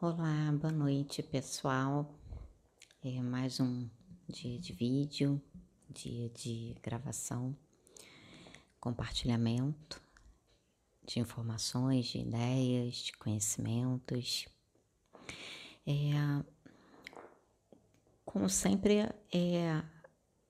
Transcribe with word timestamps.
Olá, 0.00 0.52
boa 0.52 0.72
noite 0.72 1.24
pessoal. 1.24 2.14
É 3.02 3.20
mais 3.20 3.58
um 3.58 3.90
dia 4.28 4.56
de 4.56 4.72
vídeo, 4.72 5.42
dia 5.90 6.28
de 6.28 6.76
gravação, 6.80 7.52
compartilhamento 8.78 10.00
de 11.04 11.18
informações, 11.18 12.06
de 12.06 12.18
ideias, 12.18 12.94
de 12.98 13.12
conhecimentos. 13.14 14.46
É, 15.84 16.44
como 18.24 18.48
sempre, 18.48 19.00
é, 19.32 19.82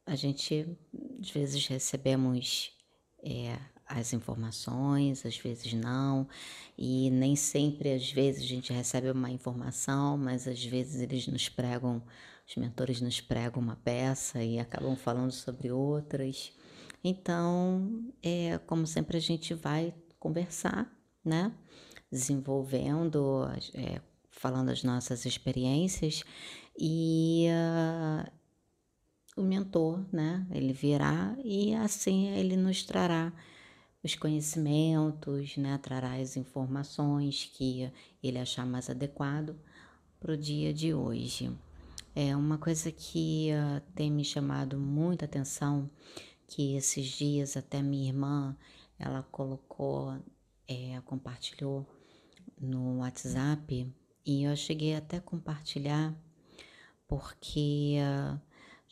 a 0.05 0.15
gente 0.15 0.78
às 1.23 1.30
vezes 1.30 1.66
recebemos 1.66 2.77
é, 3.24 3.59
as 3.89 4.12
informações, 4.12 5.25
às 5.25 5.36
vezes 5.39 5.73
não, 5.73 6.28
e 6.77 7.10
nem 7.10 7.34
sempre, 7.34 7.92
às 7.92 8.12
vezes, 8.12 8.42
a 8.42 8.47
gente 8.47 8.73
recebe 8.73 9.11
uma 9.11 9.30
informação, 9.30 10.19
mas 10.19 10.47
às 10.47 10.62
vezes 10.64 11.01
eles 11.01 11.27
nos 11.27 11.48
pregam, 11.48 12.02
os 12.47 12.56
mentores 12.56 13.01
nos 13.01 13.20
pregam 13.20 13.62
uma 13.62 13.77
peça 13.77 14.42
e 14.42 14.59
acabam 14.59 14.95
falando 14.95 15.33
sobre 15.33 15.73
outras. 15.73 16.52
Então, 17.02 18.12
é, 18.23 18.59
como 18.66 18.87
sempre, 18.87 19.16
a 19.16 19.20
gente 19.20 19.55
vai 19.55 19.95
conversar, 20.19 20.91
né? 21.25 21.52
Desenvolvendo, 22.11 23.47
é, 23.75 24.00
falando 24.30 24.70
as 24.70 24.83
nossas 24.83 25.25
experiências 25.25 26.25
e 26.78 27.47
uh, 27.48 28.30
o 29.36 29.42
mentor, 29.42 30.05
né? 30.12 30.47
Ele 30.50 30.73
virá 30.73 31.36
e 31.45 31.75
assim 31.75 32.28
ele 32.28 32.56
nos 32.56 32.83
trará 32.83 33.33
os 34.02 34.15
conhecimentos, 34.15 35.57
né, 35.57 35.79
trará 35.79 36.15
as 36.15 36.37
informações 36.37 37.51
que 37.55 37.91
ele 38.22 38.39
achar 38.39 38.64
mais 38.64 38.89
adequado 38.89 39.56
para 40.20 40.33
o 40.33 40.36
dia 40.36 40.72
de 40.72 40.95
hoje. 40.95 41.50
É 42.14 42.34
uma 42.34 42.59
coisa 42.59 42.91
que 42.91 43.50
uh, 43.53 43.81
tem 43.95 44.11
me 44.11 44.25
chamado 44.25 44.78
muita 44.78 45.25
atenção, 45.25 45.91
que 46.47 46.75
esses 46.75 47.06
dias 47.06 47.56
até 47.56 47.83
minha 47.83 48.09
irmã, 48.09 48.56
ela 48.98 49.22
colocou, 49.22 50.19
é, 50.67 51.00
compartilhou 51.05 51.87
no 52.61 52.98
WhatsApp 52.98 53.92
e 54.27 54.42
eu 54.42 54.56
cheguei 54.56 54.97
até 54.97 55.19
a 55.19 55.20
compartilhar 55.20 56.15
porque 57.06 57.97
uh, 57.98 58.34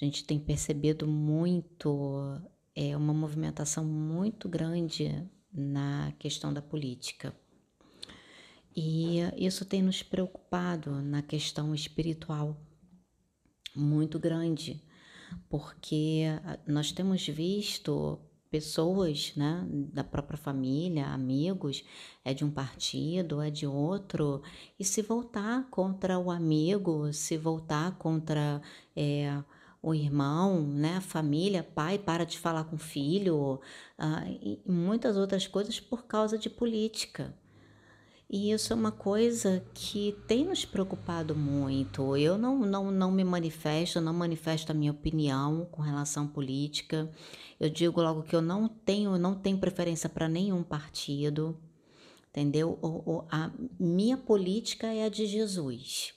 a 0.00 0.04
gente 0.04 0.24
tem 0.24 0.38
percebido 0.38 1.06
muito 1.06 2.40
é 2.76 2.94
uma 2.94 3.14
movimentação 3.14 3.84
muito 3.84 4.48
grande 4.48 5.26
na 5.50 6.12
questão 6.18 6.52
da 6.52 6.60
política. 6.60 7.34
E 8.76 9.20
isso 9.38 9.64
tem 9.64 9.82
nos 9.82 10.02
preocupado 10.02 10.90
na 11.00 11.22
questão 11.22 11.74
espiritual 11.74 12.60
muito 13.74 14.18
grande, 14.18 14.82
porque 15.48 16.24
nós 16.66 16.92
temos 16.92 17.26
visto 17.26 18.20
pessoas, 18.50 19.34
né, 19.34 19.66
da 19.92 20.04
própria 20.04 20.36
família, 20.36 21.06
amigos, 21.06 21.82
é 22.24 22.32
de 22.32 22.44
um 22.44 22.50
partido, 22.50 23.40
é 23.40 23.50
de 23.50 23.66
outro, 23.66 24.42
e 24.78 24.84
se 24.84 25.02
voltar 25.02 25.68
contra 25.70 26.18
o 26.18 26.30
amigo, 26.30 27.12
se 27.12 27.36
voltar 27.36 27.98
contra 27.98 28.60
é, 28.94 29.42
o 29.82 29.94
irmão, 29.94 30.62
né, 30.62 30.96
a 30.96 31.00
família, 31.00 31.62
pai 31.62 31.98
para 31.98 32.24
de 32.24 32.38
falar 32.38 32.64
com 32.64 32.76
o 32.76 32.78
filho, 32.78 33.60
uh, 33.98 34.38
e 34.42 34.60
muitas 34.66 35.16
outras 35.16 35.46
coisas 35.46 35.78
por 35.78 36.04
causa 36.06 36.36
de 36.36 36.50
política. 36.50 37.34
E 38.28 38.50
isso 38.50 38.72
é 38.72 38.76
uma 38.76 38.90
coisa 38.90 39.64
que 39.72 40.16
tem 40.26 40.44
nos 40.44 40.64
preocupado 40.64 41.34
muito. 41.34 42.16
Eu 42.16 42.36
não, 42.36 42.58
não, 42.58 42.90
não 42.90 43.12
me 43.12 43.22
manifesto, 43.22 44.00
não 44.00 44.12
manifesto 44.12 44.72
a 44.72 44.74
minha 44.74 44.90
opinião 44.90 45.64
com 45.70 45.80
relação 45.80 46.24
à 46.24 46.28
política. 46.28 47.08
Eu 47.60 47.70
digo 47.70 48.02
logo 48.02 48.24
que 48.24 48.34
eu 48.34 48.42
não 48.42 48.68
tenho, 48.68 49.16
não 49.16 49.36
tenho 49.36 49.58
preferência 49.58 50.08
para 50.08 50.28
nenhum 50.28 50.64
partido, 50.64 51.56
entendeu? 52.30 52.76
O, 52.82 53.18
o, 53.18 53.24
a 53.30 53.52
minha 53.78 54.16
política 54.16 54.88
é 54.88 55.04
a 55.04 55.08
de 55.08 55.24
Jesus. 55.24 56.12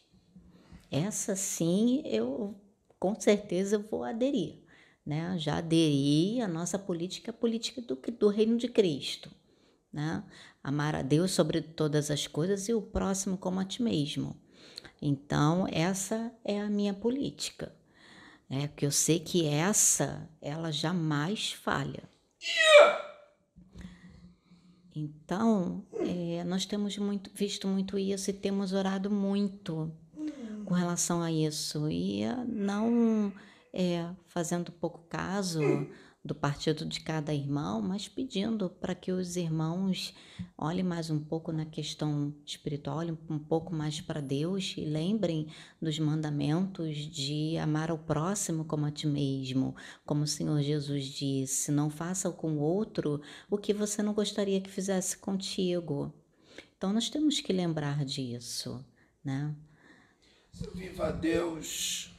Essa 0.89 1.35
sim 1.35 2.01
eu 2.05 2.55
com 2.99 3.19
certeza 3.19 3.77
eu 3.77 3.81
vou 3.81 4.03
aderir. 4.03 4.59
Né? 5.05 5.35
Já 5.39 5.57
aderi 5.57 6.41
à 6.41 6.47
nossa 6.47 6.77
política, 6.77 7.31
a 7.31 7.33
política 7.33 7.81
do, 7.81 7.95
do 7.95 8.27
reino 8.27 8.57
de 8.57 8.67
Cristo. 8.67 9.31
Né? 9.91 10.23
Amar 10.63 10.95
a 10.95 11.01
Deus 11.01 11.31
sobre 11.31 11.61
todas 11.61 12.11
as 12.11 12.27
coisas 12.27 12.67
e 12.67 12.73
o 12.73 12.81
próximo 12.81 13.37
como 13.37 13.59
a 13.59 13.65
ti 13.65 13.81
mesmo. 13.81 14.35
Então, 15.01 15.65
essa 15.71 16.31
é 16.43 16.59
a 16.59 16.69
minha 16.69 16.93
política. 16.93 17.73
É, 18.49 18.67
porque 18.67 18.85
eu 18.85 18.91
sei 18.91 19.19
que 19.19 19.45
essa, 19.45 20.27
ela 20.41 20.71
jamais 20.71 21.51
falha. 21.51 22.03
Então, 24.95 25.85
é, 25.93 26.43
nós 26.43 26.66
temos 26.66 26.97
muito, 26.97 27.29
visto 27.33 27.67
muito 27.67 27.97
isso 27.97 28.29
e 28.29 28.33
temos 28.33 28.73
orado 28.73 29.09
muito 29.09 29.91
com 30.69 30.75
relação 30.75 31.24
a 31.24 31.31
isso 31.31 31.90
e 31.90 32.22
não 32.47 33.34
é, 33.74 34.07
fazendo 34.28 34.72
pouco 34.72 35.00
caso 35.09 35.59
do 36.24 36.35
partido 36.35 36.85
de 36.85 37.00
cada 37.00 37.34
irmão, 37.34 37.81
mas 37.81 38.07
pedindo 38.07 38.69
para 38.69 38.94
que 38.94 39.12
os 39.12 39.35
irmãos 39.35 40.13
olhem 40.56 40.84
mais 40.84 41.09
um 41.09 41.19
pouco 41.19 41.52
na 41.52 41.66
questão 41.66 42.35
espiritual, 42.46 42.97
olhem 42.97 43.18
um 43.28 43.40
pouco 43.40 43.74
mais 43.74 44.00
para 44.00 44.22
Deus 44.22 44.75
e 44.78 44.81
lembrem 44.81 45.47
dos 45.81 45.97
mandamentos 45.97 46.97
de 46.97 47.58
amar 47.58 47.90
ao 47.90 47.97
próximo 47.97 48.63
como 48.63 48.85
a 48.85 48.91
ti 48.91 49.08
mesmo, 49.08 49.75
como 50.06 50.22
o 50.24 50.28
Senhor 50.28 50.62
Jesus 50.62 51.06
disse: 51.06 51.72
não 51.72 51.90
faça 51.90 52.29
com 52.29 52.58
o 52.58 52.62
outro 52.62 53.19
o 53.50 53.58
que 53.58 53.74
você 53.74 54.03
não 54.03 54.13
gostaria 54.13 54.62
que 54.62 54.69
fizesse 54.69 55.18
contigo. 55.18 56.13
Então 56.78 56.94
nós 56.94 57.09
temos 57.09 57.41
que 57.41 57.52
lembrar 57.52 58.06
disso, 58.06 58.85
né? 59.25 59.56
Viva 60.74 61.09
Deus! 61.09 62.12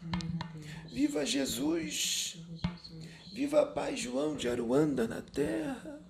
Viva 0.87 1.27
Jesus! 1.27 2.39
Viva 3.31 3.67
Pai 3.67 3.95
João 3.97 4.35
de 4.35 4.49
Aruanda 4.49 5.07
na 5.07 5.21
terra! 5.21 6.01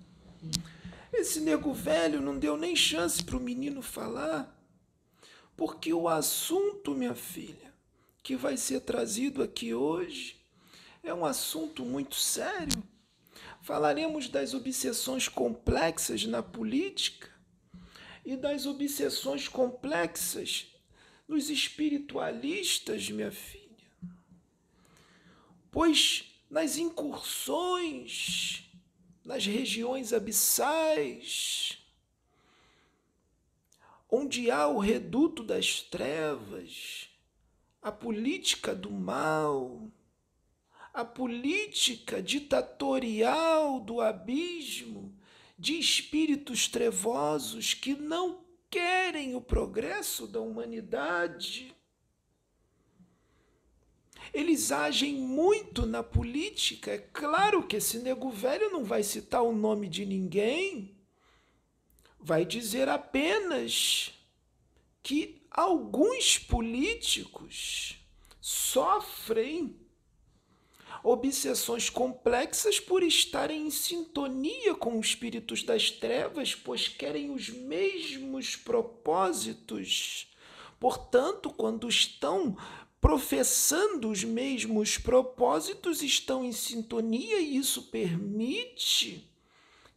Esse 1.11 1.41
nego 1.41 1.73
velho 1.73 2.21
não 2.21 2.39
deu 2.39 2.55
nem 2.55 2.73
chance 2.73 3.21
para 3.21 3.35
o 3.35 3.39
menino 3.39 3.81
falar, 3.81 4.57
porque 5.57 5.93
o 5.93 6.07
assunto, 6.07 6.95
minha 6.95 7.13
filha, 7.13 7.73
que 8.23 8.37
vai 8.37 8.55
ser 8.55 8.79
trazido 8.79 9.43
aqui 9.43 9.73
hoje 9.73 10.37
é 11.03 11.13
um 11.13 11.25
assunto 11.25 11.83
muito 11.83 12.15
sério. 12.15 12.81
Falaremos 13.61 14.29
das 14.29 14.53
obsessões 14.53 15.27
complexas 15.27 16.25
na 16.25 16.41
política 16.41 17.29
e 18.25 18.37
das 18.37 18.65
obsessões 18.65 19.49
complexas 19.49 20.70
nos 21.31 21.49
espiritualistas, 21.49 23.09
minha 23.09 23.31
filha. 23.31 23.61
Pois 25.71 26.25
nas 26.49 26.77
incursões, 26.77 28.69
nas 29.23 29.45
regiões 29.45 30.11
abissais, 30.11 31.77
onde 34.09 34.51
há 34.51 34.67
o 34.67 34.77
reduto 34.77 35.41
das 35.41 35.79
trevas, 35.79 37.07
a 37.81 37.93
política 37.93 38.75
do 38.75 38.91
mal, 38.91 39.89
a 40.93 41.05
política 41.05 42.21
ditatorial 42.21 43.79
do 43.79 44.01
abismo 44.01 45.17
de 45.57 45.79
espíritos 45.79 46.67
trevosos 46.67 47.73
que 47.73 47.95
não 47.95 48.40
querem 48.71 49.35
o 49.35 49.41
progresso 49.41 50.25
da 50.25 50.39
humanidade. 50.39 51.75
Eles 54.33 54.71
agem 54.71 55.15
muito 55.15 55.85
na 55.85 56.01
política. 56.01 56.91
É 56.91 56.97
claro 56.97 57.67
que 57.67 57.75
esse 57.75 57.99
nego 57.99 58.29
velho 58.31 58.71
não 58.71 58.85
vai 58.85 59.03
citar 59.03 59.43
o 59.43 59.53
nome 59.53 59.89
de 59.89 60.05
ninguém, 60.05 60.95
vai 62.17 62.45
dizer 62.45 62.87
apenas 62.87 64.13
que 65.03 65.41
alguns 65.51 66.37
políticos 66.37 67.97
sofrem 68.39 69.75
obsessões 71.03 71.89
complexas 71.89 72.79
por 72.79 73.03
estarem 73.03 73.67
em 73.67 73.71
sintonia 73.71 74.75
com 74.75 74.99
os 74.99 75.07
espíritos 75.07 75.63
das 75.63 75.89
trevas, 75.89 76.55
pois 76.55 76.87
querem 76.87 77.31
os 77.31 77.49
mesmos 77.49 78.55
propósitos. 78.55 80.27
Portanto, 80.79 81.49
quando 81.49 81.87
estão 81.87 82.57
professando 82.99 84.09
os 84.09 84.23
mesmos 84.23 84.97
propósitos, 84.97 86.03
estão 86.03 86.45
em 86.45 86.51
sintonia 86.51 87.39
e 87.39 87.57
isso 87.57 87.83
permite 87.83 89.27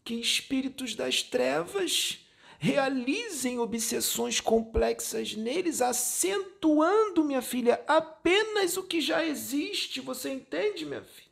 que 0.03 0.15
espíritos 0.15 0.95
das 0.95 1.23
trevas 1.23 2.24
realizem 2.65 3.59
obsessões 3.59 4.41
complexas 4.41 5.37
neles, 5.37 5.83
acentuando, 5.83 7.23
minha 7.23 7.43
filha, 7.43 7.79
apenas 7.87 8.79
o 8.79 8.85
que 8.85 9.03
já 9.03 9.23
existe. 9.23 10.01
Você 10.01 10.31
entende, 10.31 10.87
minha 10.87 11.03
filha? 11.03 11.29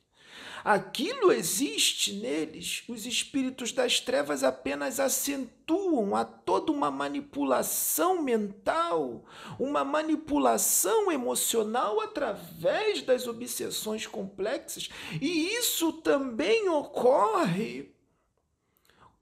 Aquilo 0.63 1.33
existe 1.33 2.13
neles, 2.13 2.85
os 2.87 3.07
espíritos 3.07 3.73
das 3.73 3.99
trevas 3.99 4.45
apenas 4.45 5.01
acentuam 5.01 6.15
a 6.15 6.23
toda 6.23 6.71
uma 6.71 6.91
manipulação 6.91 8.23
mental, 8.23 9.25
uma 9.59 9.85
manipulação 9.85 11.11
emocional 11.11 11.99
através 11.99 13.01
das 13.03 13.27
obsessões 13.27 14.07
complexas, 14.07 14.91
e 15.21 15.49
isso 15.55 15.95
também 15.95 16.69
ocorre 16.69 17.92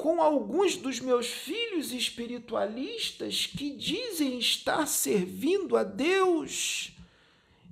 com 0.01 0.23
alguns 0.23 0.77
dos 0.77 0.99
meus 0.99 1.27
filhos 1.27 1.93
espiritualistas 1.93 3.45
que 3.45 3.69
dizem 3.71 4.39
estar 4.39 4.87
servindo 4.87 5.77
a 5.77 5.83
Deus 5.83 6.93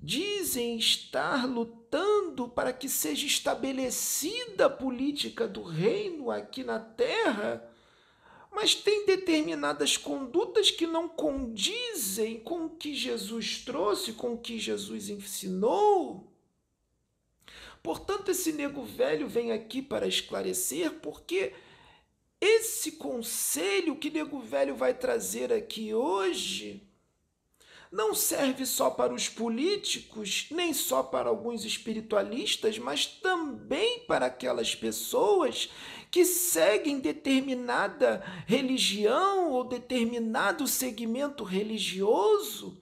dizem 0.03 0.77
estar 0.77 1.47
lutando 1.47 2.47
para 2.47 2.71
que 2.71 2.87
seja 2.87 3.27
estabelecida 3.27 4.67
a 4.67 4.71
política 4.71 5.49
do 5.49 5.63
reino 5.63 6.31
aqui 6.31 6.63
na 6.63 6.79
terra, 6.79 7.67
mas 8.53 8.75
tem 8.75 9.07
determinadas 9.07 9.97
condutas 9.97 10.71
que 10.71 10.87
não 10.87 11.09
condizem 11.09 12.41
com 12.41 12.67
o 12.67 12.71
que 12.71 12.95
Jesus 12.95 13.63
trouxe, 13.65 14.13
com 14.13 14.35
o 14.35 14.39
que 14.39 14.59
Jesus 14.59 15.09
ensinou. 15.09 16.31
Portanto, 17.83 18.31
esse 18.31 18.53
nego 18.53 18.85
velho 18.85 19.27
vem 19.27 19.51
aqui 19.51 19.81
para 19.81 20.07
esclarecer, 20.07 20.93
porque 21.01 21.55
esse 22.41 22.93
conselho 22.93 23.97
que 23.97 24.11
nego 24.11 24.41
velho 24.41 24.77
vai 24.77 24.95
trazer 24.95 25.53
aqui 25.53 25.93
hoje 25.93 26.89
não 27.91 28.15
serve 28.15 28.67
só 28.67 28.91
para 28.91 29.15
os 29.15 29.29
políticos, 29.29 30.47
nem 30.51 30.75
só 30.75 31.03
para 31.03 31.29
alguns 31.29 31.65
espiritualistas, 31.65 32.79
mas 32.79 33.07
também 33.07 34.01
para 34.01 34.27
aquelas 34.27 34.75
pessoas 34.75 35.71
que 36.11 36.25
seguem 36.25 37.01
determinada 37.01 38.23
religião 38.47 39.51
ou 39.53 39.65
determinado 39.65 40.67
segmento 40.67 41.45
religioso 41.45 42.81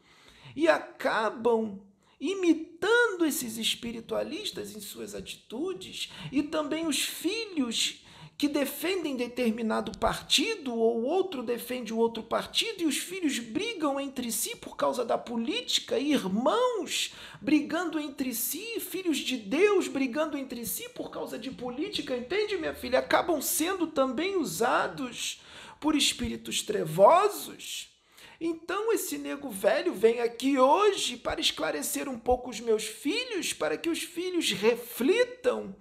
e 0.55 0.69
acabam 0.69 1.81
imitando 2.21 3.25
esses 3.27 3.59
espiritualistas 3.59 4.75
em 4.75 4.81
suas 4.81 5.15
atitudes 5.15 6.11
e 6.33 6.43
também 6.43 6.87
os 6.87 7.03
filhos 7.03 8.06
que 8.39 8.49
defendem 8.49 9.17
determinado 9.17 9.97
partido 9.99 10.75
ou 10.75 11.05
outro 11.05 11.43
defende 11.43 11.93
o 11.93 11.97
outro 11.97 12.23
partido 12.23 12.83
e 12.83 12.87
os 12.87 12.99
filhos 12.99 13.39
brigam 13.39 13.99
entre 13.99 14.31
si 14.31 14.55
por 14.57 14.77
causa 14.77 15.05
da 15.05 15.17
política, 15.17 15.99
irmãos 15.99 17.15
brigando 17.41 17.99
entre 17.99 18.35
si, 18.35 18.79
filhos 18.79 19.19
de 19.19 19.39
Deus 19.39 19.89
brigando 19.89 20.37
entre 20.37 20.67
si 20.67 20.87
por 20.91 21.11
causa 21.11 21.39
de 21.39 21.51
política, 21.51 22.15
entende, 22.15 22.59
minha 22.59 22.75
filha? 22.75 22.99
Acabam 22.99 23.41
sendo 23.41 23.87
também 23.87 24.37
usados 24.37 25.41
por 25.81 25.97
espíritos 25.97 26.63
trevosos. 26.63 27.97
Então 28.39 28.93
esse 28.93 29.17
nego 29.17 29.49
velho 29.49 29.95
vem 29.95 30.21
aqui 30.21 30.59
hoje 30.59 31.17
para 31.17 31.41
esclarecer 31.41 32.07
um 32.07 32.19
pouco 32.19 32.51
os 32.51 32.61
meus 32.61 32.85
filhos, 32.85 33.55
para 33.55 33.79
que 33.79 33.89
os 33.89 34.03
filhos 34.03 34.53
reflitam 34.53 35.75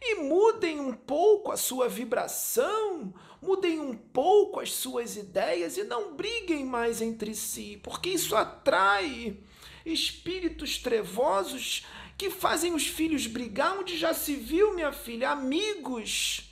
e 0.00 0.16
mudem 0.16 0.80
um 0.80 0.92
pouco 0.92 1.50
a 1.50 1.56
sua 1.56 1.88
vibração, 1.88 3.12
mudem 3.42 3.80
um 3.80 3.94
pouco 3.94 4.60
as 4.60 4.72
suas 4.72 5.16
ideias 5.16 5.76
e 5.76 5.84
não 5.84 6.14
briguem 6.14 6.64
mais 6.64 7.02
entre 7.02 7.34
si, 7.34 7.80
porque 7.82 8.10
isso 8.10 8.36
atrai 8.36 9.36
espíritos 9.84 10.78
trevosos 10.78 11.86
que 12.16 12.30
fazem 12.30 12.74
os 12.74 12.86
filhos 12.86 13.26
brigar, 13.26 13.78
onde 13.78 13.96
já 13.96 14.12
se 14.12 14.34
viu, 14.34 14.74
minha 14.74 14.92
filha, 14.92 15.30
amigos 15.30 16.47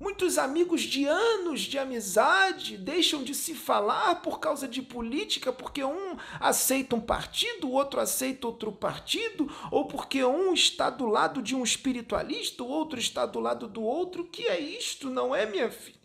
Muitos 0.00 0.38
amigos 0.38 0.82
de 0.82 1.06
anos 1.06 1.62
de 1.62 1.76
amizade 1.76 2.76
deixam 2.76 3.24
de 3.24 3.34
se 3.34 3.52
falar 3.52 4.22
por 4.22 4.38
causa 4.38 4.68
de 4.68 4.80
política, 4.80 5.52
porque 5.52 5.82
um 5.82 6.16
aceita 6.38 6.94
um 6.94 7.00
partido, 7.00 7.66
o 7.66 7.72
outro 7.72 7.98
aceita 7.98 8.46
outro 8.46 8.70
partido, 8.70 9.50
ou 9.72 9.86
porque 9.86 10.24
um 10.24 10.54
está 10.54 10.88
do 10.88 11.04
lado 11.04 11.42
de 11.42 11.56
um 11.56 11.64
espiritualista, 11.64 12.62
o 12.62 12.68
outro 12.68 12.96
está 13.00 13.26
do 13.26 13.40
lado 13.40 13.66
do 13.66 13.82
outro. 13.82 14.24
Que 14.24 14.46
é 14.46 14.60
isto, 14.60 15.10
não 15.10 15.34
é, 15.34 15.44
minha 15.46 15.68
filha? 15.68 15.98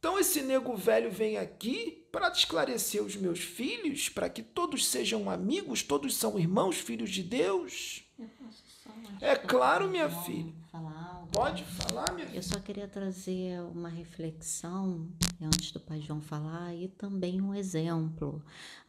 Então 0.00 0.18
esse 0.18 0.42
nego 0.42 0.76
velho 0.76 1.12
vem 1.12 1.38
aqui 1.38 2.06
para 2.10 2.28
esclarecer 2.28 3.02
os 3.02 3.14
meus 3.14 3.38
filhos, 3.38 4.08
para 4.08 4.28
que 4.28 4.42
todos 4.42 4.86
sejam 4.86 5.30
amigos, 5.30 5.82
todos 5.82 6.16
são 6.16 6.36
irmãos, 6.36 6.76
filhos 6.76 7.10
de 7.10 7.22
Deus. 7.22 8.02
É 9.20 9.36
claro, 9.36 9.88
minha 9.88 10.08
filha. 10.08 10.57
Pode 11.32 11.64
falar, 11.64 12.12
minha 12.14 12.26
filha. 12.26 12.38
Eu 12.38 12.42
só 12.42 12.58
queria 12.58 12.88
trazer 12.88 13.60
uma 13.60 13.88
reflexão 13.88 15.08
antes 15.40 15.70
do 15.72 15.80
Pai 15.80 16.00
João 16.00 16.20
falar 16.20 16.74
e 16.74 16.88
também 16.88 17.40
um 17.40 17.54
exemplo. 17.54 18.42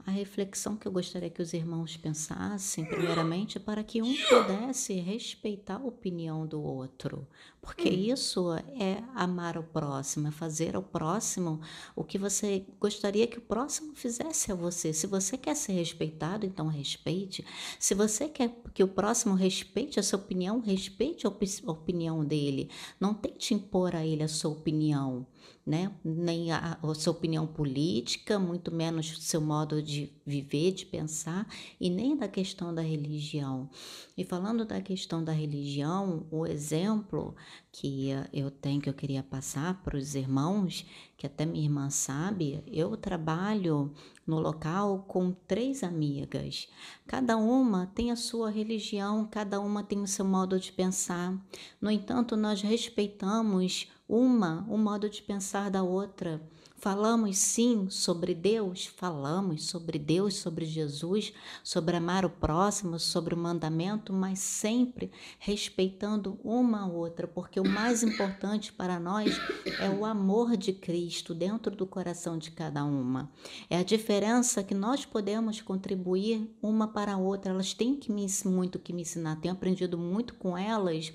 A 0.06 0.12
reflexão 0.12 0.78
que 0.78 0.88
eu 0.88 0.92
gostaria 0.92 1.30
que 1.30 1.42
os 1.42 1.54
irmãos 1.54 1.98
pensassem, 1.98 2.86
primeiramente, 2.86 3.60
para 3.60 3.84
que 3.84 4.02
um 4.02 4.16
pudesse 4.30 4.94
respeitar 4.94 5.76
a 5.76 5.86
opinião 5.86 6.48
do 6.48 6.62
outro, 6.62 7.28
porque 7.62 7.90
hum. 7.90 8.14
isso 8.14 8.54
é 8.80 9.04
amar 9.14 9.58
o 9.58 9.64
próximo, 9.64 10.30
é 10.30 10.32
fazer 10.32 10.76
ao 10.76 10.82
próximo 10.82 11.60
o 11.96 12.04
que 12.04 12.18
você 12.18 12.66
gostaria 12.80 13.28
que 13.28 13.38
o 13.38 13.42
próximo 13.42 13.94
fizesse 13.94 14.52
a 14.52 14.56
você. 14.56 14.94
Se 14.94 15.06
você 15.06 15.38
quer 15.38 15.56
ser 15.56 15.74
respeitado, 15.74 16.46
então 16.46 16.68
respeite. 16.68 17.46
Se 17.78 17.94
você 17.94 18.30
quer 18.30 18.56
que 18.74 18.84
o 18.84 18.88
próximo 18.88 19.36
respeite 19.36 20.00
a 20.00 20.04
sua 20.04 20.18
opinião, 20.18 20.62
respeite 20.62 21.28
a 21.28 21.30
opinião 21.30 22.24
dele. 22.24 22.70
Não 23.00 23.14
tente 23.14 23.54
impor 23.54 23.96
a 23.96 24.06
ele 24.06 24.24
a 24.24 24.30
sua 24.30 24.52
opinião 24.52 25.28
né? 25.70 25.92
nem 26.04 26.52
a, 26.52 26.80
a 26.82 26.96
sua 26.96 27.12
opinião 27.12 27.46
política, 27.46 28.40
muito 28.40 28.74
menos 28.74 29.12
o 29.16 29.22
seu 29.22 29.40
modo 29.40 29.84
de 29.84 30.12
viver, 30.26 30.72
de 30.72 30.84
pensar, 30.84 31.48
e 31.80 31.92
nem 31.92 32.18
da 32.18 32.28
questão 32.28 32.74
da 32.74 32.82
religião. 32.82 33.70
E 34.18 34.26
falando 34.26 34.66
da 34.66 34.82
questão 34.82 35.24
da 35.24 35.32
religião, 35.32 36.26
o 36.32 36.48
exemplo 36.48 37.36
que 37.72 38.10
eu 38.34 38.50
tenho, 38.50 38.82
que 38.82 38.90
eu 38.90 38.96
queria 38.96 39.22
passar 39.22 39.84
para 39.84 39.96
os 39.96 40.16
irmãos, 40.16 40.88
que 41.16 41.28
até 41.28 41.46
minha 41.46 41.66
irmã 41.66 41.92
sabe, 41.92 42.64
eu 42.66 42.98
trabalho 42.98 43.94
no 44.26 44.40
local 44.40 45.06
com 45.08 45.32
três 45.32 45.84
amigas. 45.84 46.68
Cada 47.06 47.38
uma 47.38 47.86
tem 47.94 48.10
a 48.10 48.16
sua 48.16 48.50
religião, 48.50 49.28
cada 49.30 49.60
uma 49.60 49.84
tem 49.84 50.02
o 50.02 50.08
seu 50.08 50.26
modo 50.26 50.60
de 50.60 50.72
pensar. 50.72 51.40
No 51.80 51.92
entanto, 51.92 52.36
nós 52.36 52.64
respeitamos 52.64 53.88
uma, 54.10 54.66
o 54.68 54.76
modo 54.76 55.08
de 55.08 55.22
pensar 55.22 55.70
da 55.70 55.84
outra. 55.84 56.42
Falamos 56.80 57.38
sim 57.38 57.90
sobre 57.90 58.34
Deus, 58.34 58.86
falamos 58.86 59.66
sobre 59.66 60.00
Deus, 60.00 60.36
sobre 60.36 60.66
Jesus, 60.66 61.34
sobre 61.62 61.98
amar 61.98 62.24
o 62.24 62.30
próximo, 62.30 62.98
sobre 62.98 63.34
o 63.34 63.38
mandamento, 63.38 64.14
mas 64.14 64.40
sempre 64.40 65.12
respeitando 65.40 66.40
uma 66.42 66.84
a 66.84 66.88
outra, 66.88 67.28
porque 67.28 67.60
o 67.60 67.68
mais 67.68 68.02
importante 68.02 68.72
para 68.72 68.98
nós 68.98 69.38
é 69.78 69.90
o 69.90 70.06
amor 70.06 70.56
de 70.56 70.72
Cristo 70.72 71.36
dentro 71.36 71.76
do 71.76 71.86
coração 71.86 72.38
de 72.38 72.50
cada 72.50 72.86
uma. 72.86 73.30
É 73.70 73.78
a 73.78 73.84
diferença 73.84 74.64
que 74.64 74.74
nós 74.74 75.04
podemos 75.04 75.60
contribuir 75.60 76.50
uma 76.62 76.88
para 76.88 77.16
a 77.16 77.18
outra. 77.18 77.52
Elas 77.52 77.74
têm 77.74 77.98
que 77.98 78.10
me, 78.10 78.26
muito 78.46 78.80
que 78.80 78.94
me 78.94 79.02
ensinar, 79.02 79.36
tenho 79.42 79.54
aprendido 79.54 79.98
muito 79.98 80.34
com 80.36 80.58
elas 80.58 81.12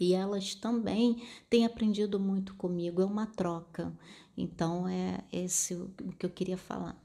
e 0.00 0.14
elas 0.14 0.54
também 0.54 1.22
têm 1.50 1.66
aprendido 1.66 2.18
muito 2.18 2.54
comigo, 2.54 3.02
é 3.02 3.04
uma 3.04 3.26
troca. 3.26 3.92
Então 4.34 4.88
é 4.88 5.22
esse 5.30 5.74
o 5.74 5.90
que 6.18 6.24
eu 6.24 6.30
queria 6.30 6.56
falar. 6.56 6.96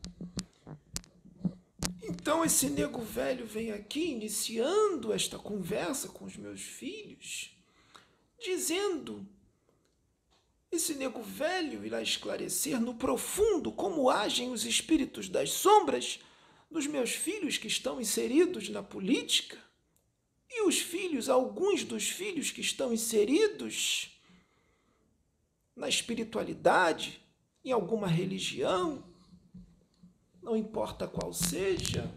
Então 2.02 2.46
esse 2.46 2.70
nego 2.70 3.02
velho 3.02 3.46
vem 3.46 3.72
aqui 3.72 4.12
iniciando 4.12 5.12
esta 5.12 5.38
conversa 5.38 6.08
com 6.08 6.24
os 6.24 6.38
meus 6.38 6.62
filhos, 6.62 7.54
dizendo 8.42 9.28
esse 10.72 10.96
nego 10.96 11.22
velho 11.22 11.86
irá 11.86 12.02
esclarecer 12.02 12.80
no 12.80 12.96
profundo 12.96 13.72
como 13.72 14.10
agem 14.10 14.52
os 14.52 14.66
espíritos 14.66 15.28
das 15.28 15.52
sombras 15.52 16.20
dos 16.72 16.88
meus 16.88 17.12
filhos 17.12 17.58
que 17.58 17.68
estão 17.68 18.00
inseridos 18.00 18.70
na 18.70 18.82
política 18.82 19.65
e 20.50 20.64
os 20.68 20.80
filhos, 20.80 21.30
alguns 21.30 21.84
dos 21.84 22.10
filhos 22.10 22.52
que 22.52 22.62
estão 22.62 22.94
inseridos 22.94 24.12
na 25.76 25.90
espiritualidade, 25.90 27.22
em 27.64 27.72
alguma 27.72 28.08
religião, 28.08 29.04
não 30.42 30.56
importa 30.56 31.08
qual 31.08 31.34
seja. 31.34 32.10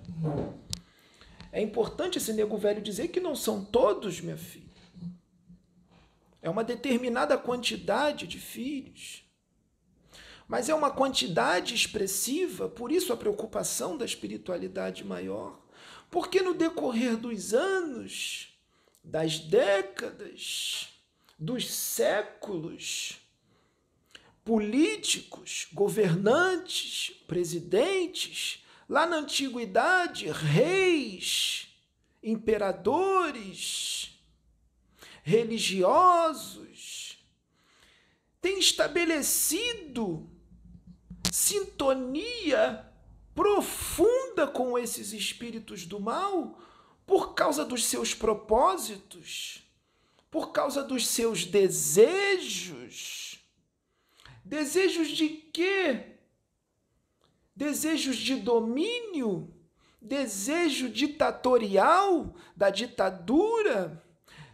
É 1.50 1.60
importante 1.62 2.18
esse 2.18 2.32
nego 2.32 2.58
velho 2.58 2.82
dizer 2.82 3.08
que 3.08 3.18
não 3.20 3.34
são 3.34 3.64
todos, 3.64 4.20
minha 4.20 4.36
filha. 4.36 4.68
É 6.42 6.48
uma 6.50 6.62
determinada 6.62 7.36
quantidade 7.38 8.26
de 8.26 8.38
filhos. 8.38 9.24
mas 10.46 10.70
é 10.70 10.74
uma 10.74 10.90
quantidade 10.90 11.74
expressiva, 11.74 12.70
por 12.70 12.90
isso 12.90 13.12
a 13.12 13.16
preocupação 13.16 13.98
da 13.98 14.04
espiritualidade 14.06 15.04
maior. 15.04 15.60
Porque 16.10 16.40
no 16.40 16.54
decorrer 16.54 17.16
dos 17.16 17.52
anos, 17.52 18.58
das 19.04 19.38
décadas, 19.38 20.88
dos 21.38 21.70
séculos, 21.70 23.18
políticos, 24.44 25.68
governantes, 25.72 27.12
presidentes, 27.26 28.64
lá 28.88 29.06
na 29.06 29.16
antiguidade, 29.16 30.30
reis, 30.30 31.68
imperadores, 32.22 34.18
religiosos, 35.22 37.18
têm 38.40 38.58
estabelecido 38.58 40.26
sintonia 41.30 42.87
profunda 43.38 44.48
com 44.48 44.76
esses 44.76 45.12
espíritos 45.12 45.86
do 45.86 46.00
mal 46.00 46.58
por 47.06 47.34
causa 47.34 47.64
dos 47.64 47.84
seus 47.84 48.12
propósitos, 48.12 49.62
por 50.28 50.50
causa 50.50 50.82
dos 50.82 51.06
seus 51.06 51.44
desejos. 51.44 53.38
Desejos 54.44 55.10
de 55.10 55.28
quê? 55.28 56.16
Desejos 57.54 58.16
de 58.16 58.34
domínio, 58.34 59.54
desejo 60.02 60.88
ditatorial 60.88 62.34
da 62.56 62.70
ditadura, 62.70 64.04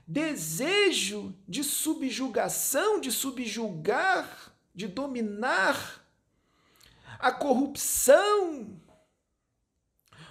desejo 0.06 1.34
de 1.48 1.64
subjugação, 1.64 3.00
de 3.00 3.10
subjugar, 3.10 4.54
de 4.74 4.86
dominar 4.86 6.03
a 7.18 7.32
corrupção, 7.32 8.80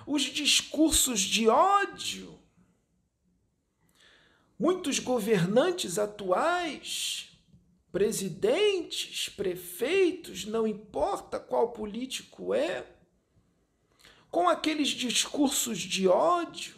os 0.05 0.23
discursos 0.23 1.21
de 1.21 1.47
ódio. 1.47 2.39
Muitos 4.57 4.99
governantes 4.99 5.97
atuais, 5.97 7.29
presidentes, 7.91 9.29
prefeitos, 9.29 10.45
não 10.45 10.67
importa 10.67 11.39
qual 11.39 11.71
político 11.71 12.53
é, 12.53 12.85
com 14.31 14.49
aqueles 14.49 14.89
discursos 14.89 15.79
de 15.79 16.07
ódio, 16.07 16.75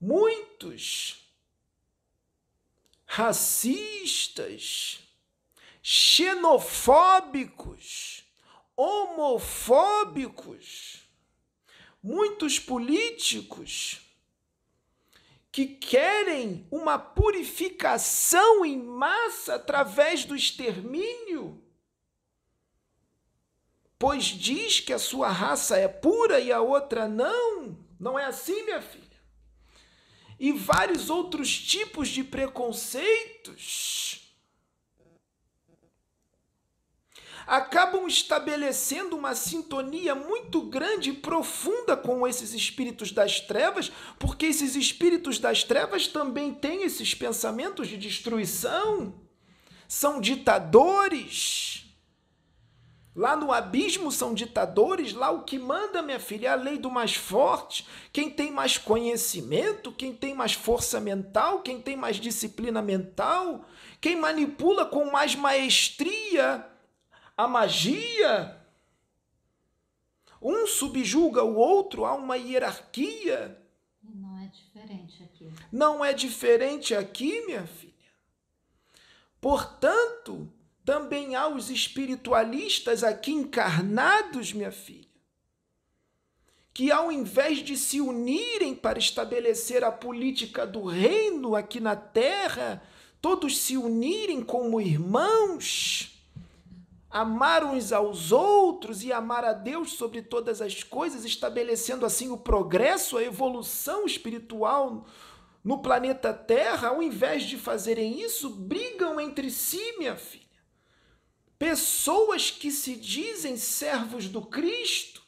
muitos 0.00 1.26
racistas, 3.06 4.98
xenofóbicos, 5.82 8.15
homofóbicos, 8.76 11.08
muitos 12.02 12.58
políticos 12.58 14.00
que 15.50 15.66
querem 15.66 16.66
uma 16.70 16.98
purificação 16.98 18.62
em 18.64 18.76
massa 18.76 19.54
através 19.54 20.26
do 20.26 20.36
extermínio, 20.36 21.62
pois 23.98 24.24
diz 24.24 24.80
que 24.80 24.92
a 24.92 24.98
sua 24.98 25.30
raça 25.30 25.78
é 25.78 25.88
pura 25.88 26.38
e 26.38 26.52
a 26.52 26.60
outra 26.60 27.08
não. 27.08 27.78
Não 27.98 28.18
é 28.18 28.26
assim, 28.26 28.62
minha 28.64 28.82
filha? 28.82 29.06
E 30.38 30.52
vários 30.52 31.08
outros 31.08 31.58
tipos 31.58 32.08
de 32.08 32.22
preconceitos 32.22 34.25
acabam 37.46 38.08
estabelecendo 38.08 39.16
uma 39.16 39.34
sintonia 39.34 40.14
muito 40.14 40.62
grande 40.62 41.10
e 41.10 41.14
profunda 41.14 41.96
com 41.96 42.26
esses 42.26 42.52
espíritos 42.52 43.12
das 43.12 43.40
trevas, 43.40 43.92
porque 44.18 44.46
esses 44.46 44.74
espíritos 44.74 45.38
das 45.38 45.62
trevas 45.62 46.08
também 46.08 46.52
têm 46.52 46.82
esses 46.82 47.14
pensamentos 47.14 47.86
de 47.86 47.96
destruição, 47.96 49.14
são 49.86 50.20
ditadores. 50.20 51.84
Lá 53.14 53.34
no 53.34 53.50
abismo 53.50 54.12
são 54.12 54.34
ditadores, 54.34 55.14
lá 55.14 55.30
o 55.30 55.44
que 55.44 55.58
manda, 55.58 56.02
minha 56.02 56.20
filha, 56.20 56.48
é 56.48 56.50
a 56.50 56.54
lei 56.54 56.76
do 56.76 56.90
mais 56.90 57.14
forte. 57.14 57.86
Quem 58.12 58.28
tem 58.28 58.50
mais 58.50 58.76
conhecimento, 58.76 59.90
quem 59.90 60.12
tem 60.12 60.34
mais 60.34 60.52
força 60.52 61.00
mental, 61.00 61.60
quem 61.60 61.80
tem 61.80 61.96
mais 61.96 62.16
disciplina 62.16 62.82
mental, 62.82 63.64
quem 64.02 64.16
manipula 64.16 64.84
com 64.84 65.10
mais 65.10 65.34
maestria 65.34 66.66
a 67.36 67.46
magia. 67.46 68.56
Um 70.40 70.66
subjuga 70.66 71.42
o 71.42 71.56
outro, 71.56 72.04
há 72.04 72.14
uma 72.14 72.36
hierarquia. 72.36 73.60
Não 74.02 74.38
é 74.38 74.46
diferente 74.46 75.22
aqui. 75.22 75.52
Não 75.72 76.04
é 76.04 76.12
diferente 76.12 76.94
aqui, 76.94 77.44
minha 77.44 77.66
filha. 77.66 77.92
Portanto, 79.40 80.50
também 80.84 81.34
há 81.34 81.48
os 81.48 81.68
espiritualistas 81.68 83.02
aqui 83.02 83.32
encarnados, 83.32 84.52
minha 84.52 84.70
filha, 84.72 85.06
que 86.72 86.92
ao 86.92 87.10
invés 87.10 87.58
de 87.58 87.76
se 87.76 88.00
unirem 88.00 88.74
para 88.74 88.98
estabelecer 88.98 89.82
a 89.82 89.90
política 89.90 90.66
do 90.66 90.84
reino 90.84 91.56
aqui 91.56 91.80
na 91.80 91.96
terra, 91.96 92.82
todos 93.20 93.58
se 93.58 93.76
unirem 93.76 94.42
como 94.42 94.80
irmãos 94.80 96.15
amar 97.16 97.64
uns 97.64 97.92
aos 97.92 98.30
outros 98.30 99.02
e 99.02 99.10
amar 99.10 99.42
a 99.42 99.54
Deus 99.54 99.92
sobre 99.92 100.20
todas 100.20 100.60
as 100.60 100.82
coisas, 100.82 101.24
estabelecendo 101.24 102.04
assim 102.04 102.30
o 102.30 102.36
progresso, 102.36 103.16
a 103.16 103.22
evolução 103.22 104.04
espiritual 104.04 105.06
no 105.64 105.78
planeta 105.78 106.34
Terra, 106.34 106.88
ao 106.88 107.02
invés 107.02 107.44
de 107.44 107.56
fazerem 107.56 108.20
isso, 108.20 108.50
brigam 108.50 109.18
entre 109.18 109.50
si, 109.50 109.80
minha 109.96 110.14
filha. 110.14 110.44
Pessoas 111.58 112.50
que 112.50 112.70
se 112.70 112.94
dizem 112.94 113.56
servos 113.56 114.28
do 114.28 114.42
Cristo, 114.42 115.22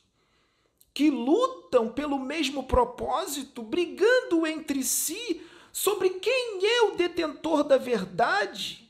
que 0.92 1.08
lutam 1.08 1.88
pelo 1.88 2.18
mesmo 2.18 2.64
propósito, 2.64 3.62
brigando 3.62 4.46
entre 4.46 4.82
si 4.82 5.42
sobre 5.72 6.10
quem 6.10 6.60
é 6.62 6.82
o 6.82 6.96
detentor 6.96 7.64
da 7.64 7.78
verdade 7.78 8.87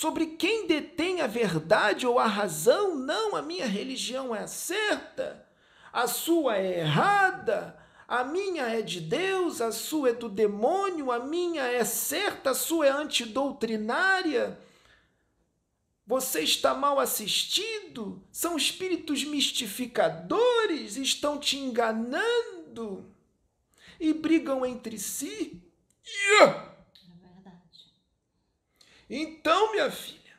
sobre 0.00 0.28
quem 0.28 0.66
detém 0.66 1.20
a 1.20 1.26
verdade 1.26 2.06
ou 2.06 2.18
a 2.18 2.26
razão. 2.26 2.96
Não, 2.96 3.36
a 3.36 3.42
minha 3.42 3.66
religião 3.66 4.34
é 4.34 4.46
certa, 4.46 5.46
a 5.92 6.08
sua 6.08 6.56
é 6.56 6.78
errada, 6.80 7.78
a 8.08 8.24
minha 8.24 8.62
é 8.62 8.80
de 8.80 8.98
Deus, 8.98 9.60
a 9.60 9.70
sua 9.70 10.08
é 10.08 10.12
do 10.14 10.26
demônio, 10.26 11.12
a 11.12 11.18
minha 11.18 11.64
é 11.64 11.84
certa, 11.84 12.52
a 12.52 12.54
sua 12.54 12.86
é 12.86 12.90
antidoutrinária. 12.90 14.58
Você 16.06 16.40
está 16.40 16.72
mal 16.72 16.98
assistido? 16.98 18.24
São 18.32 18.56
espíritos 18.56 19.22
mistificadores, 19.22 20.96
estão 20.96 21.38
te 21.38 21.58
enganando 21.58 23.04
e 24.00 24.14
brigam 24.14 24.64
entre 24.64 24.98
si. 24.98 25.62
Yeah! 26.06 26.69
Então, 29.12 29.72
minha 29.72 29.90
filha, 29.90 30.38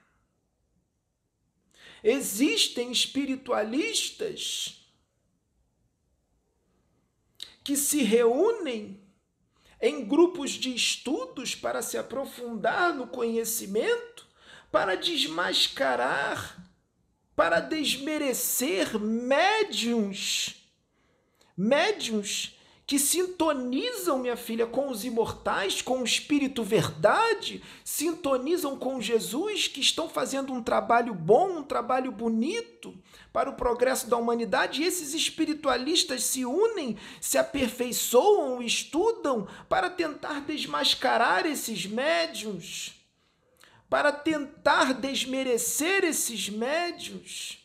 existem 2.01 2.89
espiritualistas 2.89 4.87
que 7.61 7.75
se 7.75 8.01
reúnem 8.01 8.97
em 9.81 10.05
grupos 10.05 10.51
de 10.51 10.73
estudos 10.73 11.53
para 11.53 11.81
se 11.81 11.97
aprofundar 11.97 12.93
no 12.93 13.07
conhecimento, 13.07 14.25
para 14.71 14.95
desmascarar, 14.95 16.65
para 17.35 17.59
desmerecer 17.59 18.97
médiums, 18.97 20.55
médiums 21.57 22.55
que 22.91 22.99
sintonizam, 22.99 24.19
minha 24.19 24.35
filha, 24.35 24.67
com 24.67 24.89
os 24.89 25.05
imortais, 25.05 25.81
com 25.81 26.01
o 26.01 26.03
Espírito 26.03 26.61
Verdade, 26.61 27.63
sintonizam 27.85 28.77
com 28.77 28.99
Jesus, 28.99 29.69
que 29.69 29.79
estão 29.79 30.09
fazendo 30.09 30.51
um 30.51 30.61
trabalho 30.61 31.13
bom, 31.13 31.59
um 31.59 31.63
trabalho 31.63 32.11
bonito 32.11 32.93
para 33.31 33.49
o 33.49 33.53
progresso 33.53 34.09
da 34.09 34.17
humanidade, 34.17 34.81
e 34.81 34.85
esses 34.85 35.13
espiritualistas 35.13 36.25
se 36.25 36.43
unem, 36.43 36.97
se 37.21 37.37
aperfeiçoam, 37.37 38.61
estudam 38.61 39.47
para 39.69 39.89
tentar 39.89 40.41
desmascarar 40.41 41.45
esses 41.45 41.85
médios, 41.85 42.93
para 43.89 44.11
tentar 44.11 44.95
desmerecer 44.95 46.03
esses 46.03 46.49
médios. 46.49 47.57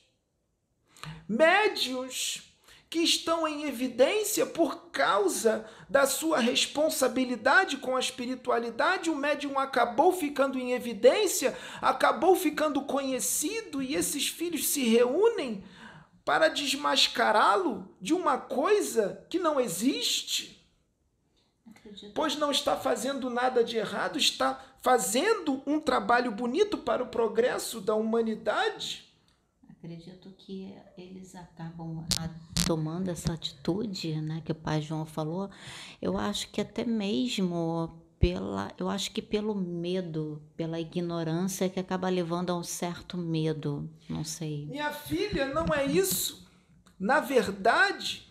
Médios 1.29 2.46
que 2.89 3.01
estão 3.01 3.47
em 3.49 3.65
evidência 3.65 4.47
por 4.47 4.91
causa 4.91 5.67
da 5.89 6.07
sua 6.07 6.39
responsabilidade 6.39 7.79
com 7.79 7.97
a 7.97 8.01
espiritualidade. 8.01 9.11
O 9.11 9.17
médium 9.17 9.59
acabou 9.59 10.13
ficando 10.13 10.59
em 10.59 10.73
evidência, 10.73 11.57
acabou 11.83 12.37
ficando 12.37 12.83
conhecido 12.83 13.83
e 13.83 13.95
esses 13.95 14.29
filhos 14.29 14.69
se 14.69 14.85
reúnem 14.85 15.65
para 16.25 16.49
desmascará-lo 16.49 17.89
de 18.01 18.15
uma 18.15 18.39
coisa 18.39 19.25
que 19.29 19.39
não 19.39 19.61
existe. 19.61 20.57
Pois 22.15 22.37
não 22.37 22.51
está 22.51 22.77
fazendo 22.77 23.31
nada 23.31 23.63
de 23.63 23.77
errado, 23.77 24.19
está 24.19 24.61
fazendo 24.81 25.63
um 25.67 25.81
trabalho 25.81 26.33
bonito 26.33 26.79
para 26.79 27.03
o 27.03 27.09
progresso 27.09 27.81
da 27.81 27.95
humanidade. 27.95 29.05
Acredito 29.71 30.31
que 30.37 30.75
eles 30.97 31.35
acabam 31.37 32.05
tomando 32.67 33.09
essa 33.09 33.33
atitude, 33.33 34.21
né, 34.21 34.43
que 34.45 34.51
o 34.51 34.55
pai 34.55 34.83
João 34.83 35.07
falou. 35.07 35.49
Eu 36.03 36.19
acho 36.19 36.51
que 36.51 36.61
até 36.61 36.85
mesmo 36.85 38.03
pela, 38.19 38.73
eu 38.77 38.91
acho 38.91 39.13
que 39.13 39.23
pelo 39.23 39.55
medo, 39.55 40.43
pela 40.57 40.81
ignorância 40.81 41.69
que 41.69 41.79
acaba 41.79 42.09
levando 42.09 42.51
a 42.51 42.57
um 42.57 42.65
certo 42.65 43.17
medo, 43.17 43.89
não 44.11 44.25
sei. 44.25 44.67
Minha 44.67 44.93
filha, 44.93 45.47
não 45.47 45.73
é 45.73 45.87
isso. 45.87 46.45
Na 46.99 47.21
verdade, 47.21 48.27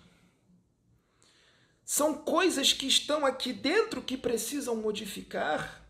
são 1.85 2.15
coisas 2.15 2.73
que 2.73 2.87
estão 2.87 3.25
aqui 3.25 3.53
dentro 3.53 4.01
que 4.01 4.17
precisam 4.17 4.75
modificar. 4.75 5.81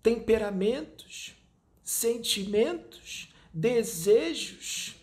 Temperamentos, 0.00 1.34
sentimentos, 1.82 3.28
desejos. 3.52 5.01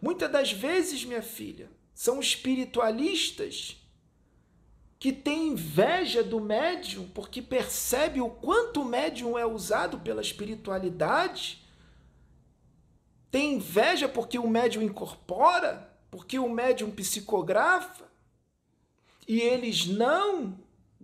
Muitas 0.00 0.30
das 0.30 0.52
vezes, 0.52 1.04
minha 1.04 1.22
filha, 1.22 1.70
são 1.94 2.20
espiritualistas 2.20 3.76
que 4.98 5.12
têm 5.12 5.48
inveja 5.48 6.22
do 6.22 6.40
médium 6.40 7.08
porque 7.08 7.40
percebe 7.40 8.20
o 8.20 8.28
quanto 8.28 8.82
o 8.82 8.84
médium 8.84 9.38
é 9.38 9.46
usado 9.46 9.98
pela 10.00 10.20
espiritualidade. 10.20 11.64
Tem 13.30 13.54
inveja 13.54 14.08
porque 14.08 14.38
o 14.38 14.48
médium 14.48 14.82
incorpora, 14.82 15.92
porque 16.10 16.38
o 16.38 16.48
médium 16.48 16.90
psicografa. 16.90 18.08
E 19.26 19.40
eles 19.40 19.86
não. 19.86 20.58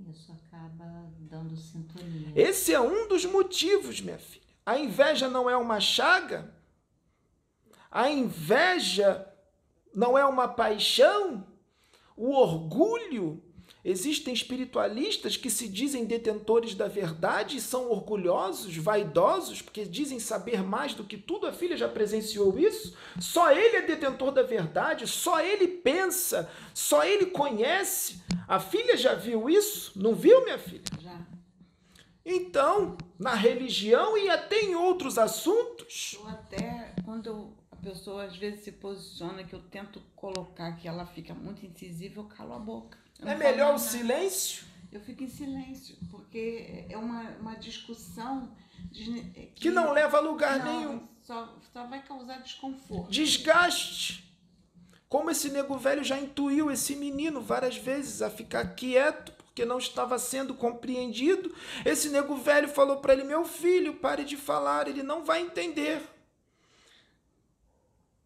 Isso 0.08 0.32
acaba 0.32 1.12
dando 1.18 1.56
sintonia. 1.56 2.32
Esse 2.34 2.72
é 2.72 2.80
um 2.80 3.06
dos 3.06 3.24
motivos, 3.24 4.00
minha 4.00 4.18
filha. 4.18 4.44
A 4.64 4.78
inveja 4.78 5.28
não 5.28 5.50
é 5.50 5.56
uma 5.56 5.78
chaga, 5.78 6.53
a 7.94 8.10
inveja 8.10 9.24
não 9.94 10.18
é 10.18 10.26
uma 10.26 10.48
paixão, 10.48 11.46
o 12.16 12.32
orgulho. 12.32 13.40
Existem 13.84 14.34
espiritualistas 14.34 15.36
que 15.36 15.48
se 15.48 15.68
dizem 15.68 16.04
detentores 16.04 16.74
da 16.74 16.88
verdade 16.88 17.58
e 17.58 17.60
são 17.60 17.88
orgulhosos, 17.92 18.76
vaidosos, 18.76 19.62
porque 19.62 19.84
dizem 19.84 20.18
saber 20.18 20.60
mais 20.60 20.92
do 20.92 21.04
que 21.04 21.16
tudo. 21.16 21.46
A 21.46 21.52
filha 21.52 21.76
já 21.76 21.86
presenciou 21.86 22.58
isso. 22.58 22.96
Só 23.20 23.52
ele 23.52 23.76
é 23.76 23.82
detentor 23.82 24.32
da 24.32 24.42
verdade, 24.42 25.06
só 25.06 25.40
ele 25.40 25.68
pensa, 25.68 26.50
só 26.72 27.04
ele 27.04 27.26
conhece. 27.26 28.20
A 28.48 28.58
filha 28.58 28.96
já 28.96 29.14
viu 29.14 29.48
isso? 29.48 29.92
Não 29.94 30.16
viu, 30.16 30.42
minha 30.42 30.58
filha? 30.58 30.82
Já. 31.00 31.20
Então, 32.26 32.96
na 33.18 33.34
religião 33.34 34.18
e 34.18 34.30
até 34.30 34.62
em 34.62 34.74
outros 34.74 35.16
assuntos. 35.16 36.16
Eu 36.18 36.26
até, 36.26 36.94
quando 37.04 37.53
pessoa 37.84 38.24
às 38.24 38.36
vezes 38.36 38.64
se 38.64 38.72
posiciona, 38.72 39.44
que 39.44 39.54
eu 39.54 39.60
tento 39.70 40.00
colocar 40.16 40.72
que 40.76 40.88
ela 40.88 41.06
fica 41.06 41.34
muito 41.34 41.64
incisiva, 41.64 42.20
eu 42.20 42.24
calo 42.24 42.54
a 42.54 42.58
boca. 42.58 42.98
É 43.22 43.34
melhor 43.34 43.74
o 43.74 43.78
silêncio? 43.78 44.64
Eu 44.90 45.00
fico 45.00 45.22
em 45.24 45.28
silêncio, 45.28 45.96
porque 46.10 46.86
é 46.88 46.96
uma, 46.96 47.22
uma 47.40 47.54
discussão 47.56 48.50
desne- 48.92 49.32
é 49.36 49.46
Que 49.54 49.70
não 49.70 49.92
leva 49.92 50.18
a 50.18 50.20
lugar 50.20 50.58
não, 50.58 50.78
nenhum. 50.78 51.08
Só, 51.22 51.56
só 51.72 51.86
vai 51.86 52.02
causar 52.02 52.38
desconforto. 52.42 53.10
Desgaste. 53.10 54.24
Como 55.08 55.30
esse 55.30 55.48
nego 55.50 55.76
velho 55.78 56.02
já 56.02 56.18
intuiu 56.18 56.70
esse 56.70 56.96
menino 56.96 57.40
várias 57.40 57.76
vezes 57.76 58.20
a 58.22 58.30
ficar 58.30 58.74
quieto 58.74 59.32
porque 59.32 59.64
não 59.64 59.78
estava 59.78 60.18
sendo 60.18 60.54
compreendido. 60.54 61.54
Esse 61.84 62.08
nego 62.08 62.34
velho 62.36 62.68
falou 62.68 62.96
para 62.96 63.12
ele: 63.12 63.22
Meu 63.22 63.44
filho, 63.44 63.94
pare 63.94 64.24
de 64.24 64.36
falar, 64.36 64.88
ele 64.88 65.02
não 65.02 65.24
vai 65.24 65.40
entender. 65.42 66.02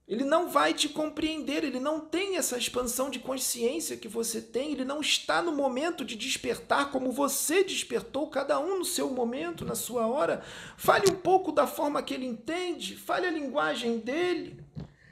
Ele 0.09 0.25
não 0.25 0.49
vai 0.49 0.73
te 0.73 0.89
compreender, 0.89 1.63
ele 1.65 1.79
não 1.79 2.01
tem 2.01 2.39
essa 2.39 2.57
expansão 2.57 3.11
de 3.11 3.19
consciência 3.19 3.95
que 3.97 4.09
você 4.09 4.41
tem, 4.41 4.73
ele 4.73 4.85
não 4.85 5.03
está 5.03 5.43
no 5.43 5.53
momento 5.53 6.03
de 6.03 6.17
despertar 6.17 6.91
como 6.91 7.13
você 7.13 7.63
despertou, 7.63 8.27
cada 8.29 8.59
um 8.59 8.79
no 8.79 8.85
seu 8.87 9.11
momento, 9.11 9.67
na 9.67 9.75
sua 9.75 10.07
hora. 10.07 10.43
Fale 10.79 11.11
um 11.11 11.17
pouco 11.17 11.53
da 11.53 11.67
forma 11.67 12.03
que 12.03 12.15
ele 12.15 12.25
entende, 12.25 12.97
fale 12.97 13.27
a 13.27 13.31
linguagem 13.31 13.99
dele. 13.99 14.59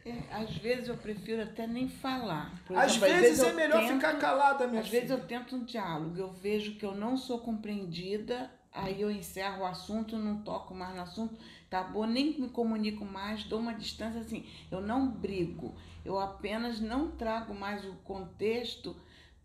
É, 0.06 0.22
às 0.30 0.56
vezes 0.56 0.88
eu 0.88 0.96
prefiro 0.96 1.42
até 1.42 1.66
nem 1.66 1.88
falar. 1.88 2.62
Por 2.66 2.78
Às 2.78 2.92
exemplo, 2.96 3.08
vezes 3.20 3.38
eu 3.40 3.48
é 3.50 3.52
melhor 3.52 3.80
tento- 3.80 3.94
ficar 3.96 4.18
calada, 4.18 4.66
minha 4.66 4.80
Às 4.80 4.88
filha. 4.88 5.00
vezes 5.00 5.14
eu 5.18 5.26
tento 5.26 5.56
um 5.56 5.64
diálogo, 5.64 6.16
eu 6.16 6.32
vejo 6.32 6.76
que 6.76 6.86
eu 6.86 6.94
não 6.94 7.16
sou 7.18 7.40
compreendida, 7.40 8.50
aí 8.72 9.00
eu 9.02 9.10
encerro 9.10 9.62
o 9.62 9.66
assunto, 9.66 10.16
não 10.16 10.42
toco 10.42 10.74
mais 10.74 10.94
no 10.94 11.02
assunto, 11.02 11.34
tá 11.70 11.82
bom, 11.82 12.06
nem 12.06 12.38
me 12.40 12.48
comunico 12.48 13.04
mais, 13.04 13.44
dou 13.44 13.58
uma 13.60 13.74
distância 13.74 14.20
assim. 14.20 14.44
Eu 14.70 14.80
não 14.80 15.08
brigo, 15.08 15.74
eu 16.04 16.18
apenas 16.18 16.80
não 16.80 17.10
trago 17.10 17.54
mais 17.54 17.84
o 17.84 17.94
contexto 18.04 18.96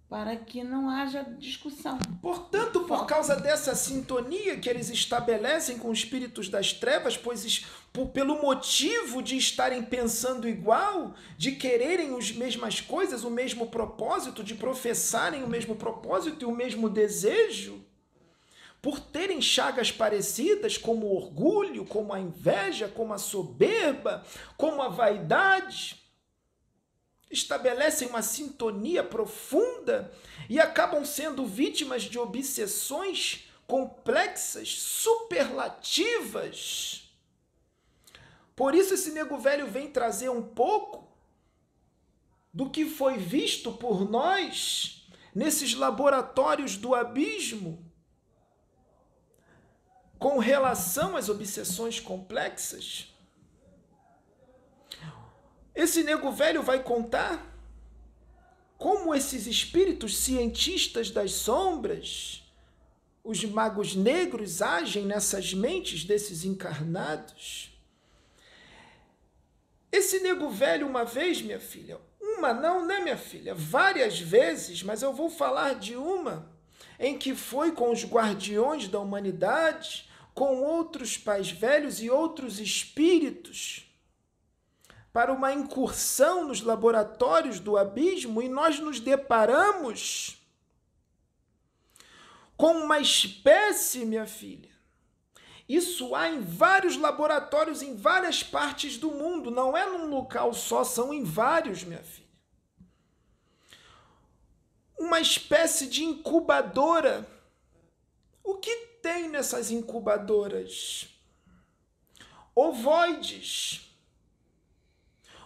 para 0.10 0.36
que 0.36 0.62
não 0.62 0.90
haja 0.90 1.24
discussão. 1.40 1.98
Portanto, 2.22 2.82
por 2.82 3.06
causa 3.06 3.34
dessa 3.38 3.74
sintonia 3.74 4.58
que 4.58 4.70
eles 4.70 4.90
estabelecem 4.90 5.78
com 5.78 5.90
os 5.90 6.00
espíritos 6.00 6.50
das 6.50 6.74
trevas, 6.74 7.16
pois 7.16 7.66
por- 7.94 8.10
pelo 8.10 8.42
motivo 8.42 9.22
de 9.24 9.38
estarem 9.38 9.82
pensando 9.82 10.50
igual, 10.50 11.16
de 11.38 11.54
quererem 11.54 12.14
as 12.18 12.30
mesmas 12.34 12.82
coisas, 12.82 13.24
o 13.24 13.30
mesmo 13.30 13.68
propósito, 13.68 14.44
de 14.44 14.54
professarem 14.54 15.44
o 15.44 15.48
mesmo 15.48 15.78
propósito 15.78 16.42
e 16.44 16.46
o 16.46 16.54
mesmo 16.54 16.90
desejo, 16.90 17.81
por 18.82 19.00
terem 19.00 19.40
chagas 19.42 19.92
parecidas, 19.92 20.78
como 20.78 21.06
o 21.06 21.16
orgulho, 21.16 21.86
como 21.86 22.12
a 22.14 22.20
inveja, 22.20 22.88
como 22.88 23.14
a 23.14 23.20
soberba, 23.20 24.26
como 24.58 24.82
a 24.82 24.90
vaidade, 24.90 26.02
estabelecem 27.30 28.08
uma 28.08 28.24
sintonia 28.24 29.04
profunda 29.04 30.12
e 30.50 30.60
acabam 30.60 31.06
sendo 31.06 31.46
vítimas 31.46 32.02
de 32.04 32.18
obsessões 32.18 33.48
complexas, 33.68 34.80
superlativas. 34.80 37.04
Por 38.56 38.74
isso 38.76 38.96
esse 38.96 39.12
nego 39.12 39.38
velho 39.38 39.68
vem 39.68 39.92
trazer 39.92 40.30
um 40.30 40.42
pouco 40.42 41.08
do 42.54 42.70
que 42.70 42.86
foi 42.86 43.18
visto 43.18 43.72
por 43.72 44.10
nós 44.10 45.08
nesses 45.34 45.74
laboratórios 45.74 46.76
do 46.76 46.94
abismo 46.94 47.90
com 50.22 50.38
relação 50.38 51.18
às 51.18 51.30
obsessões 51.30 52.00
complexas. 52.00 53.12
Esse 55.74 56.04
nego 56.04 56.32
velho 56.32 56.62
vai 56.62 56.84
contar 56.84 57.44
como 58.78 59.16
esses 59.16 59.48
espíritos 59.48 60.16
cientistas 60.16 61.10
das 61.10 61.32
sombras, 61.32 62.44
os 63.24 63.44
magos 63.44 63.96
negros, 63.96 64.62
agem 64.62 65.06
nessas 65.06 65.56
mentes 65.56 66.04
desses 66.04 66.46
encarnados. 66.46 67.76
Esse 69.92 70.20
nego 70.20 70.52
velho, 70.52 70.86
uma 70.86 71.04
vez, 71.04 71.42
minha 71.42 71.60
filha, 71.60 72.00
uma 72.22 72.54
não, 72.54 72.86
né, 72.86 73.00
minha 73.00 73.18
filha? 73.18 73.56
Várias 73.56 74.20
vezes, 74.20 74.84
mas 74.84 75.02
eu 75.02 75.12
vou 75.12 75.32
falar 75.32 75.74
de 75.74 75.96
uma 75.96 76.48
em 77.00 77.18
que 77.18 77.34
foi 77.34 77.72
com 77.72 77.90
os 77.92 78.06
guardiões 78.06 78.88
da 78.88 79.00
humanidade, 79.00 80.11
com 80.34 80.62
outros 80.62 81.18
pais 81.18 81.52
velhos 81.52 82.02
e 82.02 82.10
outros 82.10 82.60
espíritos 82.60 83.88
para 85.12 85.34
uma 85.34 85.54
incursão 85.54 86.48
nos 86.48 86.62
laboratórios 86.62 87.60
do 87.60 87.78
abismo 87.78 88.42
e 88.42 88.48
nós 88.48 88.80
nos 88.80 89.00
deparamos 89.00 90.38
com 92.56 92.74
uma 92.74 93.00
espécie, 93.00 94.06
minha 94.06 94.26
filha. 94.26 94.70
Isso 95.68 96.16
há 96.16 96.30
em 96.30 96.42
vários 96.42 96.98
laboratórios 96.98 97.82
em 97.82 97.96
várias 97.96 98.44
partes 98.44 98.98
do 98.98 99.12
mundo, 99.12 99.50
não 99.50 99.76
é 99.76 99.86
num 99.86 100.10
local 100.10 100.54
só, 100.54 100.84
são 100.84 101.14
em 101.14 101.24
vários, 101.24 101.84
minha 101.84 102.04
filha. 102.04 102.28
Uma 104.98 105.20
espécie 105.20 105.88
de 105.88 106.04
incubadora. 106.04 107.28
O 108.44 108.56
que 108.56 108.91
tem 109.02 109.30
nessas 109.30 109.72
incubadoras? 109.72 111.08
Ovoides 112.56 113.92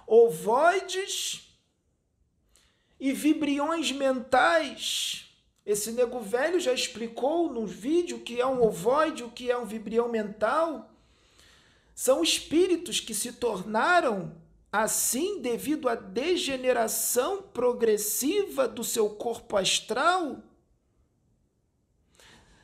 ovoides 0.08 1.50
e 3.00 3.12
vibriões 3.12 3.92
mentais. 3.92 5.26
Esse 5.66 5.92
nego 5.92 6.20
velho 6.20 6.60
já 6.60 6.74
explicou 6.74 7.52
no 7.52 7.66
vídeo 7.66 8.18
o 8.18 8.22
que 8.22 8.40
é 8.40 8.46
um 8.46 8.64
ovoide, 8.64 9.24
o 9.24 9.32
que 9.32 9.50
é 9.50 9.58
um 9.58 9.66
vibrião 9.66 10.08
mental. 10.08 10.92
São 11.96 12.22
espíritos 12.22 13.00
que 13.00 13.14
se 13.14 13.34
tornaram 13.34 14.36
assim 14.72 15.42
devido 15.42 15.88
à 15.88 15.96
degeneração 15.96 17.42
progressiva 17.42 18.68
do 18.68 18.84
seu 18.84 19.10
corpo 19.10 19.58
astral. 19.58 20.44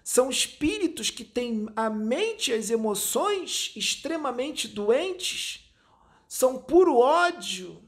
São 0.03 0.29
espíritos 0.29 1.09
que 1.09 1.23
têm 1.23 1.67
a 1.75 1.89
mente 1.89 2.51
e 2.51 2.53
as 2.53 2.69
emoções 2.69 3.71
extremamente 3.75 4.67
doentes, 4.67 5.71
são 6.27 6.61
puro 6.61 6.97
ódio, 6.97 7.83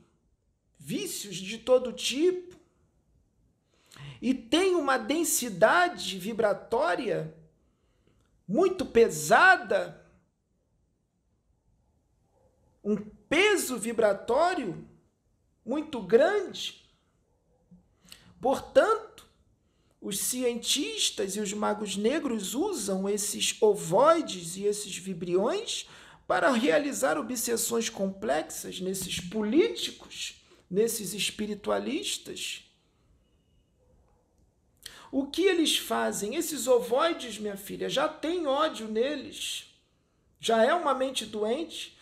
vícios 0.78 1.38
de 1.38 1.58
todo 1.58 1.94
tipo, 1.94 2.58
e 4.22 4.34
têm 4.34 4.76
uma 4.76 4.98
densidade 4.98 6.18
vibratória 6.18 7.36
muito 8.48 8.86
pesada. 8.86 10.02
Um 12.84 12.96
peso 12.96 13.78
vibratório 13.78 14.88
muito 15.66 16.02
grande. 16.02 16.90
Portanto, 18.40 19.13
os 20.04 20.20
cientistas 20.20 21.38
e 21.38 21.40
os 21.40 21.54
magos 21.54 21.96
negros 21.96 22.54
usam 22.54 23.08
esses 23.08 23.56
ovoides 23.62 24.58
e 24.58 24.66
esses 24.66 24.98
vibriões 24.98 25.88
para 26.28 26.52
realizar 26.52 27.18
obsessões 27.18 27.90
complexas 27.90 28.82
nesses 28.82 29.22
políticos, 29.22 30.44
nesses 30.70 31.14
espiritualistas. 31.14 32.70
O 35.10 35.28
que 35.28 35.44
eles 35.44 35.78
fazem? 35.78 36.36
Esses 36.36 36.68
ovoides, 36.68 37.40
minha 37.40 37.56
filha, 37.56 37.88
já 37.88 38.10
tem 38.10 38.46
ódio 38.46 38.90
neles. 38.90 39.74
Já 40.38 40.66
é 40.66 40.74
uma 40.74 40.94
mente 40.94 41.26
doente, 41.26 41.98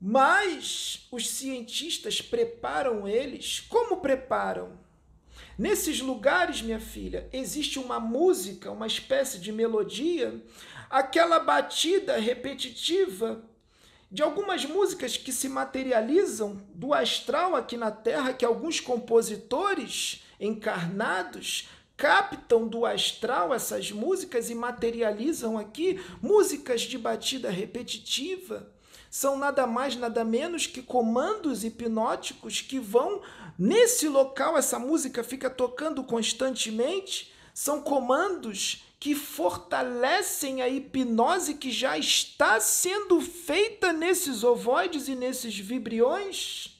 mas 0.00 1.06
os 1.12 1.28
cientistas 1.28 2.22
preparam 2.22 3.06
eles. 3.06 3.60
Como 3.60 3.98
preparam? 3.98 4.82
Nesses 5.56 6.00
lugares, 6.00 6.62
minha 6.62 6.80
filha, 6.80 7.28
existe 7.32 7.78
uma 7.78 8.00
música, 8.00 8.70
uma 8.70 8.86
espécie 8.86 9.38
de 9.38 9.52
melodia, 9.52 10.42
aquela 10.90 11.38
batida 11.38 12.16
repetitiva 12.16 13.44
de 14.10 14.22
algumas 14.22 14.64
músicas 14.64 15.16
que 15.16 15.32
se 15.32 15.48
materializam 15.48 16.60
do 16.74 16.92
astral 16.92 17.54
aqui 17.54 17.76
na 17.76 17.90
Terra, 17.90 18.32
que 18.32 18.44
alguns 18.44 18.80
compositores 18.80 20.24
encarnados 20.40 21.68
captam 21.96 22.66
do 22.66 22.84
astral 22.84 23.54
essas 23.54 23.92
músicas 23.92 24.50
e 24.50 24.54
materializam 24.54 25.56
aqui. 25.56 26.00
Músicas 26.20 26.82
de 26.82 26.98
batida 26.98 27.50
repetitiva 27.50 28.72
são 29.10 29.38
nada 29.38 29.64
mais, 29.64 29.94
nada 29.94 30.24
menos 30.24 30.66
que 30.66 30.82
comandos 30.82 31.62
hipnóticos 31.62 32.60
que 32.60 32.80
vão 32.80 33.22
nesse 33.58 34.08
local, 34.08 34.56
essa 34.56 34.78
música 34.78 35.22
fica 35.24 35.48
tocando 35.50 36.02
constantemente, 36.04 37.32
são 37.52 37.80
comandos 37.80 38.84
que 38.98 39.14
fortalecem 39.14 40.62
a 40.62 40.68
hipnose 40.68 41.54
que 41.54 41.70
já 41.70 41.98
está 41.98 42.58
sendo 42.58 43.20
feita 43.20 43.92
nesses 43.92 44.42
ovoides 44.42 45.08
e 45.08 45.14
nesses 45.14 45.58
vibriões. 45.58 46.74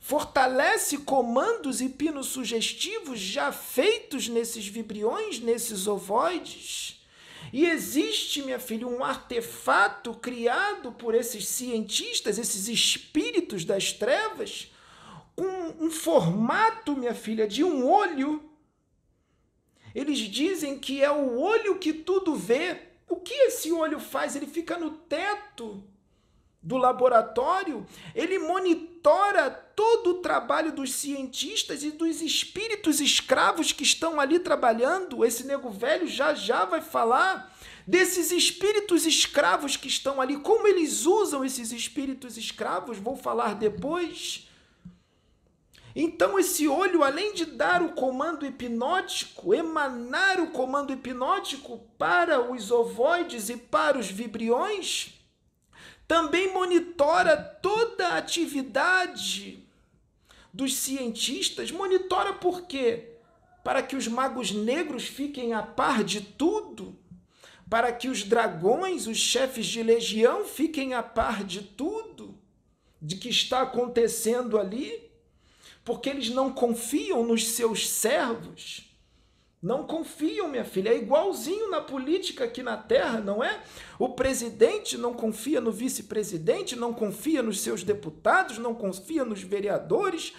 Fortalece 0.00 0.98
comandos 0.98 1.80
hipnossugestivos 1.80 3.18
já 3.20 3.52
feitos 3.52 4.28
nesses 4.28 4.66
vibriões, 4.66 5.40
nesses 5.40 5.86
ovoides. 5.86 7.03
E 7.52 7.66
existe, 7.66 8.42
minha 8.42 8.58
filha, 8.58 8.86
um 8.86 9.04
artefato 9.04 10.14
criado 10.14 10.92
por 10.92 11.14
esses 11.14 11.46
cientistas, 11.46 12.38
esses 12.38 12.68
espíritos 12.68 13.64
das 13.64 13.92
trevas, 13.92 14.72
com 15.36 15.74
um 15.80 15.90
formato, 15.90 16.96
minha 16.96 17.14
filha, 17.14 17.46
de 17.46 17.62
um 17.62 17.88
olho. 17.88 18.42
Eles 19.94 20.18
dizem 20.18 20.78
que 20.78 21.02
é 21.02 21.10
o 21.10 21.38
olho 21.38 21.78
que 21.78 21.92
tudo 21.92 22.34
vê. 22.34 22.78
O 23.08 23.16
que 23.16 23.34
esse 23.34 23.70
olho 23.70 24.00
faz? 24.00 24.34
Ele 24.34 24.46
fica 24.46 24.76
no 24.76 24.90
teto 24.90 25.84
do 26.64 26.78
laboratório, 26.78 27.86
ele 28.14 28.38
monitora 28.38 29.50
todo 29.50 30.10
o 30.10 30.14
trabalho 30.14 30.72
dos 30.72 30.94
cientistas 30.94 31.82
e 31.82 31.90
dos 31.90 32.22
espíritos 32.22 33.00
escravos 33.00 33.70
que 33.70 33.82
estão 33.82 34.18
ali 34.18 34.38
trabalhando. 34.38 35.22
Esse 35.26 35.44
nego 35.44 35.68
velho 35.68 36.06
já 36.06 36.32
já 36.32 36.64
vai 36.64 36.80
falar 36.80 37.54
desses 37.86 38.32
espíritos 38.32 39.04
escravos 39.04 39.76
que 39.76 39.88
estão 39.88 40.22
ali, 40.22 40.38
como 40.38 40.66
eles 40.66 41.04
usam 41.04 41.44
esses 41.44 41.70
espíritos 41.70 42.38
escravos, 42.38 42.96
vou 42.96 43.14
falar 43.14 43.56
depois. 43.56 44.48
Então, 45.94 46.38
esse 46.38 46.66
olho, 46.66 47.04
além 47.04 47.34
de 47.34 47.44
dar 47.44 47.82
o 47.82 47.92
comando 47.92 48.46
hipnótico, 48.46 49.52
emanar 49.52 50.40
o 50.40 50.50
comando 50.50 50.94
hipnótico 50.94 51.78
para 51.98 52.50
os 52.50 52.70
ovoides 52.70 53.50
e 53.50 53.56
para 53.58 53.98
os 53.98 54.10
vibriões, 54.10 55.14
também 56.06 56.52
monitora 56.52 57.36
toda 57.36 58.08
a 58.08 58.18
atividade 58.18 59.64
dos 60.52 60.76
cientistas. 60.76 61.70
Monitora 61.70 62.34
por 62.34 62.62
quê? 62.62 63.10
Para 63.62 63.82
que 63.82 63.96
os 63.96 64.06
magos 64.06 64.52
negros 64.52 65.04
fiquem 65.04 65.52
a 65.52 65.62
par 65.62 66.04
de 66.04 66.20
tudo, 66.20 66.96
para 67.68 67.92
que 67.92 68.08
os 68.08 68.22
dragões, 68.22 69.06
os 69.06 69.16
chefes 69.16 69.66
de 69.66 69.82
legião, 69.82 70.44
fiquem 70.44 70.94
a 70.94 71.02
par 71.02 71.42
de 71.42 71.62
tudo, 71.62 72.38
de 73.00 73.16
que 73.16 73.28
está 73.28 73.62
acontecendo 73.62 74.58
ali, 74.58 75.10
porque 75.84 76.10
eles 76.10 76.28
não 76.28 76.52
confiam 76.52 77.24
nos 77.24 77.48
seus 77.48 77.88
servos 77.88 78.93
não 79.64 79.82
confiam, 79.82 80.46
minha 80.46 80.62
filha. 80.62 80.90
É 80.90 80.98
igualzinho 80.98 81.70
na 81.70 81.80
política 81.80 82.44
aqui 82.44 82.62
na 82.62 82.76
Terra, 82.76 83.18
não 83.18 83.42
é? 83.42 83.62
O 83.98 84.10
presidente 84.10 84.98
não 84.98 85.14
confia 85.14 85.58
no 85.58 85.72
vice-presidente, 85.72 86.76
não 86.76 86.92
confia 86.92 87.42
nos 87.42 87.62
seus 87.62 87.82
deputados, 87.82 88.58
não 88.58 88.74
confia 88.74 89.24
nos 89.24 89.42
vereadores, 89.42 90.34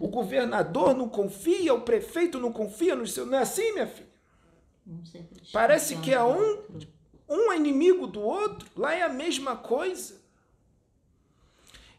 o 0.00 0.08
governador 0.08 0.92
não 0.92 1.08
confia, 1.08 1.72
o 1.72 1.82
prefeito 1.82 2.40
não 2.40 2.52
confia 2.52 2.96
nos 2.96 3.12
seus. 3.12 3.28
Não 3.28 3.38
é 3.38 3.42
assim, 3.42 3.72
minha 3.74 3.86
filha? 3.86 4.08
Parece 5.52 5.98
que 5.98 6.12
é 6.12 6.24
um, 6.24 6.64
um 7.28 7.52
é 7.52 7.56
inimigo 7.56 8.08
do 8.08 8.20
outro. 8.20 8.68
Lá 8.76 8.92
é 8.92 9.02
a 9.02 9.08
mesma 9.08 9.54
coisa. 9.54 10.20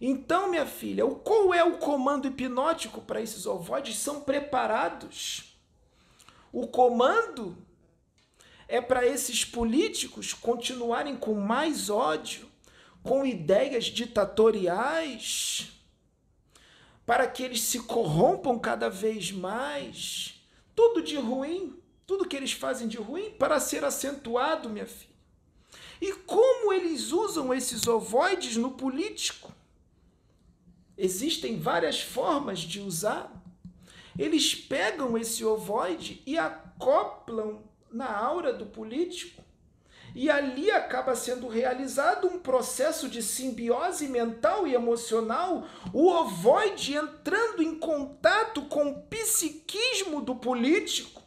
Então, 0.01 0.49
minha 0.49 0.65
filha, 0.65 1.05
qual 1.05 1.53
é 1.53 1.63
o 1.63 1.77
comando 1.77 2.27
hipnótico 2.27 2.99
para 2.99 3.21
esses 3.21 3.45
ovoides? 3.45 3.97
São 3.97 4.19
preparados. 4.19 5.55
O 6.56 6.68
comando 6.68 7.58
é 8.65 8.80
para 8.80 9.06
esses 9.06 9.44
políticos 9.44 10.34
continuarem 10.34 11.18
com 11.18 11.34
mais 11.34 11.89
ódio, 11.89 12.50
com 13.04 13.26
ideias 13.26 13.88
ditatoriais, 13.88 15.68
para 17.06 17.28
que 17.28 17.44
eles 17.44 17.60
se 17.60 17.82
corrompam 17.82 18.58
cada 18.58 18.89
vez 18.89 19.34
mais. 19.34 20.41
Tudo 20.74 21.02
de 21.02 21.18
ruim, 21.18 21.78
tudo 22.08 22.26
que 22.26 22.38
eles 22.38 22.54
fazem 22.54 22.88
de 22.88 22.96
ruim 22.96 23.32
para 23.32 23.60
ser 23.60 23.84
acentuado, 23.84 24.70
minha 24.70 24.88
filha. 24.88 25.13
E 26.00 26.13
como 26.13 26.72
eles 26.72 27.12
usam 27.12 27.54
esses 27.54 27.86
ovoides 27.86 28.56
no 28.56 28.72
político? 28.72 29.52
Existem 30.98 31.60
várias 31.60 32.00
formas 32.00 32.60
de 32.60 32.80
usar. 32.80 33.35
Eles 34.17 34.56
pegam 34.56 35.17
esse 35.17 35.43
ovoide 35.43 36.21
e 36.25 36.38
acoplam 36.38 37.63
na 37.91 38.17
aura 38.17 38.54
do 38.54 38.65
político. 38.65 39.43
E 40.13 40.30
ali 40.30 40.71
acaba 40.71 41.13
sendo 41.13 41.49
realizado 41.49 42.28
um 42.28 42.39
processo 42.39 43.10
de 43.10 43.21
simbiose 43.21 44.08
mental 44.08 44.65
e 44.65 44.73
emocional, 44.73 45.67
o 45.91 46.10
ovoide 46.10 46.93
entrando 46.93 47.62
em 47.62 47.78
contato 47.78 48.62
com 48.63 48.91
o 48.91 49.01
psiquismo 49.08 50.21
do 50.21 50.36
político, 50.36 51.21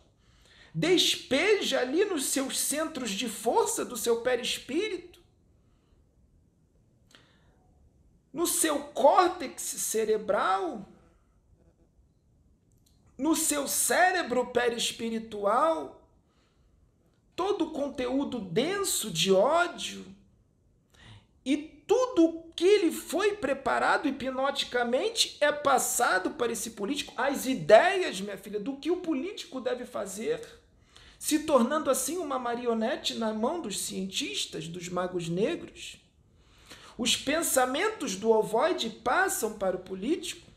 despeja 0.74 1.80
ali 1.80 2.06
nos 2.06 2.24
seus 2.24 2.58
centros 2.58 3.10
de 3.10 3.28
força 3.28 3.84
do 3.84 3.94
seu 3.94 4.22
perispírito, 4.22 5.20
no 8.32 8.46
seu 8.46 8.84
córtex 8.84 9.60
cerebral, 9.60 10.88
no 13.18 13.34
seu 13.34 13.66
cérebro 13.66 14.46
perispiritual, 14.46 16.00
todo 17.34 17.66
o 17.66 17.70
conteúdo 17.72 18.38
denso 18.38 19.10
de 19.10 19.32
ódio 19.32 20.06
e 21.44 21.56
tudo 21.56 22.44
que 22.54 22.64
ele 22.64 22.92
foi 22.92 23.36
preparado 23.36 24.08
hipnoticamente 24.08 25.36
é 25.40 25.50
passado 25.50 26.30
para 26.32 26.52
esse 26.52 26.72
político, 26.72 27.12
as 27.16 27.46
ideias, 27.46 28.20
minha 28.20 28.36
filha, 28.36 28.60
do 28.60 28.76
que 28.76 28.90
o 28.90 28.98
político 28.98 29.60
deve 29.60 29.84
fazer, 29.84 30.40
se 31.18 31.40
tornando 31.40 31.90
assim 31.90 32.18
uma 32.18 32.38
marionete 32.38 33.14
na 33.14 33.32
mão 33.32 33.60
dos 33.60 33.78
cientistas, 33.80 34.68
dos 34.68 34.88
magos 34.88 35.28
negros. 35.28 36.00
Os 36.98 37.16
pensamentos 37.16 38.16
do 38.16 38.30
ovoide 38.30 38.90
passam 38.90 39.56
para 39.56 39.76
o 39.76 39.80
político, 39.80 40.47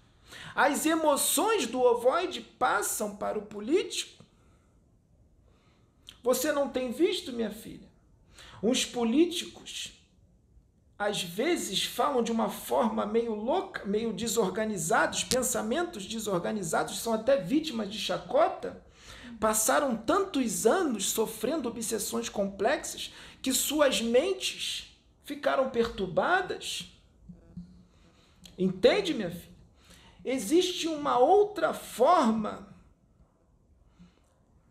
as 0.56 0.86
emoções 0.86 1.68
do 1.68 1.82
ovoide 1.82 2.42
passam 2.42 3.16
para 3.16 3.38
o 3.38 3.44
político. 3.44 4.24
Você 6.24 6.52
não 6.52 6.70
tem 6.70 6.92
visto, 6.92 7.34
minha 7.34 7.50
filha? 7.50 7.90
Uns 8.62 8.86
políticos 8.86 9.94
às 10.98 11.24
vezes 11.24 11.84
falam 11.84 12.22
de 12.22 12.32
uma 12.32 12.48
forma 12.48 13.08
meio 13.08 13.34
louca, 13.34 13.84
meio 13.86 14.14
desorganizada, 14.14 15.16
os 15.16 15.24
pensamentos 15.24 16.06
desorganizados 16.06 17.00
são 17.00 17.12
até 17.14 17.38
vítimas 17.38 17.92
de 17.92 17.98
chacota. 17.98 18.86
Passaram 19.40 19.98
tantos 19.98 20.68
anos 20.68 21.10
sofrendo 21.10 21.68
obsessões 21.68 22.30
complexas 22.30 23.12
que 23.42 23.52
suas 23.52 24.00
mentes 24.00 24.96
ficaram 25.24 25.72
perturbadas. 25.72 26.92
Entende, 28.56 29.16
minha 29.16 29.32
filha? 29.32 29.51
Existe 30.24 30.88
uma 30.88 31.18
outra 31.18 31.74
forma 31.74 32.68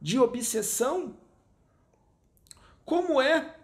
de 0.00 0.18
obsessão. 0.18 1.16
Como 2.84 3.20
é 3.20 3.56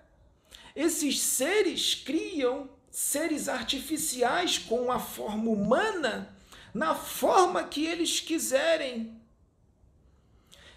esses 0.75 1.21
seres 1.21 1.95
criam 1.95 2.69
seres 2.91 3.49
artificiais 3.49 4.59
com 4.59 4.93
a 4.93 4.99
forma 4.99 5.51
humana 5.51 6.37
na 6.75 6.95
forma 6.95 7.65
que 7.65 7.87
eles 7.87 8.21
quiserem. 8.21 9.19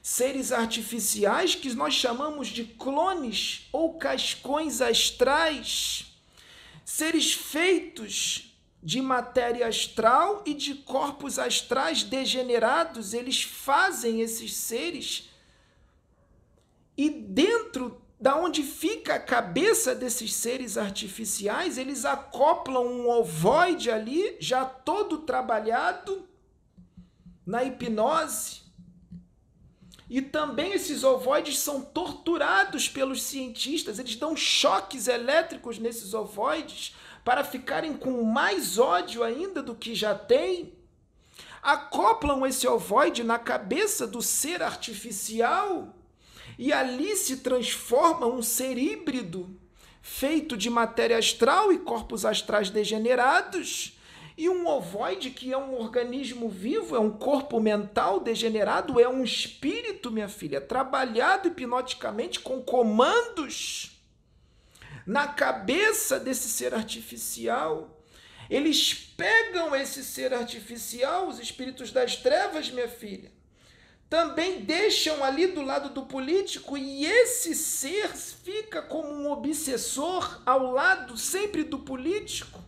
Seres 0.01 0.53
artificiais 0.53 1.55
que 1.55 1.73
nós 1.73 1.93
chamamos 1.93 2.47
de 2.47 2.63
clones 2.63 3.67
ou 3.73 3.97
cascões 3.97 4.79
astrais. 4.79 6.13
Seres 6.85 7.33
feitos 7.33 8.48
de 8.81 9.01
matéria 9.01 9.67
astral 9.67 10.43
e 10.45 10.53
de 10.53 10.75
corpos 10.75 11.37
astrais 11.37 12.03
degenerados, 12.03 13.13
eles 13.13 13.43
fazem 13.43 14.21
esses 14.21 14.53
seres 14.55 15.29
e 16.99 17.09
dentro 17.09 18.01
da 18.19 18.35
onde 18.35 18.61
fica 18.61 19.15
a 19.15 19.19
cabeça 19.21 19.95
desses 19.95 20.33
seres 20.33 20.77
artificiais, 20.77 21.77
eles 21.77 22.03
acoplam 22.03 22.85
um 22.85 23.09
ovoide 23.09 23.89
ali, 23.89 24.35
já 24.37 24.65
todo 24.65 25.19
trabalhado 25.19 26.27
na 27.45 27.63
hipnose. 27.63 28.63
E 30.09 30.21
também 30.21 30.73
esses 30.73 31.05
ovoides 31.05 31.59
são 31.59 31.81
torturados 31.81 32.89
pelos 32.89 33.23
cientistas, 33.23 33.97
eles 33.97 34.17
dão 34.17 34.35
choques 34.35 35.07
elétricos 35.07 35.79
nesses 35.79 36.13
ovoides 36.13 36.93
para 37.23 37.43
ficarem 37.43 37.93
com 37.93 38.23
mais 38.23 38.77
ódio 38.77 39.23
ainda 39.23 39.61
do 39.61 39.75
que 39.75 39.93
já 39.93 40.15
têm. 40.15 40.73
Acoplam 41.61 42.45
esse 42.45 42.67
ovoide 42.67 43.23
na 43.23 43.37
cabeça 43.37 44.07
do 44.07 44.21
ser 44.21 44.63
artificial 44.63 45.93
e 46.57 46.73
ali 46.73 47.15
se 47.15 47.37
transforma 47.37 48.27
um 48.27 48.41
ser 48.41 48.77
híbrido, 48.77 49.49
feito 50.01 50.57
de 50.57 50.69
matéria 50.69 51.17
astral 51.17 51.71
e 51.71 51.77
corpos 51.77 52.25
astrais 52.25 52.69
degenerados, 52.69 53.97
e 54.37 54.47
um 54.47 54.67
ovoide, 54.67 55.31
que 55.31 55.51
é 55.51 55.57
um 55.57 55.77
organismo 55.77 56.47
vivo, 56.47 56.95
é 56.95 56.99
um 56.99 57.11
corpo 57.11 57.59
mental 57.59 58.21
degenerado, 58.21 58.97
é 58.97 59.07
um 59.07 59.21
espírito, 59.21 60.09
minha 60.09 60.29
filha, 60.29 60.61
trabalhado 60.61 61.49
hipnoticamente 61.49 62.39
com 62.39 62.61
comandos 62.61 63.98
na 65.05 65.27
cabeça 65.27 66.19
desse 66.19 66.49
ser 66.49 66.73
artificial. 66.73 68.03
Eles 68.49 68.93
pegam 69.15 69.75
esse 69.75 70.03
ser 70.03 70.33
artificial, 70.33 71.27
os 71.27 71.39
espíritos 71.39 71.91
das 71.91 72.15
trevas, 72.15 72.71
minha 72.71 72.87
filha, 72.87 73.31
também 74.09 74.61
deixam 74.61 75.23
ali 75.23 75.47
do 75.47 75.61
lado 75.61 75.89
do 75.89 76.01
político 76.03 76.75
e 76.75 77.05
esse 77.05 77.53
ser 77.53 78.09
fica 78.09 78.81
como 78.81 79.07
um 79.07 79.31
obsessor 79.31 80.41
ao 80.45 80.71
lado 80.71 81.15
sempre 81.15 81.63
do 81.63 81.77
político, 81.77 82.59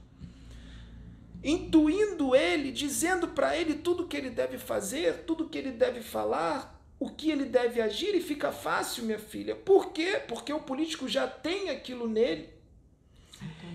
intuindo 1.43 2.35
ele, 2.35 2.71
dizendo 2.71 3.29
para 3.29 3.57
ele 3.57 3.73
tudo 3.73 4.07
que 4.07 4.15
ele 4.15 4.29
deve 4.29 4.59
fazer, 4.59 5.23
tudo 5.25 5.49
que 5.49 5.57
ele 5.57 5.71
deve 5.71 6.01
falar, 6.01 6.79
o 7.01 7.09
que 7.09 7.31
ele 7.31 7.45
deve 7.45 7.81
agir 7.81 8.15
e 8.15 8.21
fica 8.21 8.51
fácil, 8.51 9.03
minha 9.03 9.19
filha. 9.19 9.55
Por 9.55 9.91
quê? 9.91 10.21
Porque 10.27 10.53
o 10.53 10.61
político 10.61 11.09
já 11.09 11.27
tem 11.27 11.69
aquilo 11.69 12.07
nele. 12.07 12.49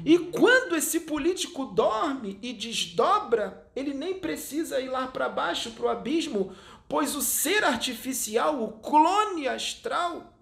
E 0.05 0.17
quando 0.17 0.77
esse 0.77 1.01
político 1.01 1.65
dorme 1.65 2.39
e 2.41 2.53
desdobra, 2.53 3.69
ele 3.75 3.93
nem 3.93 4.15
precisa 4.15 4.81
ir 4.81 4.89
lá 4.89 5.09
para 5.09 5.29
baixo, 5.29 5.73
para 5.73 5.87
o 5.87 5.89
abismo, 5.89 6.55
Pois 6.89 7.17
o 7.17 7.23
ser 7.23 7.65
artificial, 7.65 8.63
o 8.63 8.73
clone 8.79 9.49
astral, 9.49 10.33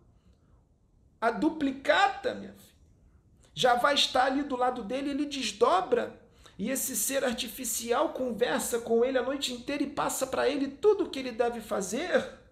a 1.20 1.30
duplicata, 1.30 2.34
minha 2.34 2.52
filha, 2.52 2.74
já 3.54 3.74
vai 3.76 3.94
estar 3.94 4.26
ali 4.26 4.42
do 4.42 4.56
lado 4.56 4.82
dele, 4.82 5.10
ele 5.10 5.24
desdobra. 5.24 6.20
E 6.58 6.70
esse 6.70 6.94
ser 6.94 7.24
artificial 7.24 8.10
conversa 8.10 8.78
com 8.78 9.04
ele 9.04 9.18
a 9.18 9.22
noite 9.22 9.52
inteira 9.52 9.82
e 9.82 9.90
passa 9.90 10.26
para 10.26 10.48
ele 10.48 10.68
tudo 10.68 11.04
o 11.04 11.10
que 11.10 11.18
ele 11.18 11.32
deve 11.32 11.60
fazer. 11.60 12.43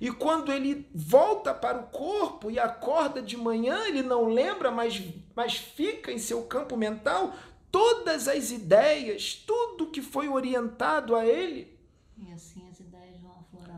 E 0.00 0.10
quando 0.10 0.52
ele 0.52 0.88
volta 0.94 1.54
para 1.54 1.78
o 1.78 1.86
corpo 1.86 2.50
e 2.50 2.58
acorda 2.58 3.22
de 3.22 3.36
manhã, 3.36 3.86
ele 3.86 4.02
não 4.02 4.26
lembra, 4.26 4.70
mas, 4.70 5.02
mas 5.34 5.56
fica 5.56 6.12
em 6.12 6.18
seu 6.18 6.42
campo 6.44 6.76
mental 6.76 7.32
todas 7.70 8.28
as 8.28 8.50
ideias, 8.50 9.34
tudo 9.34 9.90
que 9.90 10.02
foi 10.02 10.28
orientado 10.28 11.16
a 11.16 11.24
ele. 11.26 11.76
E 12.16 12.32
assim 12.32 12.64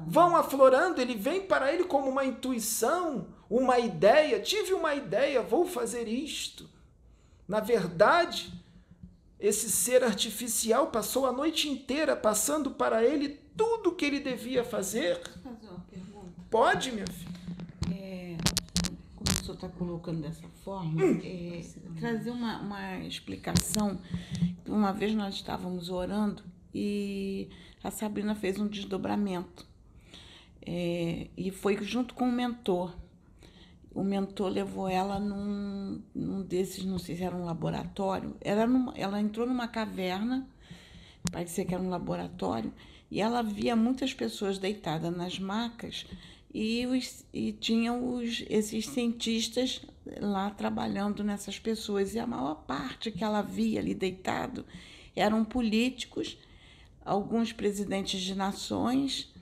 vão 0.06 0.36
aflorando, 0.36 1.00
ele 1.00 1.16
vem 1.16 1.42
para 1.42 1.72
ele 1.72 1.84
como 1.84 2.08
uma 2.08 2.24
intuição, 2.24 3.26
uma 3.50 3.78
ideia. 3.78 4.40
Tive 4.40 4.72
uma 4.72 4.94
ideia, 4.94 5.42
vou 5.42 5.66
fazer 5.66 6.06
isto. 6.06 6.70
Na 7.48 7.58
verdade, 7.58 8.52
esse 9.38 9.68
ser 9.70 10.04
artificial 10.04 10.88
passou 10.88 11.26
a 11.26 11.32
noite 11.32 11.68
inteira 11.68 12.14
passando 12.14 12.70
para 12.70 13.04
ele 13.04 13.28
tudo 13.56 13.90
o 13.90 13.94
que 13.94 14.04
ele 14.04 14.20
devia 14.20 14.64
fazer. 14.64 15.18
Posso 15.18 15.40
fazer 15.40 15.68
uma 15.68 15.80
pergunta? 15.90 16.35
Pode, 16.50 16.92
minha 16.92 17.06
filha. 17.06 17.36
É, 17.92 18.36
como 19.16 19.30
o 19.30 19.44
senhor 19.44 19.54
está 19.54 19.68
colocando 19.68 20.22
dessa 20.22 20.48
forma, 20.64 21.02
hum. 21.02 21.20
é, 21.22 21.60
trazer 21.98 22.30
uma, 22.30 22.60
uma 22.60 22.98
explicação. 23.00 23.98
Uma 24.66 24.92
vez 24.92 25.14
nós 25.14 25.34
estávamos 25.34 25.90
orando 25.90 26.42
e 26.74 27.48
a 27.82 27.90
Sabrina 27.90 28.34
fez 28.34 28.58
um 28.58 28.68
desdobramento. 28.68 29.66
É, 30.64 31.28
e 31.36 31.50
foi 31.50 31.82
junto 31.82 32.14
com 32.14 32.28
o 32.28 32.32
mentor. 32.32 32.94
O 33.94 34.04
mentor 34.04 34.48
levou 34.48 34.88
ela 34.88 35.18
num, 35.18 36.02
num 36.14 36.42
desses, 36.42 36.84
não 36.84 36.98
sei 36.98 37.16
se 37.16 37.22
era 37.22 37.34
um 37.34 37.44
laboratório. 37.44 38.36
Era 38.40 38.66
numa, 38.66 38.92
ela 38.94 39.20
entrou 39.20 39.46
numa 39.46 39.66
caverna, 39.66 40.46
parecia 41.32 41.64
que 41.64 41.74
era 41.74 41.82
um 41.82 41.88
laboratório, 41.88 42.72
e 43.10 43.20
ela 43.20 43.42
via 43.42 43.74
muitas 43.74 44.12
pessoas 44.12 44.58
deitadas 44.58 45.16
nas 45.16 45.38
macas 45.38 46.06
e, 46.52 46.86
os, 46.86 47.24
e 47.32 47.52
tinha 47.52 47.92
os, 47.92 48.44
esses 48.48 48.86
cientistas 48.86 49.82
lá 50.20 50.50
trabalhando 50.50 51.22
nessas 51.22 51.58
pessoas. 51.58 52.14
E 52.14 52.18
a 52.18 52.26
maior 52.26 52.54
parte 52.66 53.10
que 53.10 53.24
ela 53.24 53.42
via 53.42 53.80
ali 53.80 53.94
deitado 53.94 54.64
eram 55.14 55.44
políticos, 55.44 56.38
alguns 57.04 57.52
presidentes 57.52 58.20
de 58.20 58.34
nações 58.34 59.32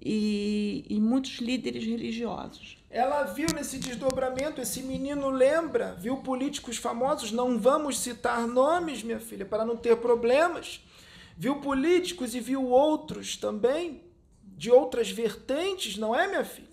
e, 0.00 0.84
e 0.88 1.00
muitos 1.00 1.38
líderes 1.38 1.84
religiosos. 1.84 2.78
Ela 2.88 3.24
viu 3.24 3.48
nesse 3.54 3.78
desdobramento, 3.78 4.60
esse 4.60 4.82
menino 4.82 5.28
lembra, 5.28 5.94
viu 5.94 6.18
políticos 6.18 6.76
famosos, 6.76 7.32
não 7.32 7.58
vamos 7.58 7.98
citar 7.98 8.46
nomes, 8.46 9.02
minha 9.02 9.20
filha, 9.20 9.44
para 9.44 9.64
não 9.64 9.76
ter 9.76 9.96
problemas. 9.96 10.80
Viu 11.36 11.56
políticos 11.56 12.34
e 12.34 12.40
viu 12.40 12.64
outros 12.64 13.36
também, 13.36 14.00
de 14.56 14.70
outras 14.70 15.10
vertentes, 15.10 15.96
não 15.96 16.14
é, 16.14 16.26
minha 16.26 16.44
filha? 16.44 16.66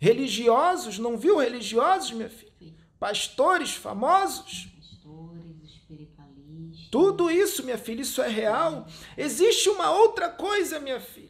Religiosos, 0.00 0.98
não 0.98 1.16
viu 1.16 1.38
religiosos, 1.38 2.12
minha 2.12 2.28
filha? 2.28 2.74
Pastores 2.98 3.72
famosos. 3.72 4.68
Pastores, 4.74 5.70
espiritualistas. 5.70 6.88
Tudo 6.90 7.30
isso, 7.30 7.62
minha 7.62 7.78
filha, 7.78 8.02
isso 8.02 8.22
é 8.22 8.28
real. 8.28 8.86
Existe 9.16 9.68
uma 9.68 9.90
outra 9.90 10.28
coisa, 10.28 10.80
minha 10.80 11.00
filha 11.00 11.26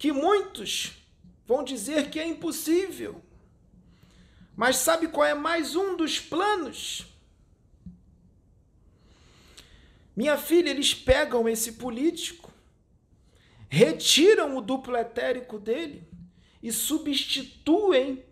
que 0.00 0.12
muitos 0.12 0.92
vão 1.46 1.62
dizer 1.62 2.08
que 2.08 2.18
é 2.18 2.26
impossível. 2.26 3.22
Mas 4.56 4.76
sabe 4.76 5.08
qual 5.08 5.26
é 5.26 5.34
mais 5.34 5.76
um 5.76 5.94
dos 5.94 6.18
planos? 6.18 7.04
Minha 10.16 10.38
filha, 10.38 10.70
eles 10.70 10.94
pegam 10.94 11.46
esse 11.46 11.72
político, 11.72 12.49
retiram 13.70 14.56
o 14.56 14.60
duplo 14.60 14.96
etérico 14.96 15.56
dele 15.56 16.02
e 16.60 16.72
substituem 16.72 18.22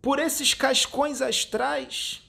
por 0.00 0.20
esses 0.20 0.54
cascões 0.54 1.20
astrais, 1.20 2.22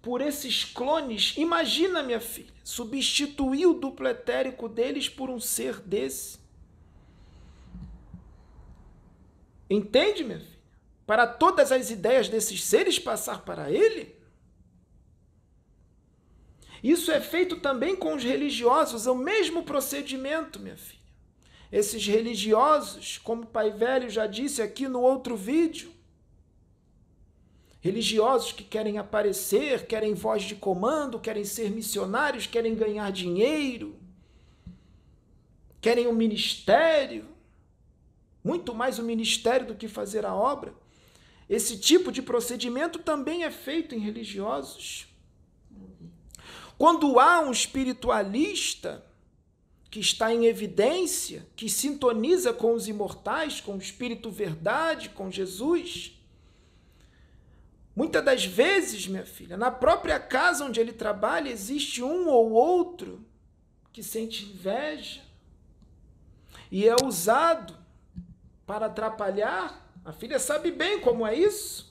por 0.00 0.22
esses 0.22 0.64
clones. 0.64 1.34
Imagina, 1.36 2.02
minha 2.02 2.20
filha, 2.20 2.52
substituir 2.64 3.66
o 3.66 3.74
duplo 3.74 4.08
etérico 4.08 4.66
deles 4.66 5.10
por 5.10 5.28
um 5.28 5.38
ser 5.38 5.78
desse. 5.80 6.38
Entende, 9.68 10.24
minha 10.24 10.40
filha? 10.40 10.56
Para 11.06 11.26
todas 11.26 11.70
as 11.70 11.90
ideias 11.90 12.28
desses 12.28 12.64
seres 12.64 12.98
passar 12.98 13.44
para 13.44 13.70
ele? 13.70 14.15
Isso 16.86 17.10
é 17.10 17.20
feito 17.20 17.56
também 17.56 17.96
com 17.96 18.14
os 18.14 18.22
religiosos, 18.22 19.08
é 19.08 19.10
o 19.10 19.16
mesmo 19.16 19.64
procedimento, 19.64 20.60
minha 20.60 20.76
filha. 20.76 21.00
Esses 21.72 22.06
religiosos, 22.06 23.18
como 23.18 23.42
o 23.42 23.46
Pai 23.46 23.72
Velho 23.72 24.08
já 24.08 24.28
disse 24.28 24.62
aqui 24.62 24.86
no 24.86 25.00
outro 25.00 25.36
vídeo, 25.36 25.90
religiosos 27.80 28.52
que 28.52 28.62
querem 28.62 28.98
aparecer, 28.98 29.84
querem 29.88 30.14
voz 30.14 30.44
de 30.44 30.54
comando, 30.54 31.18
querem 31.18 31.44
ser 31.44 31.72
missionários, 31.72 32.46
querem 32.46 32.76
ganhar 32.76 33.10
dinheiro, 33.10 33.96
querem 35.80 36.06
um 36.06 36.14
ministério, 36.14 37.26
muito 38.44 38.72
mais 38.72 39.00
o 39.00 39.02
ministério 39.02 39.66
do 39.66 39.74
que 39.74 39.88
fazer 39.88 40.24
a 40.24 40.32
obra. 40.32 40.72
Esse 41.50 41.76
tipo 41.76 42.12
de 42.12 42.22
procedimento 42.22 43.00
também 43.00 43.42
é 43.42 43.50
feito 43.50 43.92
em 43.92 43.98
religiosos. 43.98 45.15
Quando 46.78 47.18
há 47.18 47.40
um 47.40 47.50
espiritualista 47.50 49.04
que 49.90 50.00
está 50.00 50.32
em 50.32 50.44
evidência, 50.44 51.46
que 51.56 51.70
sintoniza 51.70 52.52
com 52.52 52.74
os 52.74 52.86
imortais, 52.86 53.60
com 53.60 53.74
o 53.76 53.78
Espírito 53.78 54.30
Verdade, 54.30 55.08
com 55.08 55.30
Jesus, 55.30 56.12
muitas 57.94 58.22
das 58.22 58.44
vezes, 58.44 59.06
minha 59.06 59.24
filha, 59.24 59.56
na 59.56 59.70
própria 59.70 60.20
casa 60.20 60.66
onde 60.66 60.80
ele 60.80 60.92
trabalha, 60.92 61.48
existe 61.48 62.02
um 62.02 62.28
ou 62.28 62.50
outro 62.50 63.24
que 63.90 64.02
sente 64.02 64.44
inveja 64.44 65.22
e 66.70 66.86
é 66.86 66.94
usado 67.02 67.74
para 68.66 68.86
atrapalhar. 68.86 69.90
A 70.04 70.12
filha 70.12 70.38
sabe 70.38 70.70
bem 70.70 71.00
como 71.00 71.26
é 71.26 71.34
isso. 71.34 71.90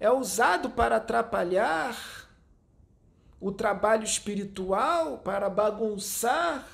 É 0.00 0.10
usado 0.10 0.70
para 0.70 0.96
atrapalhar 0.96 2.23
o 3.40 3.52
trabalho 3.52 4.04
espiritual 4.04 5.18
para 5.18 5.50
bagunçar 5.50 6.66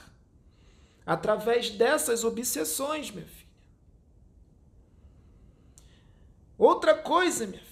através 1.05 1.71
dessas 1.71 2.23
obsessões, 2.23 3.11
minha 3.11 3.27
filha. 3.27 3.41
Outra 6.57 6.95
coisa, 6.95 7.47
minha 7.47 7.63
filha, 7.63 7.71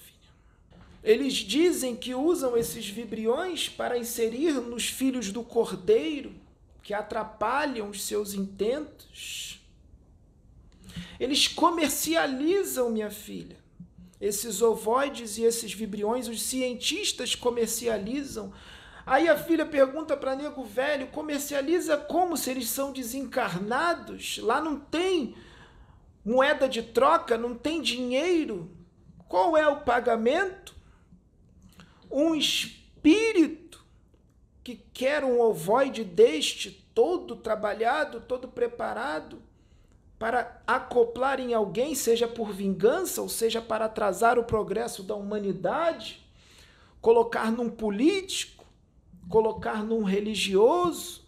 eles 1.05 1.35
dizem 1.35 1.95
que 1.95 2.15
usam 2.15 2.57
esses 2.57 2.89
vibriões 2.89 3.69
para 3.69 3.99
inserir 3.99 4.55
nos 4.55 4.89
filhos 4.89 5.31
do 5.31 5.43
cordeiro 5.43 6.35
que 6.83 6.95
atrapalham 6.95 7.91
os 7.91 8.03
seus 8.03 8.33
intentos. 8.33 9.61
Eles 11.21 11.47
comercializam, 11.47 12.91
minha 12.91 13.11
filha, 13.11 13.59
esses 14.21 14.63
ovoides 14.63 15.39
e 15.39 15.43
esses 15.43 15.73
vibriões, 15.73 16.29
os 16.29 16.43
cientistas 16.43 17.35
comercializam 17.35 18.53
Aí 19.09 19.27
a 19.27 19.39
filha 19.39 19.65
pergunta 19.65 20.15
para 20.15 20.37
nego 20.37 20.63
velho: 20.63 21.07
comercializa 21.07 21.97
como 21.97 22.37
se 22.37 22.51
eles 22.51 22.69
são 22.69 22.93
desencarnados? 22.93 24.37
Lá 24.37 24.61
não 24.61 24.79
tem 24.79 25.35
moeda 26.23 26.69
de 26.69 26.83
troca, 26.83 27.39
não 27.39 27.55
tem 27.55 27.81
dinheiro. 27.81 28.71
Qual 29.27 29.57
é 29.57 29.67
o 29.67 29.81
pagamento? 29.81 30.77
Um 32.11 32.35
espírito 32.35 33.83
que 34.63 34.77
quer 34.93 35.25
um 35.25 35.41
ovoide 35.41 36.05
deste 36.05 36.71
todo 36.95 37.35
trabalhado, 37.35 38.21
todo 38.21 38.47
preparado 38.47 39.43
para 40.19 40.61
acoplar 40.67 41.41
em 41.41 41.55
alguém, 41.55 41.95
seja 41.95 42.29
por 42.29 42.53
vingança 42.53 43.23
ou 43.23 43.29
seja 43.29 43.63
para 43.63 43.87
atrasar 43.87 44.39
o 44.39 44.45
progresso 44.45 45.03
da 45.03 45.15
humanidade, 45.15 46.29
colocar 47.01 47.51
num 47.51 47.71
político 47.71 48.58
colocar 49.29 49.85
num 49.85 50.03
religioso? 50.03 51.27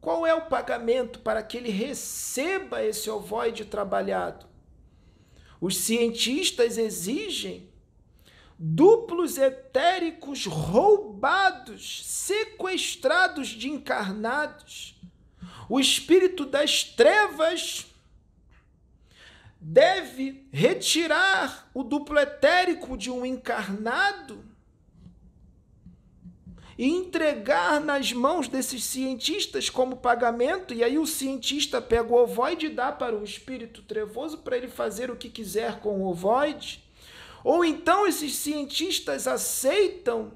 Qual 0.00 0.26
é 0.26 0.34
o 0.34 0.46
pagamento 0.46 1.18
para 1.18 1.42
que 1.42 1.56
ele 1.56 1.70
receba 1.70 2.82
esse 2.82 3.10
ovoide 3.10 3.64
trabalhado? 3.64 4.46
Os 5.60 5.78
cientistas 5.78 6.78
exigem 6.78 7.68
duplos 8.58 9.36
etéricos 9.36 10.46
roubados, 10.46 12.06
sequestrados 12.06 13.48
de 13.48 13.68
encarnados. 13.68 14.94
O 15.68 15.80
espírito 15.80 16.46
das 16.46 16.84
trevas 16.84 17.86
deve 19.60 20.46
retirar 20.52 21.68
o 21.74 21.82
duplo 21.82 22.18
etérico 22.18 22.96
de 22.96 23.10
um 23.10 23.26
encarnado 23.26 24.44
e 26.78 26.86
entregar 26.86 27.80
nas 27.80 28.12
mãos 28.12 28.48
desses 28.48 28.84
cientistas 28.84 29.70
como 29.70 29.96
pagamento, 29.96 30.74
e 30.74 30.84
aí 30.84 30.98
o 30.98 31.06
cientista 31.06 31.80
pega 31.80 32.12
o 32.12 32.22
ovoide 32.22 32.66
e 32.66 32.70
dá 32.70 32.92
para 32.92 33.16
o 33.16 33.24
espírito 33.24 33.82
trevoso 33.82 34.38
para 34.38 34.56
ele 34.56 34.68
fazer 34.68 35.10
o 35.10 35.16
que 35.16 35.30
quiser 35.30 35.80
com 35.80 36.00
o 36.00 36.06
ovoide. 36.08 36.84
Ou 37.42 37.64
então 37.64 38.06
esses 38.06 38.36
cientistas 38.36 39.26
aceitam 39.26 40.32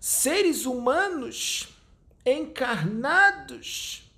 seres 0.00 0.66
humanos 0.66 1.68
encarnados 2.26 4.10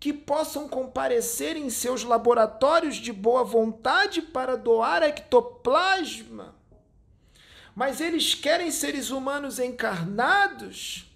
que 0.00 0.12
possam 0.12 0.68
comparecer 0.68 1.56
em 1.56 1.68
seus 1.68 2.02
laboratórios 2.02 2.96
de 2.96 3.12
boa 3.12 3.44
vontade 3.44 4.22
para 4.22 4.56
doar 4.56 5.02
ectoplasma 5.02 6.61
mas 7.74 8.00
eles 8.00 8.34
querem 8.34 8.70
seres 8.70 9.10
humanos 9.10 9.58
encarnados 9.58 11.12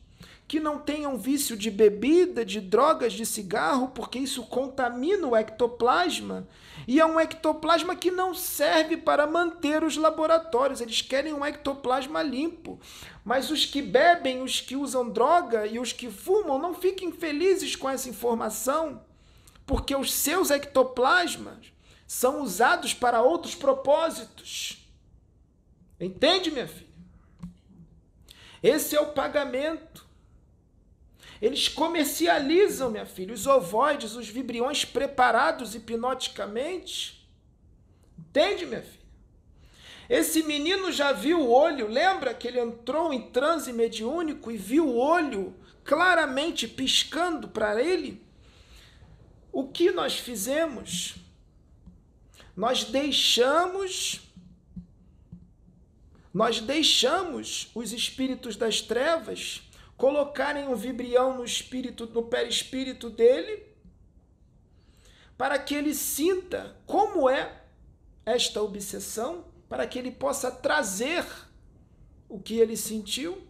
que 0.49 0.61
não 0.61 0.79
tenham 0.79 1.19
vício 1.19 1.57
de 1.57 1.71
bebida, 1.71 2.45
de 2.45 2.61
drogas, 2.61 3.12
de 3.12 3.27
cigarro, 3.27 3.88
porque 3.88 4.19
isso 4.19 4.45
contamina 4.45 5.27
o 5.27 5.37
ectoplasma. 5.37 6.47
E 6.87 7.01
é 7.01 7.07
um 7.07 7.19
ectoplasma 7.19 7.97
que 7.97 8.12
não 8.12 8.33
serve 8.33 8.97
para 8.97 9.27
manter 9.27 9.83
os 9.83 9.97
laboratórios. 9.97 10.81
Eles 10.81 11.03
querem 11.03 11.33
um 11.33 11.45
ectoplasma 11.45 12.23
limpo. 12.23 12.79
Mas 13.25 13.51
os 13.51 13.64
que 13.64 13.83
bebem, 13.83 14.40
os 14.40 14.61
que 14.61 14.77
usam 14.77 15.11
droga 15.11 15.66
e 15.66 15.81
os 15.81 15.92
que 15.92 16.09
fumam, 16.09 16.61
não 16.61 16.75
fiquem 16.75 17.11
felizes 17.11 17.75
com 17.75 17.90
essa 17.90 18.09
informação, 18.09 19.03
porque 19.66 19.97
os 19.97 20.12
seus 20.12 20.53
ectoplasmas 20.53 21.73
são 22.07 22.40
usados 22.40 22.95
para 22.95 23.21
outros 23.21 23.57
propósitos. 23.57 24.86
Entende, 26.00 26.50
minha 26.50 26.68
filha? 26.68 26.87
Esse 28.62 28.96
é 28.96 29.00
o 29.00 29.12
pagamento. 29.12 30.04
Eles 31.40 31.68
comercializam, 31.68 32.90
minha 32.90 33.06
filha, 33.06 33.35
os 33.35 33.46
ovoides, 33.46 34.14
os 34.14 34.28
vibriões 34.28 34.85
preparados 34.85 35.74
hipnoticamente. 35.74 37.28
Entende, 38.18 38.66
minha 38.66 38.82
filha? 38.82 39.06
Esse 40.09 40.42
menino 40.44 40.92
já 40.92 41.12
viu 41.12 41.40
o 41.40 41.50
olho, 41.50 41.88
lembra 41.88 42.32
que 42.32 42.46
ele 42.46 42.61
entrou 42.61 43.12
em 43.12 43.30
transe 43.30 43.72
mediúnico 43.72 44.50
e 44.52 44.56
viu 44.56 44.87
o 44.87 44.96
olho 44.96 45.54
claramente 45.85 46.68
piscando 46.68 47.48
para 47.48 47.82
ele? 47.82 48.24
O 49.53 49.68
que 49.68 49.90
nós 49.90 50.18
fizemos? 50.18 51.16
Nós 52.55 52.84
deixamos 52.84 54.26
nós 56.37 56.61
deixamos 56.61 57.70
os 57.74 57.95
espíritos 57.95 58.57
das 58.57 58.82
trevas 58.82 59.62
colocarem 59.97 60.68
um 60.68 60.74
vibrião 60.74 61.34
no 61.39 61.43
espírito, 61.43 62.05
no 62.09 62.24
perispírito 62.24 63.09
dele, 63.09 63.64
para 65.39 65.59
que 65.59 65.74
ele 65.74 65.95
sinta 65.95 66.76
como 66.84 67.26
é 67.26 67.64
esta 68.26 68.61
obsessão, 68.61 69.47
para 69.66 69.87
que 69.87 69.99
ele 69.99 70.11
possa 70.11 70.51
trazer 70.51 71.24
o 72.28 72.39
que 72.39 72.59
ele 72.59 72.76
sentiu. 72.76 73.43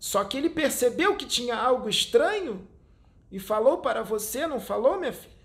Só 0.00 0.24
que 0.24 0.36
ele 0.36 0.50
percebeu 0.50 1.16
que 1.16 1.26
tinha 1.26 1.54
algo 1.54 1.88
estranho 1.88 2.66
e 3.30 3.38
falou 3.38 3.78
para 3.78 4.02
você, 4.02 4.48
não 4.48 4.58
falou, 4.58 4.98
minha 4.98 5.12
filha? 5.12 5.35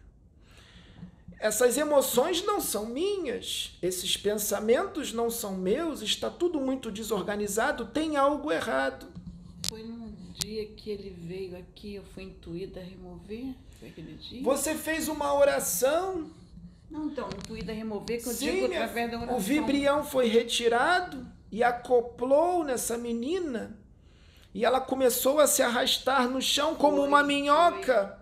Essas 1.41 1.77
emoções 1.77 2.43
não 2.45 2.61
são 2.61 2.85
minhas, 2.85 3.77
esses 3.81 4.15
pensamentos 4.15 5.11
não 5.11 5.29
são 5.29 5.55
meus, 5.57 6.01
está 6.01 6.29
tudo 6.29 6.59
muito 6.61 6.91
desorganizado, 6.91 7.85
tem 7.87 8.15
algo 8.15 8.51
errado. 8.51 9.07
Foi 9.67 9.81
num 9.83 10.13
dia 10.35 10.65
que 10.67 10.89
ele 10.89 11.09
veio 11.09 11.57
aqui, 11.57 11.95
eu 11.95 12.03
fui 12.13 12.23
intuída 12.23 12.79
a 12.79 12.83
remover? 12.83 13.53
Foi 13.79 13.89
aquele 13.89 14.13
dia? 14.17 14.43
Você 14.43 14.75
fez 14.75 15.07
uma 15.07 15.33
oração. 15.33 16.29
Não, 16.89 17.05
então, 17.07 17.27
intuída 17.29 17.71
a 17.71 17.75
remover, 17.75 18.21
que 18.21 18.29
eu 18.29 18.33
Sim, 18.33 18.51
digo 18.51 18.67
minha- 18.67 18.81
através 18.83 19.09
da 19.11 19.17
oração. 19.17 19.37
o 19.37 19.39
vibrião 19.39 20.03
foi 20.03 20.27
retirado 20.27 21.25
e 21.51 21.63
acoplou 21.63 22.63
nessa 22.63 22.97
menina. 22.97 23.77
E 24.53 24.65
ela 24.65 24.81
começou 24.81 25.39
a 25.39 25.47
se 25.47 25.61
arrastar 25.63 26.27
no 26.29 26.41
chão 26.41 26.75
como 26.75 26.97
Foi, 26.97 27.07
uma 27.07 27.23
minhoca. 27.23 28.07
Foi, 28.17 28.20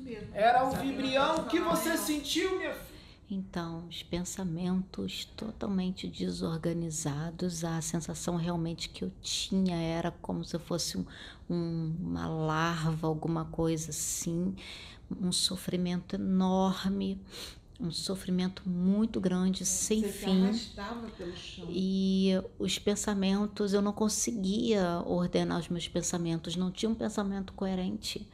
mesmo. 0.00 0.28
Era 0.34 0.64
o 0.66 0.70
vibrião. 0.72 1.36
eu 1.36 1.44
que 1.46 1.60
você 1.60 1.96
sentiu, 1.96 2.56
minha 2.58 2.72
filha? 2.74 2.90
Então, 3.32 3.86
os 3.88 4.02
pensamentos 4.02 5.24
totalmente 5.36 6.08
desorganizados, 6.08 7.64
a 7.64 7.80
sensação 7.80 8.36
realmente 8.36 8.88
que 8.88 9.04
eu 9.04 9.12
tinha 9.22 9.76
era 9.76 10.10
como 10.10 10.44
se 10.44 10.58
fosse 10.58 10.98
um- 10.98 11.04
um- 11.48 11.94
uma 12.00 12.26
larva, 12.26 13.06
alguma 13.06 13.44
coisa 13.44 13.90
assim, 13.90 14.54
um 15.20 15.30
sofrimento 15.30 16.16
enorme, 16.16 17.20
um 17.78 17.90
sofrimento 17.92 18.68
muito 18.68 19.20
grande, 19.20 19.64
sem 19.64 20.00
Você 20.02 20.08
se 20.08 20.18
fim. 20.24 20.44
arrastava 20.46 21.08
pelo 21.10 21.36
chão. 21.36 21.66
E 21.70 22.32
os 22.58 22.78
pensamentos, 22.78 23.72
eu 23.72 23.80
não 23.80 23.92
conseguia 23.92 25.02
ordenar 25.06 25.58
os 25.60 25.68
meus 25.68 25.86
pensamentos, 25.88 26.56
não 26.56 26.70
tinha 26.70 26.90
um 26.90 26.94
pensamento 26.94 27.52
coerente. 27.52 28.28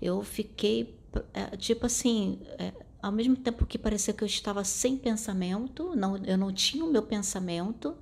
Eu 0.00 0.22
fiquei, 0.22 0.94
é, 1.32 1.56
tipo 1.56 1.86
assim, 1.86 2.40
é, 2.58 2.72
ao 3.02 3.12
mesmo 3.12 3.36
tempo 3.36 3.64
que 3.66 3.78
parecia 3.78 4.12
que 4.12 4.24
eu 4.24 4.26
estava 4.26 4.64
sem 4.64 4.96
pensamento, 4.96 5.94
não, 5.94 6.16
eu 6.24 6.36
não 6.36 6.52
tinha 6.52 6.84
o 6.84 6.90
meu 6.90 7.02
pensamento, 7.02 7.96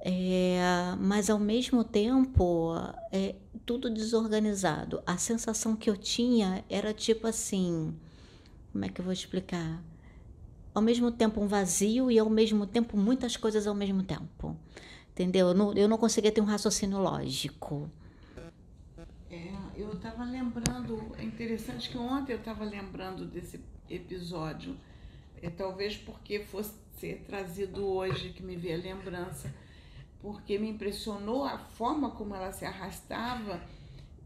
é, 0.00 0.60
mas 1.00 1.28
ao 1.30 1.38
mesmo 1.38 1.82
tempo, 1.82 2.74
é, 3.10 3.34
tudo 3.66 3.90
desorganizado. 3.90 5.02
A 5.06 5.16
sensação 5.16 5.74
que 5.74 5.90
eu 5.90 5.96
tinha 5.96 6.64
era 6.68 6.92
tipo 6.92 7.26
assim, 7.26 7.94
como 8.72 8.84
é 8.84 8.88
que 8.88 9.00
eu 9.00 9.04
vou 9.04 9.12
explicar? 9.12 9.82
Ao 10.74 10.82
mesmo 10.82 11.10
tempo 11.10 11.40
um 11.40 11.48
vazio 11.48 12.10
e 12.10 12.18
ao 12.18 12.30
mesmo 12.30 12.66
tempo 12.66 12.96
muitas 12.96 13.36
coisas 13.36 13.66
ao 13.66 13.74
mesmo 13.74 14.02
tempo. 14.02 14.56
Entendeu? 15.10 15.48
Eu 15.48 15.54
não, 15.54 15.72
eu 15.74 15.88
não 15.88 15.98
conseguia 15.98 16.30
ter 16.30 16.40
um 16.40 16.44
raciocínio 16.44 16.98
lógico. 16.98 17.90
Estava 19.98 20.22
lembrando, 20.22 21.12
é 21.18 21.24
interessante 21.24 21.90
que 21.90 21.98
ontem 21.98 22.32
eu 22.32 22.38
estava 22.38 22.64
lembrando 22.64 23.24
desse 23.24 23.60
episódio, 23.90 24.76
é, 25.42 25.50
talvez 25.50 25.96
porque 25.96 26.38
fosse 26.38 26.72
ser 27.00 27.24
trazido 27.26 27.84
hoje 27.84 28.28
que 28.28 28.40
me 28.40 28.54
veio 28.54 28.78
a 28.78 28.80
lembrança, 28.80 29.52
porque 30.20 30.56
me 30.56 30.70
impressionou 30.70 31.44
a 31.44 31.58
forma 31.58 32.12
como 32.12 32.32
ela 32.32 32.52
se 32.52 32.64
arrastava 32.64 33.60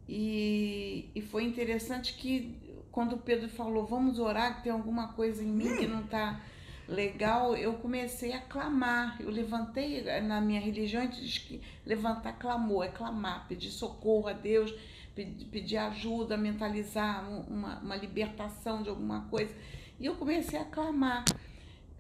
e, 0.07 1.09
e 1.15 1.23
foi 1.23 1.45
interessante 1.45 2.13
que 2.19 2.55
quando 2.91 3.15
o 3.15 3.19
Pedro 3.19 3.49
falou 3.49 3.87
vamos 3.87 4.19
orar 4.19 4.57
que 4.57 4.65
tem 4.65 4.73
alguma 4.73 5.15
coisa 5.15 5.43
em 5.43 5.47
mim 5.47 5.79
que 5.79 5.87
não 5.87 6.03
está 6.05 6.39
legal, 6.87 7.57
eu 7.57 7.75
comecei 7.75 8.33
a 8.33 8.41
clamar. 8.41 9.17
Eu 9.21 9.31
levantei 9.31 10.03
na 10.21 10.41
minha 10.41 10.61
religião, 10.61 11.03
a 11.03 11.07
gente 11.07 11.23
diz 11.23 11.39
que 11.39 11.63
levantar 11.87 12.35
clamor, 12.35 12.85
é 12.85 12.89
clamar, 12.89 13.47
pedir 13.49 13.71
socorro 13.71 14.29
a 14.29 14.33
Deus, 14.33 14.75
pedir, 15.15 15.77
ajuda, 15.77 16.37
mentalizar 16.37 17.29
um- 17.31 17.41
uma, 17.43 17.79
uma 17.81 17.97
libertação 17.97 18.83
de 18.83 18.89
alguma 18.89 19.23
coisa. 19.29 19.55
E 20.01 20.07
eu 20.07 20.15
comecei 20.17 20.59
a 20.59 20.65
clamar. 20.65 21.25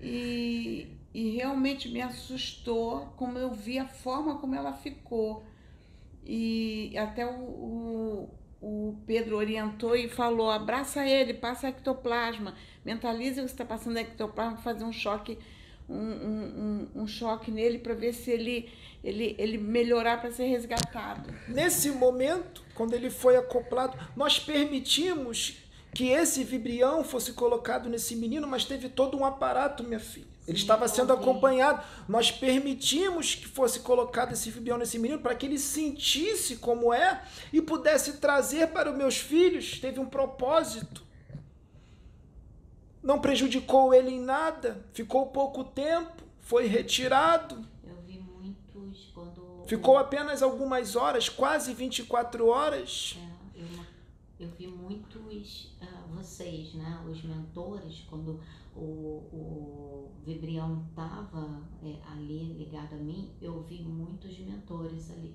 E, 0.00 0.88
e 1.14 1.30
realmente 1.36 1.88
me 1.88 2.00
assustou 2.00 3.06
como 3.16 3.38
eu 3.38 3.52
vi 3.52 3.78
a 3.78 3.86
forma 3.86 4.38
como 4.38 4.54
ela 4.54 4.72
ficou. 4.72 5.44
E 6.24 6.96
até 6.96 7.26
o, 7.26 7.30
o, 7.40 8.30
o 8.60 8.96
Pedro 9.06 9.36
orientou 9.36 9.96
e 9.96 10.08
falou: 10.08 10.50
abraça 10.50 11.06
ele, 11.06 11.34
passa 11.34 11.68
ectoplasma, 11.68 12.54
mentaliza 12.84 13.42
que 13.42 13.48
você 13.48 13.54
está 13.54 13.64
passando 13.64 13.96
ectoplasma, 13.98 14.58
fazer 14.58 14.84
um 14.84 14.92
choque, 14.92 15.38
um, 15.88 15.96
um, 15.96 16.88
um, 16.96 17.02
um 17.02 17.06
choque 17.06 17.50
nele 17.50 17.78
para 17.78 17.94
ver 17.94 18.12
se 18.12 18.30
ele, 18.30 18.70
ele, 19.02 19.34
ele 19.38 19.58
melhorar 19.58 20.20
para 20.20 20.30
ser 20.30 20.46
resgatado. 20.46 21.32
Nesse 21.48 21.90
momento, 21.90 22.62
quando 22.74 22.94
ele 22.94 23.10
foi 23.10 23.36
acoplado, 23.36 23.98
nós 24.16 24.38
permitimos 24.38 25.58
que 25.94 26.08
esse 26.08 26.42
vibrião 26.42 27.04
fosse 27.04 27.32
colocado 27.32 27.88
nesse 27.88 28.16
menino, 28.16 28.46
mas 28.46 28.64
teve 28.64 28.88
todo 28.88 29.16
um 29.16 29.24
aparato, 29.24 29.84
minha 29.84 30.00
filha. 30.00 30.32
Ele 30.46 30.58
estava 30.58 30.88
sendo 30.88 31.12
ok. 31.12 31.22
acompanhado. 31.22 31.84
Nós 32.08 32.30
permitimos 32.30 33.34
que 33.34 33.46
fosse 33.46 33.80
colocado 33.80 34.32
esse 34.32 34.50
vibrião 34.50 34.76
nesse 34.76 34.98
menino 34.98 35.20
para 35.20 35.34
que 35.34 35.46
ele 35.46 35.58
sentisse 35.58 36.56
como 36.56 36.92
é 36.92 37.22
e 37.52 37.62
pudesse 37.62 38.14
trazer 38.14 38.68
para 38.68 38.90
os 38.90 38.96
meus 38.96 39.16
filhos. 39.18 39.78
Teve 39.78 40.00
um 40.00 40.06
propósito. 40.06 41.02
Não 43.02 43.20
prejudicou 43.20 43.92
ele 43.92 44.10
em 44.10 44.20
nada. 44.20 44.84
Ficou 44.92 45.26
pouco 45.26 45.64
tempo. 45.64 46.22
Foi 46.40 46.66
retirado. 46.66 47.64
Eu 47.84 47.96
vi 48.02 48.18
muitos 48.18 49.10
quando. 49.14 49.64
Ficou 49.66 49.96
apenas 49.96 50.42
algumas 50.42 50.96
horas, 50.96 51.28
quase 51.28 51.72
24 51.74 52.46
horas. 52.46 53.16
É, 53.18 53.62
eu, 53.62 54.46
eu 54.46 54.50
vi 54.50 54.66
muitos, 54.66 55.76
ah, 55.80 56.04
vocês, 56.14 56.74
né, 56.74 57.02
os 57.08 57.22
mentores, 57.22 58.04
quando 58.08 58.40
o, 58.74 58.80
o 58.80 60.12
Vibrião 60.24 60.86
estava 60.90 61.62
ali 62.10 62.54
ligado 62.54 62.94
a 62.94 62.98
mim, 62.98 63.30
eu 63.40 63.62
vi 63.62 63.82
muitos 63.82 64.38
mentores 64.38 65.10
ali. 65.10 65.34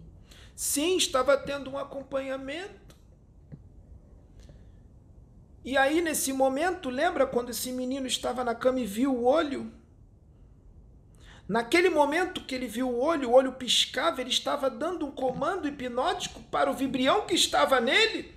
Sim, 0.55 0.97
estava 0.97 1.37
tendo 1.37 1.69
um 1.69 1.77
acompanhamento. 1.77 2.96
E 5.63 5.77
aí, 5.77 6.01
nesse 6.01 6.31
momento, 6.31 6.89
lembra 6.89 7.27
quando 7.27 7.49
esse 7.49 7.71
menino 7.71 8.07
estava 8.07 8.43
na 8.43 8.55
cama 8.55 8.79
e 8.79 8.85
viu 8.85 9.13
o 9.13 9.25
olho? 9.25 9.71
Naquele 11.47 11.89
momento 11.89 12.43
que 12.43 12.53
ele 12.53 12.67
viu 12.67 12.89
o 12.89 12.99
olho, 12.99 13.29
o 13.29 13.33
olho 13.33 13.53
piscava, 13.53 14.19
ele 14.19 14.29
estava 14.29 14.69
dando 14.69 15.05
um 15.05 15.11
comando 15.11 15.67
hipnótico 15.67 16.41
para 16.51 16.69
o 16.69 16.73
vibrião 16.73 17.25
que 17.25 17.35
estava 17.35 17.79
nele. 17.79 18.35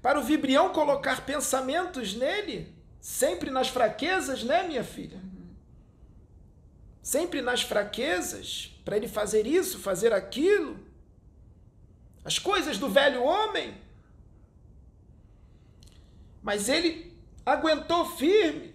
Para 0.00 0.18
o 0.18 0.22
vibrião 0.22 0.70
colocar 0.70 1.24
pensamentos 1.26 2.14
nele, 2.14 2.74
sempre 2.98 3.50
nas 3.50 3.68
fraquezas, 3.68 4.42
né, 4.42 4.62
minha 4.62 4.84
filha? 4.84 5.20
Sempre 7.02 7.42
nas 7.42 7.60
fraquezas, 7.60 8.74
para 8.82 8.96
ele 8.96 9.08
fazer 9.08 9.46
isso, 9.46 9.78
fazer 9.78 10.14
aquilo. 10.14 10.78
As 12.24 12.38
coisas 12.38 12.78
do 12.78 12.88
velho 12.88 13.22
homem. 13.22 13.83
Mas 16.44 16.68
ele 16.68 17.16
aguentou 17.44 18.04
firme, 18.04 18.74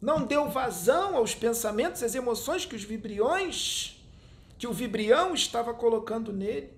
não 0.00 0.26
deu 0.26 0.50
vazão 0.50 1.16
aos 1.16 1.32
pensamentos, 1.32 2.02
às 2.02 2.16
emoções 2.16 2.66
que 2.66 2.74
os 2.74 2.82
vibriões, 2.82 4.04
que 4.58 4.66
o 4.66 4.72
vibrião 4.72 5.32
estava 5.32 5.72
colocando 5.72 6.32
nele, 6.32 6.72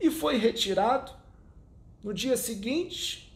e 0.00 0.10
foi 0.10 0.38
retirado. 0.38 1.12
No 2.02 2.12
dia 2.12 2.36
seguinte, 2.36 3.32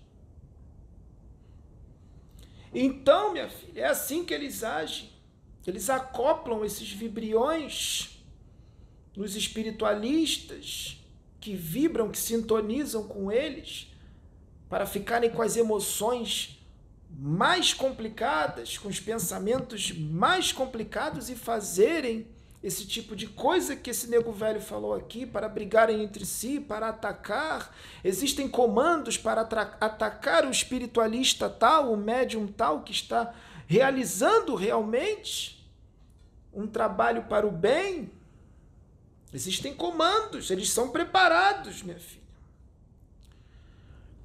então, 2.75 3.33
minha 3.33 3.49
filha, 3.49 3.83
é 3.83 3.87
assim 3.87 4.25
que 4.25 4.35
eles 4.35 4.65
agem. 4.65 5.09
Eles 5.65 5.89
acoplam 5.89 6.65
esses 6.65 6.91
vibriões 6.91 8.23
nos 9.17 9.37
espiritualistas 9.37 10.99
que 11.41 11.55
vibram, 11.55 12.11
que 12.11 12.19
sintonizam 12.19 13.07
com 13.07 13.31
eles, 13.31 13.88
para 14.69 14.87
ficarem 14.87 15.31
com 15.31 15.43
as 15.43 15.57
emoções 15.57 16.59
mais 17.11 17.73
complicadas, 17.73 18.77
com 18.77 18.89
os 18.89 19.01
pensamentos 19.01 19.93
mais 19.93 20.53
complicados 20.53 21.31
e 21.31 21.35
fazerem 21.35 22.27
esse 22.63 22.87
tipo 22.87 23.15
de 23.15 23.27
coisa 23.27 23.77
que 23.77 23.91
esse 23.91 24.09
nego 24.09 24.33
velho 24.33 24.61
falou 24.61 24.95
aqui, 24.95 25.25
para 25.25 25.49
brigarem 25.49 26.03
entre 26.03 26.27
si, 26.27 26.59
para 26.59 26.89
atacar. 26.89 27.75
Existem 28.03 28.49
comandos 28.49 29.17
para 29.17 29.43
atacar 29.43 30.45
o 30.45 30.51
espiritualista 30.51 31.49
tal, 31.49 31.93
o 31.93 31.97
médium 31.97 32.47
tal, 32.49 32.83
que 32.83 32.93
está 32.93 33.33
realizando 33.67 34.55
realmente 34.55 35.65
um 36.53 36.67
trabalho 36.67 37.25
para 37.25 37.47
o 37.47 37.51
bem. 37.51 38.11
Existem 39.33 39.75
comandos, 39.75 40.51
eles 40.51 40.71
são 40.71 40.91
preparados, 40.91 41.83
minha 41.83 41.99
filha. 41.99 42.28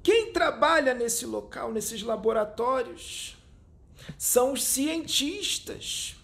Quem 0.04 0.32
trabalha 0.32 0.92
nesse 0.92 1.24
local, 1.24 1.72
nesses 1.72 2.02
laboratórios, 2.02 3.38
são 4.18 4.52
os 4.52 4.62
cientistas. 4.62 6.14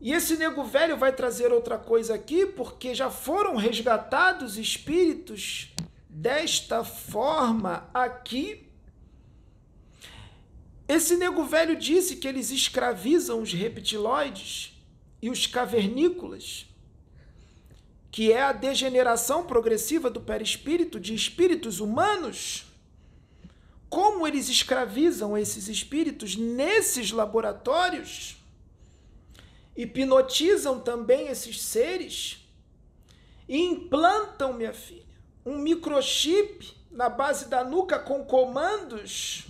E 0.00 0.12
esse 0.12 0.36
nego 0.36 0.62
velho 0.62 0.96
vai 0.96 1.12
trazer 1.12 1.50
outra 1.52 1.76
coisa 1.76 2.14
aqui, 2.14 2.46
porque 2.46 2.94
já 2.94 3.10
foram 3.10 3.56
resgatados 3.56 4.56
espíritos 4.56 5.74
desta 6.08 6.84
forma 6.84 7.90
aqui. 7.92 8.70
Esse 10.86 11.16
nego 11.16 11.42
velho 11.42 11.74
disse 11.74 12.14
que 12.14 12.28
eles 12.28 12.52
escravizam 12.52 13.42
os 13.42 13.52
reptiloides 13.52 14.80
e 15.20 15.30
os 15.30 15.48
cavernícolas, 15.48 16.66
que 18.14 18.30
é 18.30 18.40
a 18.40 18.52
degeneração 18.52 19.44
progressiva 19.44 20.08
do 20.08 20.20
perispírito 20.20 21.00
de 21.00 21.12
espíritos 21.12 21.80
humanos. 21.80 22.64
Como 23.88 24.24
eles 24.24 24.48
escravizam 24.48 25.36
esses 25.36 25.66
espíritos 25.66 26.36
nesses 26.36 27.10
laboratórios? 27.10 28.36
Hipnotizam 29.76 30.78
também 30.78 31.26
esses 31.26 31.60
seres 31.60 32.46
e 33.48 33.60
implantam, 33.60 34.52
minha 34.52 34.72
filha, 34.72 35.02
um 35.44 35.58
microchip 35.58 36.72
na 36.92 37.08
base 37.08 37.48
da 37.48 37.64
nuca 37.64 37.98
com 37.98 38.24
comandos 38.24 39.46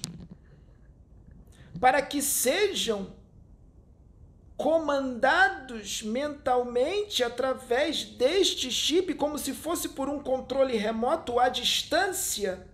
para 1.78 2.00
que 2.00 2.22
sejam 2.22 3.12
comandados 4.56 6.02
mentalmente 6.02 7.22
através 7.24 8.04
deste 8.04 8.70
chip, 8.70 9.14
como 9.14 9.38
se 9.38 9.52
fosse 9.52 9.90
por 9.90 10.08
um 10.08 10.20
controle 10.20 10.76
remoto 10.76 11.38
à 11.40 11.48
distância. 11.48 12.66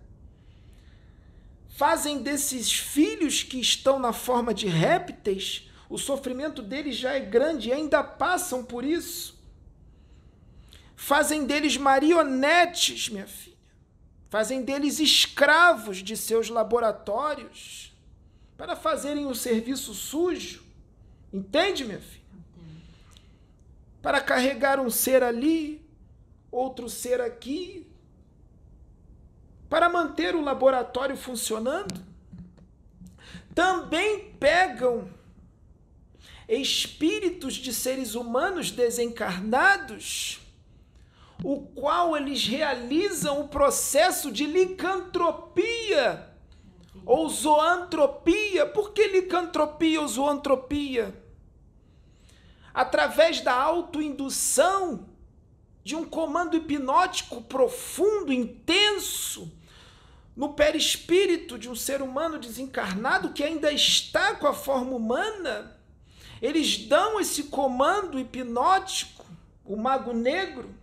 Fazem 1.69 2.21
desses 2.21 2.71
filhos 2.71 3.41
que 3.41 3.59
estão 3.59 3.97
na 3.97 4.13
forma 4.13 4.53
de 4.53 4.67
répteis, 4.67 5.69
o 5.89 5.97
sofrimento 5.97 6.61
deles 6.61 6.95
já 6.95 7.13
é 7.13 7.19
grande 7.19 7.69
e 7.69 7.73
ainda 7.73 8.03
passam 8.03 8.63
por 8.63 8.85
isso. 8.85 9.39
Fazem 10.95 11.45
deles 11.45 11.75
marionetes, 11.77 13.09
minha 13.09 13.25
filha. 13.25 13.57
Fazem 14.29 14.61
deles 14.63 14.99
escravos 14.99 15.97
de 15.97 16.15
seus 16.15 16.47
laboratórios 16.47 17.91
para 18.55 18.75
fazerem 18.75 19.25
o 19.25 19.35
serviço 19.35 19.93
sujo. 19.93 20.60
Entende, 21.33 21.85
minha 21.85 21.99
filha? 21.99 22.21
Para 24.01 24.19
carregar 24.19 24.79
um 24.79 24.89
ser 24.89 25.23
ali, 25.23 25.85
outro 26.51 26.89
ser 26.89 27.21
aqui, 27.21 27.87
para 29.69 29.87
manter 29.87 30.35
o 30.35 30.41
laboratório 30.41 31.15
funcionando. 31.15 32.03
Também 33.55 34.33
pegam 34.39 35.09
espíritos 36.49 37.53
de 37.53 37.73
seres 37.73 38.15
humanos 38.15 38.71
desencarnados, 38.71 40.41
o 41.43 41.61
qual 41.61 42.17
eles 42.17 42.45
realizam 42.45 43.41
o 43.41 43.47
processo 43.47 44.31
de 44.31 44.45
licantropia 44.45 46.30
ou 47.05 47.29
zoantropia. 47.29 48.65
Por 48.65 48.91
que 48.91 49.07
licantropia 49.07 50.01
ou 50.01 50.07
zoantropia? 50.07 51.15
Através 52.73 53.41
da 53.41 53.53
autoindução 53.53 55.07
de 55.83 55.95
um 55.95 56.05
comando 56.05 56.55
hipnótico 56.55 57.41
profundo, 57.41 58.31
intenso, 58.31 59.51
no 60.35 60.53
perispírito 60.53 61.57
de 61.57 61.69
um 61.69 61.75
ser 61.75 62.01
humano 62.01 62.39
desencarnado 62.39 63.33
que 63.33 63.43
ainda 63.43 63.71
está 63.71 64.35
com 64.35 64.47
a 64.47 64.53
forma 64.53 64.95
humana, 64.95 65.77
eles 66.41 66.77
dão 66.87 67.19
esse 67.19 67.45
comando 67.45 68.19
hipnótico, 68.19 69.25
o 69.65 69.75
mago 69.75 70.13
negro 70.13 70.73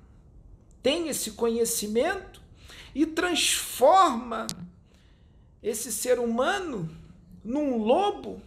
tem 0.83 1.09
esse 1.09 1.33
conhecimento 1.33 2.41
e 2.95 3.05
transforma 3.07 4.47
esse 5.69 5.93
ser 5.93 6.19
humano 6.19 6.89
num 7.45 7.77
lobo 7.77 8.41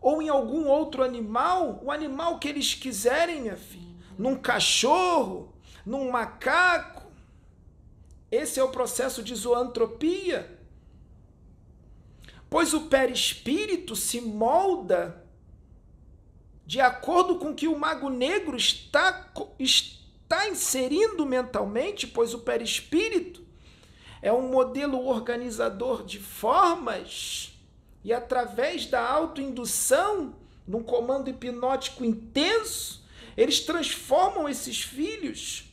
ou 0.00 0.20
em 0.20 0.28
algum 0.28 0.66
outro 0.66 1.02
animal, 1.02 1.80
o 1.82 1.90
animal 1.90 2.38
que 2.38 2.46
eles 2.46 2.74
quiserem, 2.74 3.40
minha 3.40 3.56
filha, 3.56 3.96
num 4.18 4.36
cachorro, 4.36 5.54
num 5.86 6.10
macaco. 6.10 7.10
Esse 8.30 8.60
é 8.60 8.62
o 8.62 8.68
processo 8.68 9.22
de 9.22 9.34
zoantropia. 9.34 10.58
Pois 12.50 12.74
o 12.74 12.82
perispírito 12.82 13.96
se 13.96 14.20
molda 14.20 15.24
de 16.66 16.80
acordo 16.80 17.38
com 17.38 17.54
que 17.54 17.66
o 17.66 17.78
mago 17.78 18.10
negro 18.10 18.56
está, 18.56 19.32
está 19.58 20.48
inserindo 20.48 21.24
mentalmente, 21.24 22.06
pois 22.06 22.34
o 22.34 22.40
perispírito 22.40 23.43
é 24.24 24.32
um 24.32 24.48
modelo 24.48 25.06
organizador 25.06 26.02
de 26.02 26.18
formas 26.18 27.52
e 28.02 28.10
através 28.10 28.86
da 28.86 29.06
autoindução, 29.06 30.34
num 30.66 30.82
comando 30.82 31.28
hipnótico 31.28 32.02
intenso, 32.02 33.04
eles 33.36 33.60
transformam 33.60 34.48
esses 34.48 34.80
filhos 34.80 35.70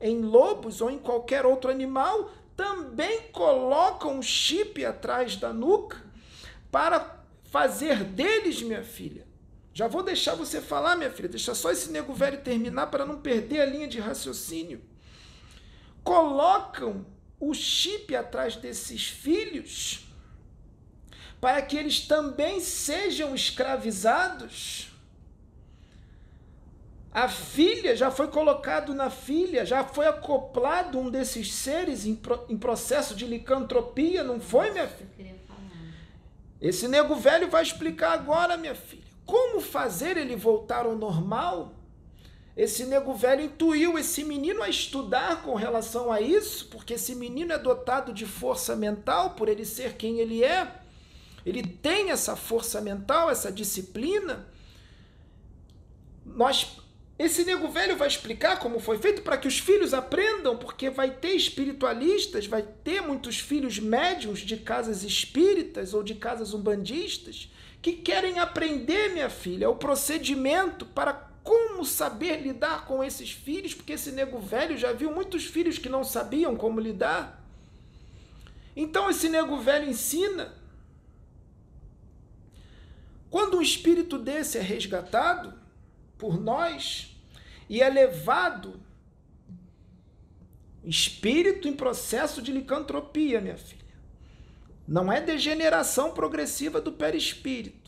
em 0.00 0.22
lobos 0.22 0.80
ou 0.80 0.90
em 0.90 0.96
qualquer 0.96 1.44
outro 1.44 1.70
animal, 1.70 2.30
também 2.56 3.24
colocam 3.30 4.16
um 4.16 4.22
chip 4.22 4.82
atrás 4.86 5.36
da 5.36 5.52
nuca 5.52 6.02
para 6.70 7.22
fazer 7.44 8.04
deles, 8.04 8.62
minha 8.62 8.82
filha. 8.82 9.26
Já 9.74 9.86
vou 9.86 10.02
deixar 10.02 10.34
você 10.34 10.62
falar, 10.62 10.96
minha 10.96 11.10
filha, 11.10 11.28
deixa 11.28 11.54
só 11.54 11.70
esse 11.70 11.90
nego 11.90 12.14
velho 12.14 12.40
terminar 12.40 12.86
para 12.86 13.04
não 13.04 13.20
perder 13.20 13.60
a 13.60 13.66
linha 13.66 13.86
de 13.86 14.00
raciocínio. 14.00 14.80
Colocam 16.02 17.04
o 17.42 17.52
chip 17.52 18.14
atrás 18.14 18.54
desses 18.54 19.08
filhos 19.08 20.06
para 21.40 21.60
que 21.60 21.76
eles 21.76 22.06
também 22.06 22.60
sejam 22.60 23.34
escravizados. 23.34 24.92
A 27.12 27.28
filha 27.28 27.96
já 27.96 28.12
foi 28.12 28.28
colocado 28.28 28.94
na 28.94 29.10
filha, 29.10 29.66
já 29.66 29.82
foi 29.82 30.06
acoplado 30.06 30.96
um 31.00 31.10
desses 31.10 31.52
seres 31.52 32.06
em, 32.06 32.14
pro, 32.14 32.46
em 32.48 32.56
processo 32.56 33.12
de 33.12 33.26
licantropia, 33.26 34.22
não 34.22 34.40
foi, 34.40 34.70
minha 34.70 34.86
filha? 34.86 35.34
Esse 36.60 36.86
nego 36.86 37.16
velho 37.16 37.50
vai 37.50 37.64
explicar 37.64 38.12
agora, 38.12 38.56
minha 38.56 38.76
filha, 38.76 39.02
como 39.26 39.60
fazer 39.60 40.16
ele 40.16 40.36
voltar 40.36 40.86
ao 40.86 40.94
normal 40.94 41.74
esse 42.56 42.84
nego 42.84 43.14
velho 43.14 43.42
intuiu 43.42 43.98
esse 43.98 44.22
menino 44.22 44.62
a 44.62 44.68
estudar 44.68 45.42
com 45.42 45.54
relação 45.54 46.12
a 46.12 46.20
isso, 46.20 46.68
porque 46.68 46.94
esse 46.94 47.14
menino 47.14 47.52
é 47.52 47.58
dotado 47.58 48.12
de 48.12 48.26
força 48.26 48.76
mental 48.76 49.30
por 49.30 49.48
ele 49.48 49.64
ser 49.64 49.94
quem 49.94 50.18
ele 50.18 50.44
é. 50.44 50.80
Ele 51.46 51.62
tem 51.62 52.10
essa 52.10 52.36
força 52.36 52.80
mental, 52.80 53.30
essa 53.30 53.50
disciplina. 53.50 54.46
Nós 56.24 56.76
esse 57.18 57.44
nego 57.44 57.68
velho 57.68 57.96
vai 57.96 58.08
explicar 58.08 58.58
como 58.58 58.80
foi 58.80 58.98
feito 58.98 59.22
para 59.22 59.36
que 59.36 59.46
os 59.46 59.58
filhos 59.58 59.94
aprendam, 59.94 60.56
porque 60.56 60.90
vai 60.90 61.10
ter 61.10 61.34
espiritualistas, 61.34 62.46
vai 62.46 62.62
ter 62.62 63.00
muitos 63.00 63.38
filhos 63.38 63.78
médiums 63.78 64.40
de 64.40 64.56
casas 64.56 65.04
espíritas 65.04 65.94
ou 65.94 66.02
de 66.02 66.16
casas 66.16 66.52
umbandistas 66.52 67.48
que 67.80 67.92
querem 67.92 68.38
aprender, 68.38 69.10
minha 69.10 69.30
filha, 69.30 69.70
o 69.70 69.76
procedimento 69.76 70.84
para 70.86 71.31
saber 71.84 72.40
lidar 72.40 72.86
com 72.86 73.02
esses 73.02 73.32
filhos? 73.32 73.74
Porque 73.74 73.92
esse 73.94 74.12
nego 74.12 74.38
velho 74.38 74.76
já 74.76 74.92
viu 74.92 75.12
muitos 75.12 75.44
filhos 75.44 75.78
que 75.78 75.88
não 75.88 76.04
sabiam 76.04 76.56
como 76.56 76.80
lidar. 76.80 77.42
Então 78.76 79.10
esse 79.10 79.28
nego 79.28 79.58
velho 79.58 79.88
ensina. 79.88 80.54
Quando 83.30 83.56
um 83.56 83.62
espírito 83.62 84.18
desse 84.18 84.58
é 84.58 84.60
resgatado 84.60 85.54
por 86.18 86.38
nós 86.38 87.16
e 87.68 87.80
é 87.82 87.88
levado, 87.88 88.80
espírito 90.84 91.66
em 91.66 91.72
processo 91.72 92.42
de 92.42 92.52
licantropia, 92.52 93.40
minha 93.40 93.56
filha. 93.56 93.82
Não 94.86 95.10
é 95.12 95.20
degeneração 95.20 96.12
progressiva 96.12 96.80
do 96.80 96.92
perispírito 96.92 97.81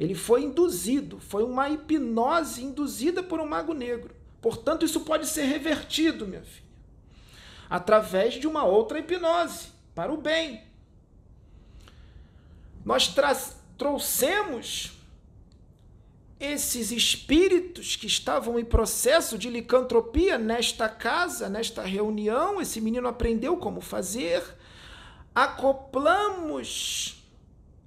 ele 0.00 0.14
foi 0.14 0.44
induzido, 0.44 1.20
foi 1.20 1.44
uma 1.44 1.68
hipnose 1.68 2.64
induzida 2.64 3.22
por 3.22 3.38
um 3.38 3.46
mago 3.46 3.74
negro. 3.74 4.14
Portanto, 4.40 4.82
isso 4.82 5.00
pode 5.00 5.26
ser 5.26 5.42
revertido, 5.42 6.26
minha 6.26 6.40
filha, 6.40 6.64
através 7.68 8.32
de 8.32 8.46
uma 8.46 8.64
outra 8.64 8.98
hipnose, 8.98 9.68
para 9.94 10.10
o 10.10 10.16
bem. 10.16 10.62
Nós 12.82 13.14
trouxemos 13.76 14.92
esses 16.40 16.90
espíritos 16.90 17.94
que 17.94 18.06
estavam 18.06 18.58
em 18.58 18.64
processo 18.64 19.36
de 19.36 19.50
licantropia 19.50 20.38
nesta 20.38 20.88
casa, 20.88 21.46
nesta 21.50 21.82
reunião, 21.82 22.58
esse 22.58 22.80
menino 22.80 23.06
aprendeu 23.06 23.58
como 23.58 23.82
fazer, 23.82 24.42
acoplamos 25.34 27.19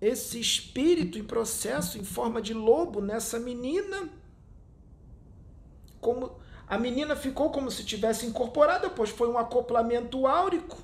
esse 0.05 0.39
espírito 0.39 1.17
em 1.17 1.23
processo 1.23 1.97
em 1.97 2.03
forma 2.03 2.41
de 2.41 2.53
lobo 2.53 2.99
nessa 2.99 3.39
menina. 3.39 4.09
Como 6.01 6.37
a 6.67 6.77
menina 6.77 7.15
ficou 7.15 7.51
como 7.51 7.71
se 7.71 7.85
tivesse 7.85 8.25
incorporada, 8.25 8.89
pois 8.89 9.09
foi 9.09 9.29
um 9.29 9.37
acoplamento 9.37 10.27
áurico. 10.27 10.77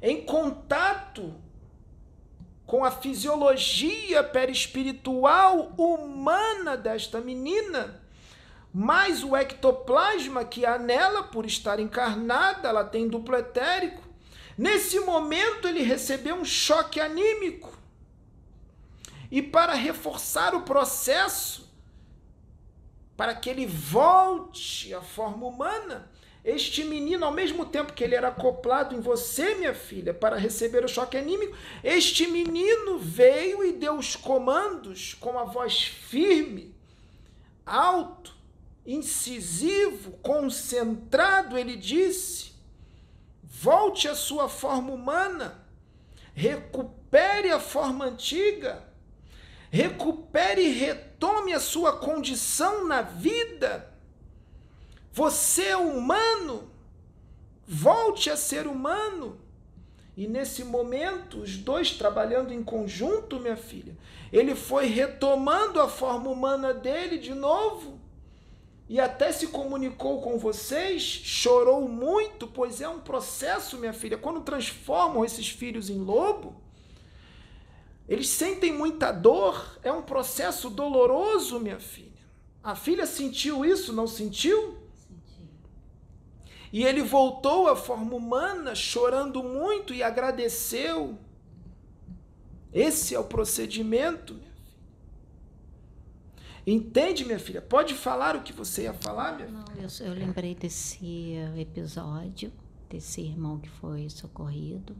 Em 0.00 0.24
contato 0.24 1.34
com 2.66 2.84
a 2.84 2.90
fisiologia 2.90 4.24
perispiritual 4.24 5.72
humana 5.76 6.76
desta 6.76 7.20
menina, 7.20 8.00
mais 8.72 9.22
o 9.22 9.36
ectoplasma 9.36 10.44
que 10.44 10.64
há 10.64 10.78
nela, 10.78 11.24
por 11.24 11.44
estar 11.44 11.78
encarnada, 11.78 12.68
ela 12.68 12.84
tem 12.84 13.06
duplo 13.06 13.36
etérico. 13.36 14.03
Nesse 14.56 15.00
momento, 15.00 15.66
ele 15.66 15.82
recebeu 15.82 16.36
um 16.36 16.44
choque 16.44 17.00
anímico. 17.00 17.76
E 19.30 19.42
para 19.42 19.74
reforçar 19.74 20.54
o 20.54 20.62
processo, 20.62 21.72
para 23.16 23.34
que 23.34 23.50
ele 23.50 23.66
volte 23.66 24.94
à 24.94 25.00
forma 25.00 25.46
humana, 25.46 26.10
este 26.44 26.84
menino, 26.84 27.24
ao 27.24 27.32
mesmo 27.32 27.64
tempo 27.64 27.94
que 27.94 28.04
ele 28.04 28.14
era 28.14 28.28
acoplado 28.28 28.94
em 28.94 29.00
você, 29.00 29.54
minha 29.54 29.74
filha, 29.74 30.12
para 30.12 30.36
receber 30.36 30.84
o 30.84 30.88
choque 30.88 31.16
anímico, 31.16 31.56
este 31.82 32.26
menino 32.26 32.98
veio 32.98 33.64
e 33.64 33.72
deu 33.72 33.96
os 33.96 34.14
comandos 34.14 35.14
com 35.14 35.38
a 35.38 35.44
voz 35.44 35.84
firme, 35.84 36.74
alto, 37.64 38.36
incisivo, 38.84 40.12
concentrado. 40.18 41.56
Ele 41.56 41.76
disse: 41.76 42.53
volte 43.64 44.08
à 44.08 44.14
sua 44.14 44.48
forma 44.48 44.92
humana, 44.92 45.64
recupere 46.34 47.50
a 47.50 47.58
forma 47.58 48.04
antiga, 48.04 48.82
recupere 49.70 50.62
e 50.62 50.72
retome 50.72 51.52
a 51.52 51.60
sua 51.60 51.96
condição 51.98 52.86
na 52.86 53.02
vida 53.02 53.94
você 55.14 55.66
é 55.66 55.76
humano. 55.76 56.68
Volte 57.64 58.30
a 58.30 58.36
ser 58.36 58.66
humano. 58.66 59.40
E 60.16 60.26
nesse 60.26 60.64
momento, 60.64 61.38
os 61.38 61.56
dois 61.56 61.92
trabalhando 61.92 62.52
em 62.52 62.64
conjunto, 62.64 63.38
minha 63.38 63.56
filha, 63.56 63.96
ele 64.32 64.56
foi 64.56 64.86
retomando 64.86 65.80
a 65.80 65.88
forma 65.88 66.28
humana 66.28 66.74
dele 66.74 67.18
de 67.18 67.32
novo. 67.32 67.93
E 68.88 69.00
até 69.00 69.32
se 69.32 69.48
comunicou 69.48 70.20
com 70.20 70.38
vocês, 70.38 71.02
chorou 71.02 71.88
muito, 71.88 72.46
pois 72.46 72.80
é 72.80 72.88
um 72.88 73.00
processo, 73.00 73.78
minha 73.78 73.94
filha. 73.94 74.18
Quando 74.18 74.42
transformam 74.42 75.24
esses 75.24 75.48
filhos 75.48 75.88
em 75.88 75.98
lobo, 75.98 76.62
eles 78.06 78.28
sentem 78.28 78.72
muita 78.72 79.10
dor, 79.10 79.78
é 79.82 79.90
um 79.90 80.02
processo 80.02 80.68
doloroso, 80.68 81.58
minha 81.58 81.80
filha. 81.80 82.12
A 82.62 82.74
filha 82.74 83.06
sentiu 83.06 83.64
isso, 83.64 83.92
não 83.92 84.06
sentiu? 84.06 84.76
E 86.70 86.84
ele 86.84 87.02
voltou 87.02 87.68
à 87.68 87.76
forma 87.76 88.14
humana, 88.14 88.74
chorando 88.74 89.42
muito 89.42 89.94
e 89.94 90.02
agradeceu. 90.02 91.16
Esse 92.72 93.14
é 93.14 93.18
o 93.18 93.24
procedimento. 93.24 94.38
Entende, 96.66 97.24
minha 97.24 97.38
filha? 97.38 97.60
Pode 97.60 97.94
falar 97.94 98.36
o 98.36 98.42
que 98.42 98.52
você 98.52 98.84
ia 98.84 98.94
falar, 98.94 99.36
minha 99.36 99.48
Não, 99.48 99.66
filha? 99.66 99.86
Eu, 100.00 100.06
eu 100.06 100.14
lembrei 100.14 100.54
desse 100.54 101.34
episódio, 101.56 102.50
desse 102.88 103.20
irmão 103.20 103.58
que 103.58 103.68
foi 103.68 104.08
socorrido. 104.08 104.96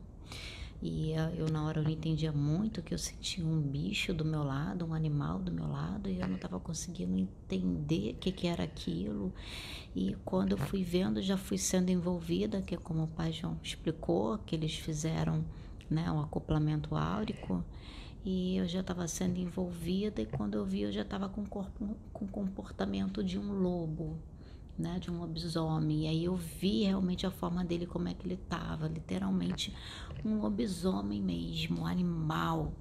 E 0.83 1.12
uh, 1.12 1.35
eu, 1.35 1.49
na 1.49 1.65
hora, 1.65 1.81
eu 1.81 1.85
não 1.85 1.91
entendia 1.91 2.31
muito 2.31 2.83
que 2.83 2.93
eu 2.93 2.99
sentia 2.99 3.43
um 3.43 3.59
bicho 3.59 4.12
do 4.12 4.23
meu 4.23 4.43
lado, 4.43 4.85
um 4.85 4.93
animal 4.93 5.39
do 5.39 5.51
meu 5.51 5.67
lado, 5.67 6.11
e 6.11 6.21
eu 6.21 6.29
não 6.29 6.37
estava 6.37 6.61
conseguindo 6.61 7.17
entender 7.17 8.12
o 8.12 8.17
que, 8.17 8.31
que 8.31 8.47
era 8.47 8.65
aquilo. 8.65 9.33
E 9.97 10.15
quando 10.27 10.53
eu 10.53 10.59
fui 10.59 10.85
vendo, 10.85 11.23
já 11.23 11.39
fui 11.39 11.57
sendo 11.57 11.89
envolvida, 11.89 12.61
que 12.61 12.75
é 12.75 12.79
como 12.79 13.05
o 13.05 13.09
pai 13.09 13.33
João 13.33 13.59
explicou, 13.62 14.37
que 14.39 14.55
eles 14.55 14.75
fizeram 14.75 15.43
né, 15.89 16.11
um 16.11 16.21
acoplamento 16.21 16.95
áurico. 16.95 17.65
E 18.25 18.57
eu 18.57 18.66
já 18.66 18.81
estava 18.81 19.07
sendo 19.07 19.39
envolvida, 19.39 20.22
e 20.22 20.27
quando 20.27 20.55
eu 20.55 20.64
vi, 20.64 20.83
eu 20.83 20.93
já 20.93 21.03
estava 21.03 21.29
com, 21.29 21.45
corpo, 21.45 21.97
com 22.12 22.27
comportamento 22.27 23.22
de 23.22 23.39
um 23.39 23.53
lobo 23.53 24.18
né, 24.79 24.99
de 24.99 25.11
um 25.11 25.18
lobisomem. 25.18 26.05
E 26.05 26.09
aí 26.09 26.25
eu 26.25 26.37
vi 26.37 26.85
realmente 26.85 27.27
a 27.27 27.31
forma 27.31 27.64
dele, 27.64 27.87
como 27.87 28.09
é 28.09 28.14
que 28.14 28.27
ele 28.27 28.35
estava, 28.35 28.89
literalmente 28.89 29.75
um 30.25 30.39
lobisomem 30.39 31.22
mesmo, 31.22 31.83
um 31.83 31.87
animal. 31.87 32.72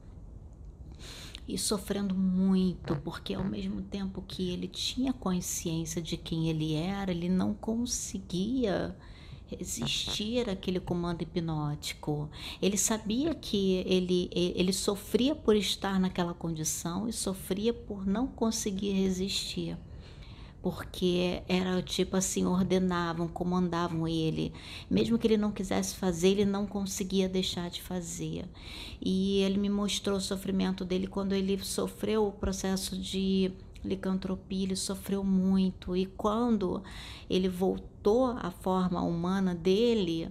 E 1.47 1.57
sofrendo 1.57 2.15
muito, 2.15 2.95
porque 2.97 3.33
ao 3.33 3.43
mesmo 3.43 3.81
tempo 3.81 4.21
que 4.21 4.49
ele 4.51 4.67
tinha 4.67 5.11
consciência 5.11 6.01
de 6.01 6.15
quem 6.15 6.49
ele 6.49 6.73
era, 6.73 7.11
ele 7.11 7.27
não 7.27 7.53
conseguia 7.53 8.95
resistir 9.59 10.49
àquele 10.49 10.79
comando 10.79 11.21
hipnótico. 11.21 12.29
Ele 12.61 12.77
sabia 12.77 13.33
que 13.33 13.83
ele, 13.85 14.29
ele 14.33 14.73
sofria 14.73 15.35
por 15.35 15.55
estar 15.55 15.99
naquela 15.99 16.33
condição 16.33 17.07
e 17.07 17.13
sofria 17.13 17.73
por 17.73 18.05
não 18.05 18.27
conseguir 18.27 18.91
resistir 18.91 19.77
porque 20.63 21.43
era 21.45 21.81
tipo 21.81 22.15
assim, 22.15 22.45
ordenavam, 22.45 23.27
comandavam 23.27 24.07
ele. 24.07 24.53
Mesmo 24.89 25.19
que 25.19 25.27
ele 25.27 25.35
não 25.35 25.51
quisesse 25.51 25.93
fazer, 25.93 26.29
ele 26.29 26.45
não 26.45 26.65
conseguia 26.65 27.27
deixar 27.27 27.69
de 27.69 27.81
fazer. 27.81 28.45
E 29.01 29.39
ele 29.39 29.57
me 29.57 29.69
mostrou 29.69 30.17
o 30.17 30.21
sofrimento 30.21 30.85
dele 30.85 31.05
quando 31.05 31.33
ele 31.33 31.61
sofreu 31.61 32.25
o 32.25 32.31
processo 32.31 32.97
de 32.97 33.51
licantropia, 33.83 34.63
ele 34.63 34.77
sofreu 34.77 35.21
muito. 35.21 35.97
E 35.97 36.05
quando 36.05 36.81
ele 37.29 37.49
voltou 37.49 37.92
à 38.41 38.51
forma 38.51 39.01
humana 39.01 39.53
dele, 39.55 40.29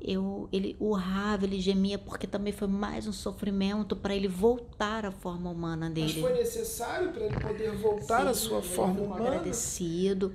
eu, 0.00 0.48
ele 0.52 0.76
urrava, 0.80 1.44
ele 1.44 1.60
gemia, 1.60 1.98
porque 1.98 2.26
também 2.26 2.52
foi 2.52 2.66
mais 2.66 3.06
um 3.06 3.12
sofrimento 3.12 3.94
para 3.94 4.14
ele 4.14 4.26
voltar 4.28 5.06
à 5.06 5.12
forma 5.12 5.48
humana 5.50 5.88
dele. 5.88 6.20
Mas 6.20 6.30
foi 6.30 6.32
necessário 6.32 7.12
para 7.12 7.24
ele 7.24 7.38
poder 7.38 7.70
voltar 7.76 8.22
Sim, 8.22 8.28
à 8.30 8.34
sua 8.34 8.62
forma 8.62 9.00
humana? 9.00 9.28
agradecido. 9.28 10.32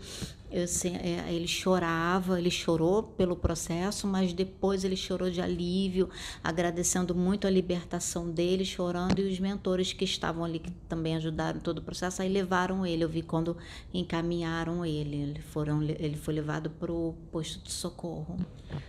É, 0.49 1.33
ele 1.33 1.47
chorava, 1.47 2.39
ele 2.39 2.49
chorou 2.49 3.03
pelo 3.03 3.35
processo, 3.35 4.07
mas 4.07 4.31
depois 4.31 4.85
ele 4.85 4.95
chorou 4.95 5.29
de 5.29 5.41
alívio, 5.41 6.09
agradecendo 6.41 7.13
muito 7.13 7.45
a 7.45 7.49
libertação 7.49 8.31
dele, 8.31 8.63
chorando, 8.63 9.19
e 9.19 9.29
os 9.29 9.39
mentores 9.39 9.91
que 9.91 10.05
estavam 10.05 10.45
ali, 10.45 10.59
que 10.59 10.71
também 10.87 11.17
ajudaram 11.17 11.59
todo 11.59 11.79
o 11.79 11.81
processo, 11.81 12.21
aí 12.21 12.29
levaram 12.29 12.85
ele. 12.85 13.03
Eu 13.03 13.09
vi 13.09 13.21
quando 13.21 13.57
encaminharam 13.93 14.85
ele, 14.85 15.17
ele, 15.17 15.41
foram, 15.41 15.83
ele 15.83 16.15
foi 16.15 16.33
levado 16.33 16.69
para 16.69 16.91
o 16.93 17.13
posto 17.29 17.61
de 17.61 17.71
socorro. 17.71 18.37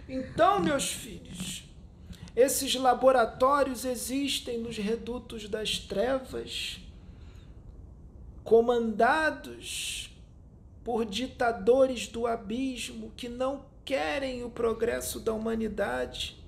Então, 0.09 0.61
meus 0.61 0.92
filhos, 0.92 1.64
esses 2.36 2.76
laboratórios 2.76 3.84
existem 3.84 4.59
nos 4.59 4.76
redutos 4.76 5.48
das 5.48 5.76
trevas, 5.78 6.80
comandados 8.44 10.07
por 10.89 11.05
ditadores 11.05 12.07
do 12.07 12.26
abismo 12.26 13.12
que 13.14 13.28
não 13.28 13.66
querem 13.84 14.43
o 14.43 14.49
progresso 14.49 15.20
da 15.20 15.34
humanidade. 15.34 16.43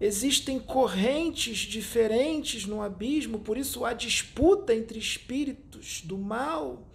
Existem 0.00 0.60
correntes 0.60 1.58
diferentes 1.58 2.66
no 2.66 2.80
abismo, 2.80 3.40
por 3.40 3.58
isso 3.58 3.84
há 3.84 3.94
disputa 3.94 4.72
entre 4.72 4.96
espíritos 4.96 6.02
do 6.02 6.16
mal, 6.16 6.86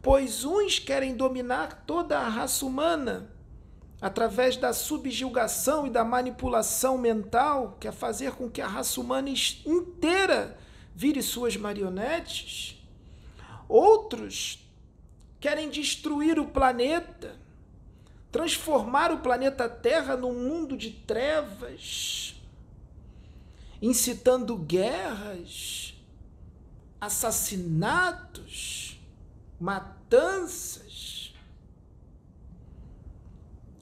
pois 0.00 0.44
uns 0.44 0.78
querem 0.78 1.16
dominar 1.16 1.82
toda 1.84 2.16
a 2.20 2.28
raça 2.28 2.64
humana 2.64 3.28
através 4.00 4.56
da 4.56 4.72
subjugação 4.72 5.88
e 5.88 5.90
da 5.90 6.04
manipulação 6.04 6.96
mental, 6.96 7.78
que 7.80 7.88
é 7.88 7.90
fazer 7.90 8.30
com 8.30 8.48
que 8.48 8.60
a 8.60 8.68
raça 8.68 9.00
humana 9.00 9.28
inteira 9.28 10.56
vire 10.94 11.20
suas 11.20 11.56
marionetes. 11.56 12.80
Outros 13.68 14.64
querem 15.46 15.70
destruir 15.70 16.40
o 16.40 16.48
planeta, 16.48 17.36
transformar 18.32 19.12
o 19.12 19.18
planeta 19.18 19.68
Terra 19.68 20.16
num 20.16 20.34
mundo 20.34 20.76
de 20.76 20.90
trevas, 20.90 22.34
incitando 23.80 24.56
guerras, 24.56 25.94
assassinatos, 27.00 29.00
matanças 29.60 30.86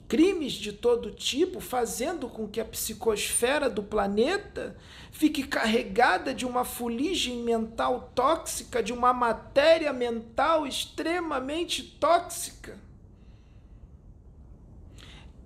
crimes 0.06 0.52
de 0.52 0.72
todo 0.72 1.10
tipo, 1.10 1.60
fazendo 1.60 2.28
com 2.28 2.46
que 2.46 2.60
a 2.60 2.64
psicosfera 2.64 3.68
do 3.68 3.82
planeta 3.82 4.76
fique 5.14 5.44
carregada 5.44 6.34
de 6.34 6.44
uma 6.44 6.64
fuligem 6.64 7.42
mental 7.42 8.10
tóxica, 8.14 8.82
de 8.82 8.92
uma 8.92 9.12
matéria 9.12 9.92
mental 9.92 10.66
extremamente 10.66 11.82
tóxica. 11.82 12.76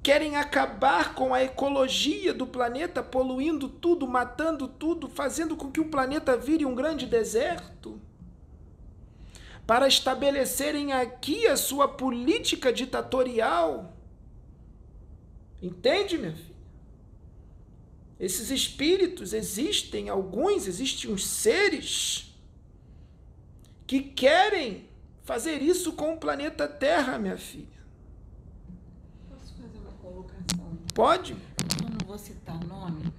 Querem 0.02 0.36
acabar 0.36 1.14
com 1.14 1.34
a 1.34 1.44
ecologia 1.44 2.32
do 2.32 2.46
planeta, 2.46 3.02
poluindo 3.02 3.68
tudo, 3.68 4.08
matando 4.08 4.66
tudo, 4.66 5.06
fazendo 5.06 5.54
com 5.54 5.70
que 5.70 5.80
o 5.80 5.90
planeta 5.90 6.34
vire 6.34 6.64
um 6.64 6.74
grande 6.74 7.04
deserto 7.04 8.00
para 9.66 9.86
estabelecerem 9.86 10.94
aqui 10.94 11.46
a 11.46 11.56
sua 11.56 11.86
política 11.86 12.72
ditatorial 12.72 13.92
Entende, 15.60 16.16
minha 16.16 16.32
filha? 16.32 16.47
Esses 18.18 18.50
espíritos 18.50 19.32
existem, 19.32 20.08
alguns, 20.08 20.66
existem 20.66 21.10
uns 21.10 21.26
seres 21.26 22.34
que 23.86 24.00
querem 24.00 24.86
fazer 25.22 25.62
isso 25.62 25.92
com 25.92 26.14
o 26.14 26.18
planeta 26.18 26.66
Terra, 26.66 27.18
minha 27.18 27.36
filha. 27.36 27.66
Posso 29.28 29.54
fazer 29.54 29.78
uma 29.78 29.92
colocação? 29.92 30.78
Pode? 30.94 31.32
Eu 31.32 31.90
não 31.90 32.06
vou 32.06 32.18
citar 32.18 32.62
nome, 32.64 33.12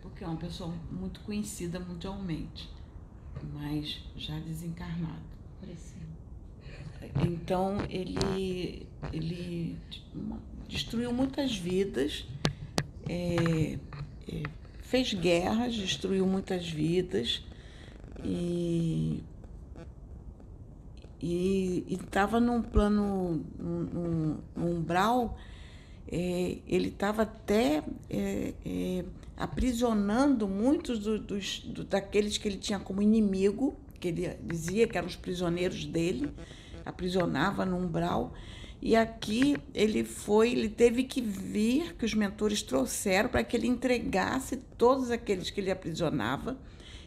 porque 0.00 0.22
é 0.22 0.26
uma 0.26 0.36
pessoa 0.36 0.72
muito 0.90 1.20
conhecida 1.20 1.80
mundialmente, 1.80 2.70
mas 3.52 4.00
já 4.16 4.38
desencarnado. 4.38 5.34
Então 7.22 7.78
ele, 7.88 8.86
ele 9.12 9.76
destruiu 10.68 11.12
muitas 11.12 11.56
vidas, 11.56 12.26
é, 13.08 13.78
fez 14.82 15.12
guerras, 15.14 15.74
destruiu 15.74 16.26
muitas 16.26 16.68
vidas 16.68 17.42
e 18.22 19.22
e 21.26 21.86
estava 21.88 22.38
num 22.38 22.60
plano, 22.60 23.42
num, 23.58 24.36
num 24.54 24.76
umbral, 24.76 25.38
é, 26.06 26.58
ele 26.68 26.88
estava 26.88 27.22
até 27.22 27.82
é, 28.10 28.52
é, 28.64 29.04
aprisionando 29.34 30.46
muitos 30.46 30.98
do, 30.98 31.18
dos, 31.18 31.60
do, 31.60 31.82
daqueles 31.82 32.36
que 32.36 32.46
ele 32.46 32.58
tinha 32.58 32.78
como 32.78 33.00
inimigo, 33.00 33.74
que 33.98 34.08
ele 34.08 34.36
dizia 34.42 34.86
que 34.86 34.98
eram 34.98 35.08
os 35.08 35.16
prisioneiros 35.16 35.86
dele, 35.86 36.30
aprisionava 36.84 37.64
no 37.64 37.78
umbral. 37.78 38.34
E 38.84 38.94
aqui 38.94 39.56
ele 39.74 40.04
foi, 40.04 40.52
ele 40.52 40.68
teve 40.68 41.04
que 41.04 41.22
vir, 41.22 41.94
que 41.96 42.04
os 42.04 42.12
mentores 42.12 42.62
trouxeram 42.62 43.30
para 43.30 43.42
que 43.42 43.56
ele 43.56 43.66
entregasse 43.66 44.58
todos 44.76 45.10
aqueles 45.10 45.48
que 45.48 45.58
ele 45.58 45.70
aprisionava. 45.70 46.58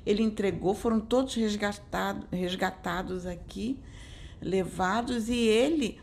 Ele 0.03 0.23
entregou, 0.23 0.73
foram 0.73 0.99
todos 0.99 1.35
resgatados, 1.35 2.25
resgatados 2.31 3.27
aqui 3.27 3.77
levados 4.41 5.29
e 5.29 5.37
ele 5.37 5.99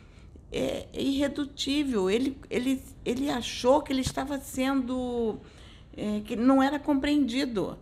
é 0.52 0.86
irredutível. 0.92 2.08
Ele, 2.08 2.38
ele, 2.48 2.80
ele 3.04 3.28
achou 3.28 3.82
que 3.82 3.92
ele 3.92 4.02
estava 4.02 4.38
sendo. 4.38 5.40
É, 5.96 6.20
que 6.24 6.36
não 6.36 6.62
era 6.62 6.78
compreendido. 6.78 7.76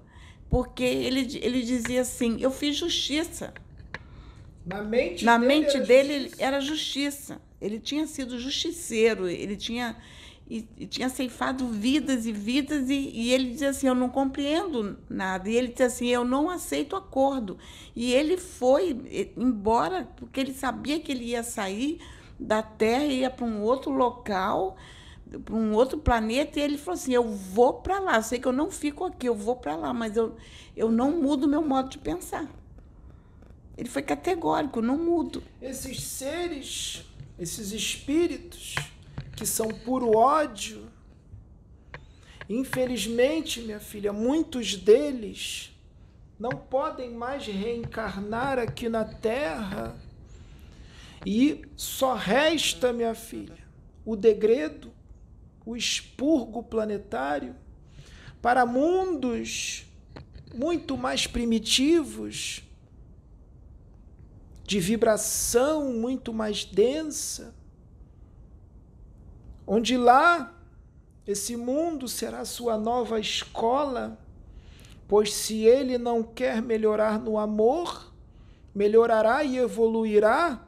Porque 0.49 0.82
ele, 0.82 1.38
ele 1.43 1.62
dizia 1.62 2.01
assim: 2.01 2.38
Eu 2.40 2.51
fiz 2.51 2.74
justiça. 2.74 3.53
Na 4.64 4.82
mente 4.82 5.24
Na 5.24 5.36
dele 5.36 5.47
mente 5.49 5.76
era 5.76 5.86
dele 5.86 6.18
justiça. 6.20 6.43
era 6.43 6.61
justiça. 6.61 7.51
Ele 7.62 7.78
tinha 7.78 8.08
sido 8.08 8.40
justiceiro, 8.40 9.28
ele 9.28 9.56
tinha, 9.56 9.96
e, 10.50 10.66
e 10.76 10.84
tinha 10.84 11.08
ceifado 11.08 11.64
vidas 11.68 12.26
e 12.26 12.32
vidas, 12.32 12.90
e, 12.90 13.10
e 13.14 13.32
ele 13.32 13.50
dizia 13.50 13.70
assim: 13.70 13.86
Eu 13.86 13.94
não 13.94 14.08
compreendo 14.08 14.98
nada. 15.08 15.48
E 15.48 15.54
ele 15.54 15.68
dizia 15.68 15.86
assim: 15.86 16.08
Eu 16.08 16.24
não 16.24 16.50
aceito 16.50 16.96
acordo. 16.96 17.56
E 17.94 18.12
ele 18.12 18.36
foi 18.36 19.32
embora, 19.36 20.08
porque 20.16 20.40
ele 20.40 20.52
sabia 20.52 20.98
que 20.98 21.12
ele 21.12 21.26
ia 21.26 21.44
sair 21.44 22.00
da 22.38 22.62
Terra, 22.62 23.04
ia 23.04 23.30
para 23.30 23.46
um 23.46 23.62
outro 23.62 23.92
local, 23.92 24.76
para 25.44 25.54
um 25.54 25.72
outro 25.72 25.98
planeta, 25.98 26.58
e 26.58 26.62
ele 26.62 26.76
falou 26.76 26.98
assim: 26.98 27.14
Eu 27.14 27.28
vou 27.28 27.74
para 27.74 28.00
lá. 28.00 28.20
Sei 28.20 28.40
que 28.40 28.48
eu 28.48 28.52
não 28.52 28.72
fico 28.72 29.04
aqui, 29.04 29.28
eu 29.28 29.36
vou 29.36 29.54
para 29.54 29.76
lá, 29.76 29.94
mas 29.94 30.16
eu, 30.16 30.34
eu 30.76 30.90
não 30.90 31.12
mudo 31.12 31.46
meu 31.46 31.62
modo 31.62 31.90
de 31.90 31.98
pensar. 31.98 32.50
Ele 33.76 33.88
foi 33.88 34.02
categórico, 34.02 34.82
não 34.82 34.98
mudo. 34.98 35.42
Esses 35.60 36.02
seres, 36.02 37.04
esses 37.39 37.72
espíritos 37.72 38.74
que 39.37 39.47
são 39.47 39.68
puro 39.68 40.16
ódio, 40.16 40.89
infelizmente, 42.49 43.61
minha 43.61 43.80
filha, 43.80 44.12
muitos 44.12 44.76
deles 44.76 45.72
não 46.39 46.51
podem 46.51 47.11
mais 47.11 47.47
reencarnar 47.47 48.59
aqui 48.59 48.89
na 48.89 49.05
Terra. 49.05 49.97
E 51.24 51.62
só 51.76 52.14
resta, 52.14 52.93
minha 52.93 53.14
filha, 53.14 53.59
o 54.05 54.16
degredo, 54.16 54.93
o 55.64 55.76
expurgo 55.76 56.62
planetário 56.62 57.55
para 58.41 58.66
mundos 58.66 59.87
muito 60.53 60.97
mais 60.97 61.26
primitivos, 61.26 62.62
de 64.64 64.80
vibração 64.80 65.92
muito 65.92 66.32
mais 66.32 66.64
densa, 66.64 67.54
onde 69.66 69.96
lá 69.96 70.54
esse 71.26 71.56
mundo 71.56 72.08
será 72.08 72.44
sua 72.44 72.76
nova 72.76 73.20
escola, 73.20 74.18
pois 75.06 75.32
se 75.32 75.64
ele 75.64 75.98
não 75.98 76.22
quer 76.22 76.60
melhorar 76.60 77.18
no 77.18 77.38
amor, 77.38 78.12
melhorará 78.74 79.44
e 79.44 79.58
evoluirá 79.58 80.66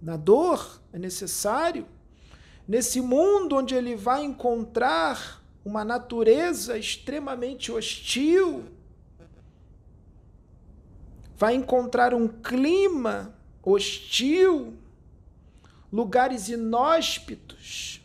na 0.00 0.16
dor, 0.16 0.80
é 0.92 0.98
necessário. 0.98 1.86
Nesse 2.66 3.00
mundo 3.00 3.56
onde 3.56 3.74
ele 3.74 3.94
vai 3.94 4.24
encontrar 4.24 5.42
uma 5.64 5.84
natureza 5.84 6.76
extremamente 6.76 7.70
hostil, 7.70 8.64
vai 11.36 11.54
encontrar 11.54 12.14
um 12.14 12.28
clima 12.28 13.34
hostil, 13.62 14.74
lugares 15.92 16.48
inóspitos, 16.48 18.02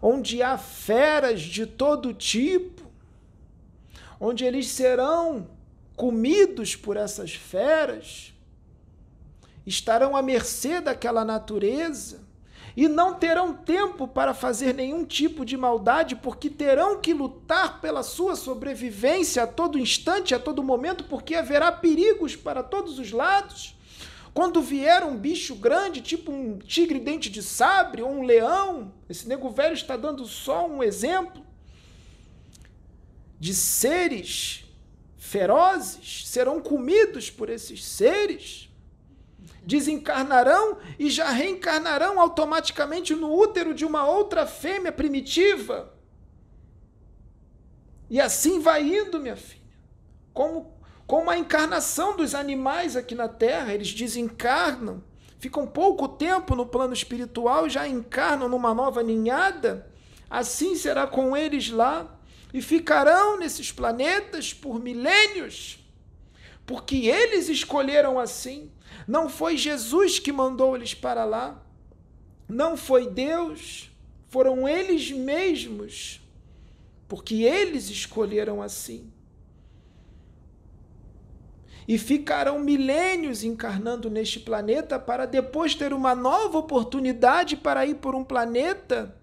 onde 0.00 0.42
há 0.42 0.56
feras 0.56 1.40
de 1.40 1.66
todo 1.66 2.14
tipo, 2.14 2.82
onde 4.18 4.44
eles 4.44 4.68
serão 4.68 5.48
comidos 5.96 6.74
por 6.76 6.96
essas 6.96 7.34
feras, 7.34 8.32
estarão 9.66 10.16
à 10.16 10.22
mercê 10.22 10.80
daquela 10.80 11.24
natureza 11.24 12.29
e 12.76 12.88
não 12.88 13.14
terão 13.14 13.52
tempo 13.52 14.06
para 14.06 14.32
fazer 14.32 14.74
nenhum 14.74 15.04
tipo 15.04 15.44
de 15.44 15.56
maldade, 15.56 16.16
porque 16.16 16.48
terão 16.48 17.00
que 17.00 17.12
lutar 17.12 17.80
pela 17.80 18.02
sua 18.02 18.36
sobrevivência 18.36 19.42
a 19.42 19.46
todo 19.46 19.78
instante, 19.78 20.34
a 20.34 20.38
todo 20.38 20.62
momento, 20.62 21.04
porque 21.04 21.34
haverá 21.34 21.72
perigos 21.72 22.36
para 22.36 22.62
todos 22.62 22.98
os 22.98 23.12
lados. 23.12 23.76
Quando 24.32 24.62
vier 24.62 25.02
um 25.02 25.16
bicho 25.16 25.56
grande, 25.56 26.00
tipo 26.00 26.30
um 26.30 26.58
tigre 26.58 27.00
dente 27.00 27.28
de 27.28 27.42
sabre 27.42 28.02
ou 28.02 28.10
um 28.10 28.22
leão, 28.22 28.92
esse 29.08 29.28
nego 29.28 29.50
velho 29.50 29.74
está 29.74 29.96
dando 29.96 30.24
só 30.24 30.66
um 30.68 30.82
exemplo 30.82 31.44
de 33.38 33.54
seres 33.54 34.64
ferozes, 35.18 36.28
serão 36.28 36.60
comidos 36.60 37.30
por 37.30 37.50
esses 37.50 37.84
seres 37.84 38.69
desencarnarão 39.64 40.78
e 40.98 41.10
já 41.10 41.30
reencarnarão 41.30 42.20
automaticamente 42.20 43.14
no 43.14 43.32
útero 43.32 43.74
de 43.74 43.84
uma 43.84 44.06
outra 44.06 44.46
fêmea 44.46 44.92
primitiva. 44.92 45.92
E 48.08 48.20
assim 48.20 48.58
vai 48.58 48.82
indo, 48.82 49.20
minha 49.20 49.36
filha. 49.36 49.60
Como, 50.32 50.74
como 51.06 51.30
a 51.30 51.38
encarnação 51.38 52.16
dos 52.16 52.34
animais 52.34 52.96
aqui 52.96 53.14
na 53.14 53.28
Terra, 53.28 53.72
eles 53.72 53.92
desencarnam, 53.92 55.02
ficam 55.38 55.66
pouco 55.66 56.08
tempo 56.08 56.56
no 56.56 56.66
plano 56.66 56.92
espiritual 56.92 57.66
e 57.66 57.70
já 57.70 57.86
encarnam 57.86 58.48
numa 58.48 58.74
nova 58.74 59.02
ninhada. 59.02 59.90
Assim 60.28 60.74
será 60.74 61.06
com 61.06 61.36
eles 61.36 61.70
lá 61.70 62.18
e 62.52 62.60
ficarão 62.60 63.38
nesses 63.38 63.70
planetas 63.70 64.52
por 64.52 64.80
milênios, 64.80 65.78
porque 66.66 67.06
eles 67.06 67.48
escolheram 67.48 68.18
assim. 68.18 68.72
Não 69.10 69.28
foi 69.28 69.56
Jesus 69.56 70.20
que 70.20 70.30
mandou 70.30 70.76
eles 70.76 70.94
para 70.94 71.24
lá. 71.24 71.60
Não 72.48 72.76
foi 72.76 73.08
Deus. 73.08 73.90
Foram 74.28 74.68
eles 74.68 75.10
mesmos. 75.10 76.20
Porque 77.08 77.42
eles 77.42 77.90
escolheram 77.90 78.62
assim. 78.62 79.10
E 81.88 81.98
ficarão 81.98 82.60
milênios 82.60 83.42
encarnando 83.42 84.08
neste 84.08 84.38
planeta 84.38 84.96
para 84.96 85.26
depois 85.26 85.74
ter 85.74 85.92
uma 85.92 86.14
nova 86.14 86.58
oportunidade 86.58 87.56
para 87.56 87.84
ir 87.84 87.96
por 87.96 88.14
um 88.14 88.22
planeta 88.22 89.20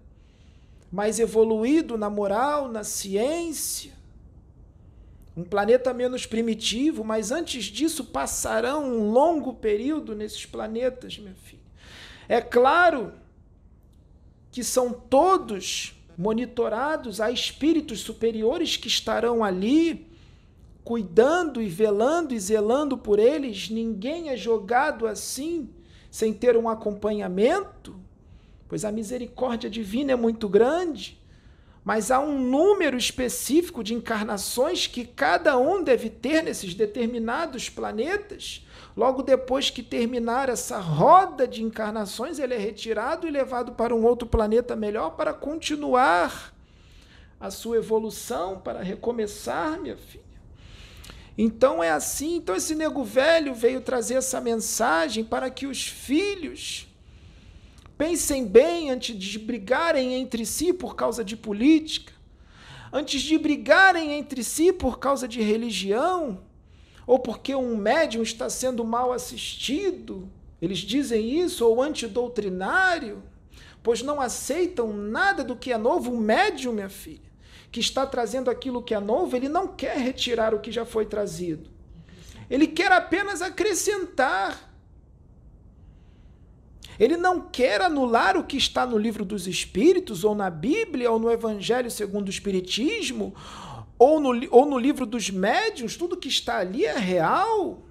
mais 0.92 1.18
evoluído 1.18 1.96
na 1.96 2.10
moral, 2.10 2.68
na 2.68 2.84
ciência 2.84 3.97
um 5.38 5.44
planeta 5.44 5.94
menos 5.94 6.26
primitivo, 6.26 7.04
mas 7.04 7.30
antes 7.30 7.66
disso 7.66 8.06
passarão 8.06 8.84
um 8.84 9.12
longo 9.12 9.54
período 9.54 10.16
nesses 10.16 10.44
planetas, 10.44 11.16
minha 11.16 11.36
filha. 11.36 11.62
É 12.28 12.40
claro 12.40 13.12
que 14.50 14.64
são 14.64 14.92
todos 14.92 15.94
monitorados, 16.16 17.20
há 17.20 17.30
espíritos 17.30 18.00
superiores 18.00 18.76
que 18.76 18.88
estarão 18.88 19.44
ali 19.44 20.10
cuidando 20.82 21.62
e 21.62 21.68
velando 21.68 22.34
e 22.34 22.40
zelando 22.40 22.98
por 22.98 23.20
eles. 23.20 23.70
Ninguém 23.70 24.30
é 24.30 24.36
jogado 24.36 25.06
assim 25.06 25.70
sem 26.10 26.32
ter 26.32 26.56
um 26.56 26.68
acompanhamento, 26.68 27.94
pois 28.68 28.84
a 28.84 28.90
misericórdia 28.90 29.70
divina 29.70 30.10
é 30.10 30.16
muito 30.16 30.48
grande. 30.48 31.17
Mas 31.88 32.10
há 32.10 32.20
um 32.20 32.38
número 32.38 32.98
específico 32.98 33.82
de 33.82 33.94
encarnações 33.94 34.86
que 34.86 35.06
cada 35.06 35.56
um 35.56 35.82
deve 35.82 36.10
ter 36.10 36.42
nesses 36.42 36.74
determinados 36.74 37.70
planetas. 37.70 38.62
Logo 38.94 39.22
depois 39.22 39.70
que 39.70 39.82
terminar 39.82 40.50
essa 40.50 40.78
roda 40.78 41.48
de 41.48 41.62
encarnações, 41.62 42.38
ele 42.38 42.52
é 42.52 42.58
retirado 42.58 43.26
e 43.26 43.30
levado 43.30 43.72
para 43.72 43.94
um 43.94 44.04
outro 44.04 44.28
planeta 44.28 44.76
melhor 44.76 45.12
para 45.12 45.32
continuar 45.32 46.54
a 47.40 47.50
sua 47.50 47.78
evolução, 47.78 48.58
para 48.60 48.82
recomeçar, 48.82 49.80
minha 49.80 49.96
filha. 49.96 50.24
Então 51.38 51.82
é 51.82 51.88
assim. 51.88 52.36
Então 52.36 52.54
esse 52.54 52.74
nego 52.74 53.02
velho 53.02 53.54
veio 53.54 53.80
trazer 53.80 54.16
essa 54.16 54.42
mensagem 54.42 55.24
para 55.24 55.48
que 55.48 55.66
os 55.66 55.88
filhos 55.88 56.86
Pensem 57.98 58.46
bem 58.46 58.90
antes 58.90 59.16
de 59.16 59.40
brigarem 59.40 60.14
entre 60.14 60.46
si 60.46 60.72
por 60.72 60.94
causa 60.94 61.24
de 61.24 61.36
política, 61.36 62.12
antes 62.92 63.20
de 63.20 63.36
brigarem 63.36 64.12
entre 64.12 64.44
si 64.44 64.72
por 64.72 65.00
causa 65.00 65.26
de 65.26 65.42
religião, 65.42 66.40
ou 67.04 67.18
porque 67.18 67.56
um 67.56 67.76
médium 67.76 68.22
está 68.22 68.48
sendo 68.48 68.84
mal 68.84 69.12
assistido. 69.12 70.30
Eles 70.62 70.78
dizem 70.78 71.40
isso, 71.40 71.66
ou 71.66 71.82
antidoutrinário, 71.82 73.20
pois 73.82 74.00
não 74.00 74.20
aceitam 74.20 74.92
nada 74.92 75.42
do 75.42 75.56
que 75.56 75.72
é 75.72 75.78
novo. 75.78 76.12
O 76.12 76.20
médium, 76.20 76.74
minha 76.74 76.88
filha, 76.88 77.28
que 77.72 77.80
está 77.80 78.06
trazendo 78.06 78.48
aquilo 78.48 78.80
que 78.80 78.94
é 78.94 79.00
novo, 79.00 79.34
ele 79.34 79.48
não 79.48 79.66
quer 79.66 79.96
retirar 79.96 80.54
o 80.54 80.60
que 80.60 80.70
já 80.70 80.84
foi 80.84 81.04
trazido. 81.04 81.68
Ele 82.48 82.68
quer 82.68 82.92
apenas 82.92 83.42
acrescentar. 83.42 84.67
Ele 86.98 87.16
não 87.16 87.40
quer 87.40 87.80
anular 87.80 88.36
o 88.36 88.44
que 88.44 88.56
está 88.56 88.84
no 88.84 88.98
livro 88.98 89.24
dos 89.24 89.46
Espíritos, 89.46 90.24
ou 90.24 90.34
na 90.34 90.50
Bíblia, 90.50 91.10
ou 91.10 91.18
no 91.18 91.30
Evangelho 91.30 91.90
segundo 91.90 92.26
o 92.26 92.30
Espiritismo, 92.30 93.34
ou 93.98 94.20
no, 94.20 94.48
ou 94.50 94.66
no 94.66 94.78
livro 94.78 95.06
dos 95.06 95.30
médiuns. 95.30 95.96
Tudo 95.96 96.16
que 96.16 96.28
está 96.28 96.58
ali 96.58 96.84
é 96.84 96.98
real. 96.98 97.82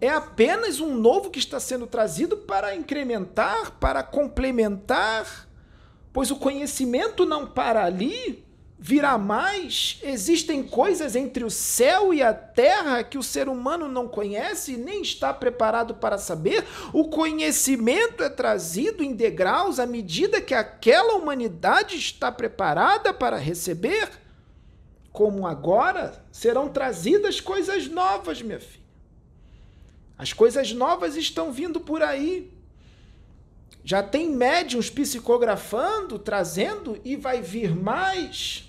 É 0.00 0.08
apenas 0.08 0.78
um 0.78 0.94
novo 0.94 1.28
que 1.28 1.40
está 1.40 1.58
sendo 1.58 1.86
trazido 1.86 2.36
para 2.36 2.74
incrementar, 2.76 3.72
para 3.80 4.00
complementar, 4.02 5.48
pois 6.12 6.30
o 6.30 6.36
conhecimento 6.36 7.26
não 7.26 7.46
para 7.46 7.84
ali 7.84 8.46
virá 8.78 9.18
mais. 9.18 9.98
Existem 10.02 10.62
coisas 10.62 11.16
entre 11.16 11.42
o 11.42 11.50
céu 11.50 12.14
e 12.14 12.22
a 12.22 12.32
terra 12.32 13.02
que 13.02 13.18
o 13.18 13.22
ser 13.22 13.48
humano 13.48 13.88
não 13.88 14.06
conhece 14.06 14.74
e 14.74 14.76
nem 14.76 15.02
está 15.02 15.34
preparado 15.34 15.94
para 15.94 16.16
saber. 16.16 16.64
O 16.92 17.08
conhecimento 17.08 18.22
é 18.22 18.28
trazido 18.28 19.02
em 19.02 19.14
degraus 19.14 19.80
à 19.80 19.86
medida 19.86 20.40
que 20.40 20.54
aquela 20.54 21.14
humanidade 21.14 21.96
está 21.96 22.30
preparada 22.30 23.12
para 23.12 23.36
receber. 23.36 24.08
Como 25.10 25.46
agora 25.46 26.24
serão 26.30 26.68
trazidas 26.68 27.40
coisas 27.40 27.88
novas, 27.88 28.40
minha 28.40 28.60
filha. 28.60 28.86
As 30.16 30.32
coisas 30.32 30.72
novas 30.72 31.16
estão 31.16 31.52
vindo 31.52 31.80
por 31.80 32.02
aí. 32.02 32.52
Já 33.82 34.02
tem 34.02 34.30
médiums 34.30 34.90
psicografando, 34.90 36.18
trazendo 36.18 37.00
e 37.04 37.16
vai 37.16 37.40
vir 37.40 37.74
mais. 37.74 38.67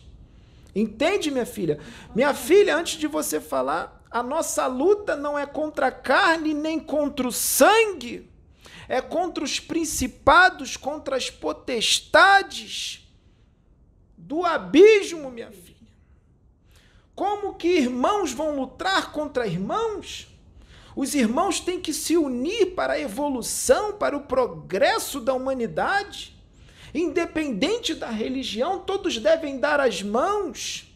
Entende, 0.75 1.31
minha 1.31 1.45
filha? 1.45 1.79
Minha 2.15 2.33
filha, 2.33 2.75
antes 2.75 2.99
de 2.99 3.07
você 3.07 3.39
falar, 3.39 4.03
a 4.09 4.23
nossa 4.23 4.65
luta 4.67 5.15
não 5.15 5.37
é 5.37 5.45
contra 5.45 5.87
a 5.87 5.91
carne 5.91 6.53
nem 6.53 6.79
contra 6.79 7.27
o 7.27 7.31
sangue, 7.31 8.29
é 8.87 9.01
contra 9.01 9.43
os 9.43 9.59
principados, 9.59 10.75
contra 10.77 11.15
as 11.15 11.29
potestades 11.29 13.07
do 14.17 14.45
abismo, 14.45 15.29
minha 15.31 15.51
filha. 15.51 15.69
Como 17.15 17.55
que 17.55 17.67
irmãos 17.67 18.31
vão 18.31 18.55
lutar 18.55 19.11
contra 19.11 19.45
irmãos? 19.45 20.27
Os 20.95 21.13
irmãos 21.13 21.59
têm 21.59 21.79
que 21.79 21.93
se 21.93 22.17
unir 22.17 22.73
para 22.75 22.93
a 22.93 22.99
evolução, 22.99 23.93
para 23.93 24.17
o 24.17 24.21
progresso 24.21 25.19
da 25.19 25.33
humanidade. 25.33 26.38
Independente 26.93 27.93
da 27.93 28.09
religião, 28.09 28.79
todos 28.79 29.17
devem 29.17 29.59
dar 29.59 29.79
as 29.79 30.01
mãos, 30.01 30.87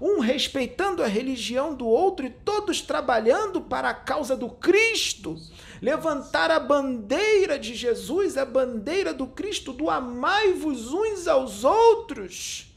um 0.00 0.20
respeitando 0.20 1.02
a 1.02 1.06
religião 1.06 1.74
do 1.74 1.86
outro 1.86 2.26
e 2.26 2.30
todos 2.30 2.80
trabalhando 2.80 3.60
para 3.60 3.90
a 3.90 3.94
causa 3.94 4.36
do 4.36 4.48
Cristo. 4.48 5.36
Levantar 5.80 6.50
a 6.50 6.58
bandeira 6.58 7.58
de 7.58 7.74
Jesus, 7.74 8.36
a 8.38 8.44
bandeira 8.44 9.12
do 9.12 9.26
Cristo, 9.26 9.72
do 9.72 9.90
amai-vos 9.90 10.92
uns 10.92 11.28
aos 11.28 11.64
outros. 11.64 12.70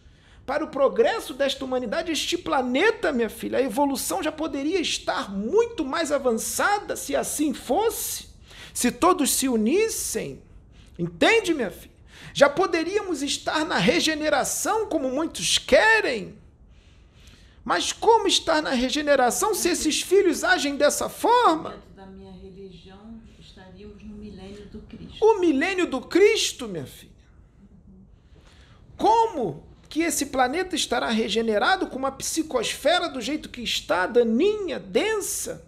Para 0.45 0.63
o 0.63 0.69
progresso 0.69 1.33
desta 1.33 1.65
humanidade, 1.65 2.11
este 2.11 2.37
planeta, 2.37 3.11
minha 3.11 3.29
filha, 3.29 3.57
a 3.57 3.61
evolução 3.61 4.23
já 4.23 4.31
poderia 4.31 4.79
estar 4.79 5.29
muito 5.29 5.83
mais 5.83 6.09
avançada 6.09 6.95
se 6.95 7.15
assim 7.15 7.53
fosse, 7.53 8.27
se 8.73 8.89
todos 8.89 9.31
se 9.31 9.49
unissem. 9.49 10.41
Entende, 10.97 11.53
minha 11.53 11.69
filha? 11.69 11.96
Já 12.37 12.47
poderíamos 12.47 13.23
estar 13.23 13.65
na 13.65 13.79
regeneração, 13.79 14.85
como 14.85 15.09
muitos 15.09 15.57
querem. 15.57 16.37
Mas 17.65 17.91
como 17.91 18.27
estar 18.27 18.61
na 18.61 18.69
regeneração 18.69 19.55
se 19.55 19.69
esses 19.69 20.03
filhos 20.03 20.43
agem 20.43 20.75
dessa 20.75 21.09
forma? 21.09 21.81
Da 21.95 22.05
minha 22.05 22.31
religião, 22.31 23.19
estaríamos 23.39 24.03
no 24.03 24.13
milênio 24.13 24.67
do 24.67 24.79
Cristo. 24.81 25.17
O 25.19 25.39
milênio 25.39 25.87
do 25.87 25.99
Cristo, 25.99 26.67
minha 26.67 26.85
filha. 26.85 27.11
Como 28.95 29.63
que 29.89 30.03
esse 30.03 30.27
planeta 30.27 30.75
estará 30.75 31.09
regenerado 31.09 31.87
com 31.87 31.97
uma 31.97 32.11
psicosfera 32.11 33.09
do 33.09 33.19
jeito 33.19 33.49
que 33.49 33.61
está, 33.61 34.05
daninha, 34.05 34.77
densa? 34.77 35.65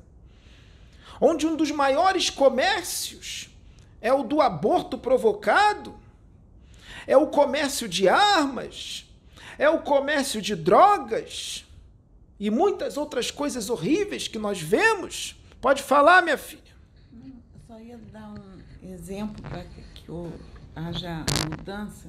Onde 1.20 1.47
um 1.47 1.55
dos 1.55 1.72
maiores 1.72 2.30
comércios 2.30 3.49
é 3.99 4.13
o 4.13 4.22
do 4.22 4.39
aborto 4.39 4.99
provocado? 4.99 5.99
É 7.10 7.18
o 7.18 7.26
comércio 7.26 7.89
de 7.89 8.07
armas, 8.07 9.03
é 9.57 9.68
o 9.68 9.82
comércio 9.82 10.39
de 10.39 10.55
drogas 10.55 11.66
e 12.39 12.51
muitas 12.51 12.97
outras 12.97 13.32
coisas 13.32 13.68
horríveis 13.68 14.28
que 14.28 14.38
nós 14.38 14.62
vemos. 14.62 15.36
Pode 15.60 15.82
falar, 15.82 16.22
minha 16.22 16.38
filha. 16.38 16.62
Eu 17.12 17.32
só 17.66 17.80
ia 17.80 17.97
dar 18.14 18.30
um 18.30 18.88
exemplo 18.88 19.41
para 19.41 19.64
que 19.64 20.05
haja 20.76 21.26
mudança. 21.49 22.07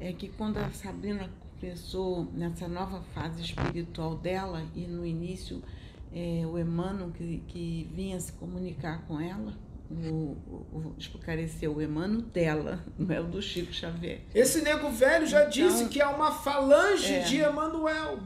É 0.00 0.10
que 0.14 0.30
quando 0.30 0.56
a 0.56 0.70
Sabrina 0.70 1.28
começou 1.60 2.24
nessa 2.32 2.66
nova 2.66 3.02
fase 3.14 3.42
espiritual 3.42 4.16
dela 4.16 4.66
e 4.74 4.86
no 4.86 5.04
início 5.04 5.62
é, 6.14 6.46
o 6.46 6.58
Emmanuel 6.58 7.10
que, 7.10 7.42
que 7.48 7.90
vinha 7.92 8.18
se 8.18 8.32
comunicar 8.32 9.04
com 9.06 9.20
ela, 9.20 9.52
o, 10.10 10.36
o, 10.72 10.94
esclareceu 10.98 11.76
o 11.76 11.82
Emmanuel 11.82 12.22
dela, 12.22 12.84
não 12.98 13.14
é 13.14 13.20
o 13.20 13.24
do 13.24 13.40
Chico 13.40 13.72
Xavier. 13.72 14.20
Esse 14.34 14.62
nego 14.62 14.90
velho 14.90 15.26
já 15.26 15.40
então, 15.40 15.50
disse 15.50 15.88
que 15.88 16.00
é 16.00 16.06
uma 16.06 16.32
falange 16.32 17.12
é, 17.12 17.20
de 17.20 17.40
Emmanuel. 17.40 18.18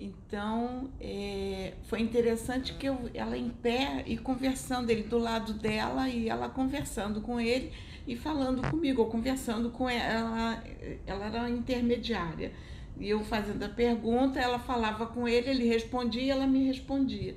Então, 0.00 0.90
é, 1.00 1.74
foi 1.84 2.00
interessante 2.00 2.74
que 2.74 2.88
eu, 2.88 3.08
ela 3.14 3.36
em 3.36 3.50
pé 3.50 4.02
e 4.06 4.18
conversando, 4.18 4.90
ele 4.90 5.04
do 5.04 5.18
lado 5.18 5.52
dela 5.52 6.08
e 6.08 6.28
ela 6.28 6.48
conversando 6.48 7.20
com 7.20 7.40
ele 7.40 7.72
e 8.06 8.16
falando 8.16 8.68
comigo, 8.68 9.02
ou 9.02 9.08
conversando 9.08 9.70
com 9.70 9.88
ela, 9.88 10.62
ela 11.06 11.26
era 11.26 11.48
intermediária. 11.48 12.52
E 12.98 13.08
eu 13.08 13.22
fazendo 13.24 13.62
a 13.62 13.68
pergunta, 13.68 14.40
ela 14.40 14.58
falava 14.58 15.06
com 15.06 15.28
ele, 15.28 15.50
ele 15.50 15.68
respondia 15.68 16.22
e 16.22 16.30
ela 16.30 16.46
me 16.46 16.66
respondia. 16.66 17.36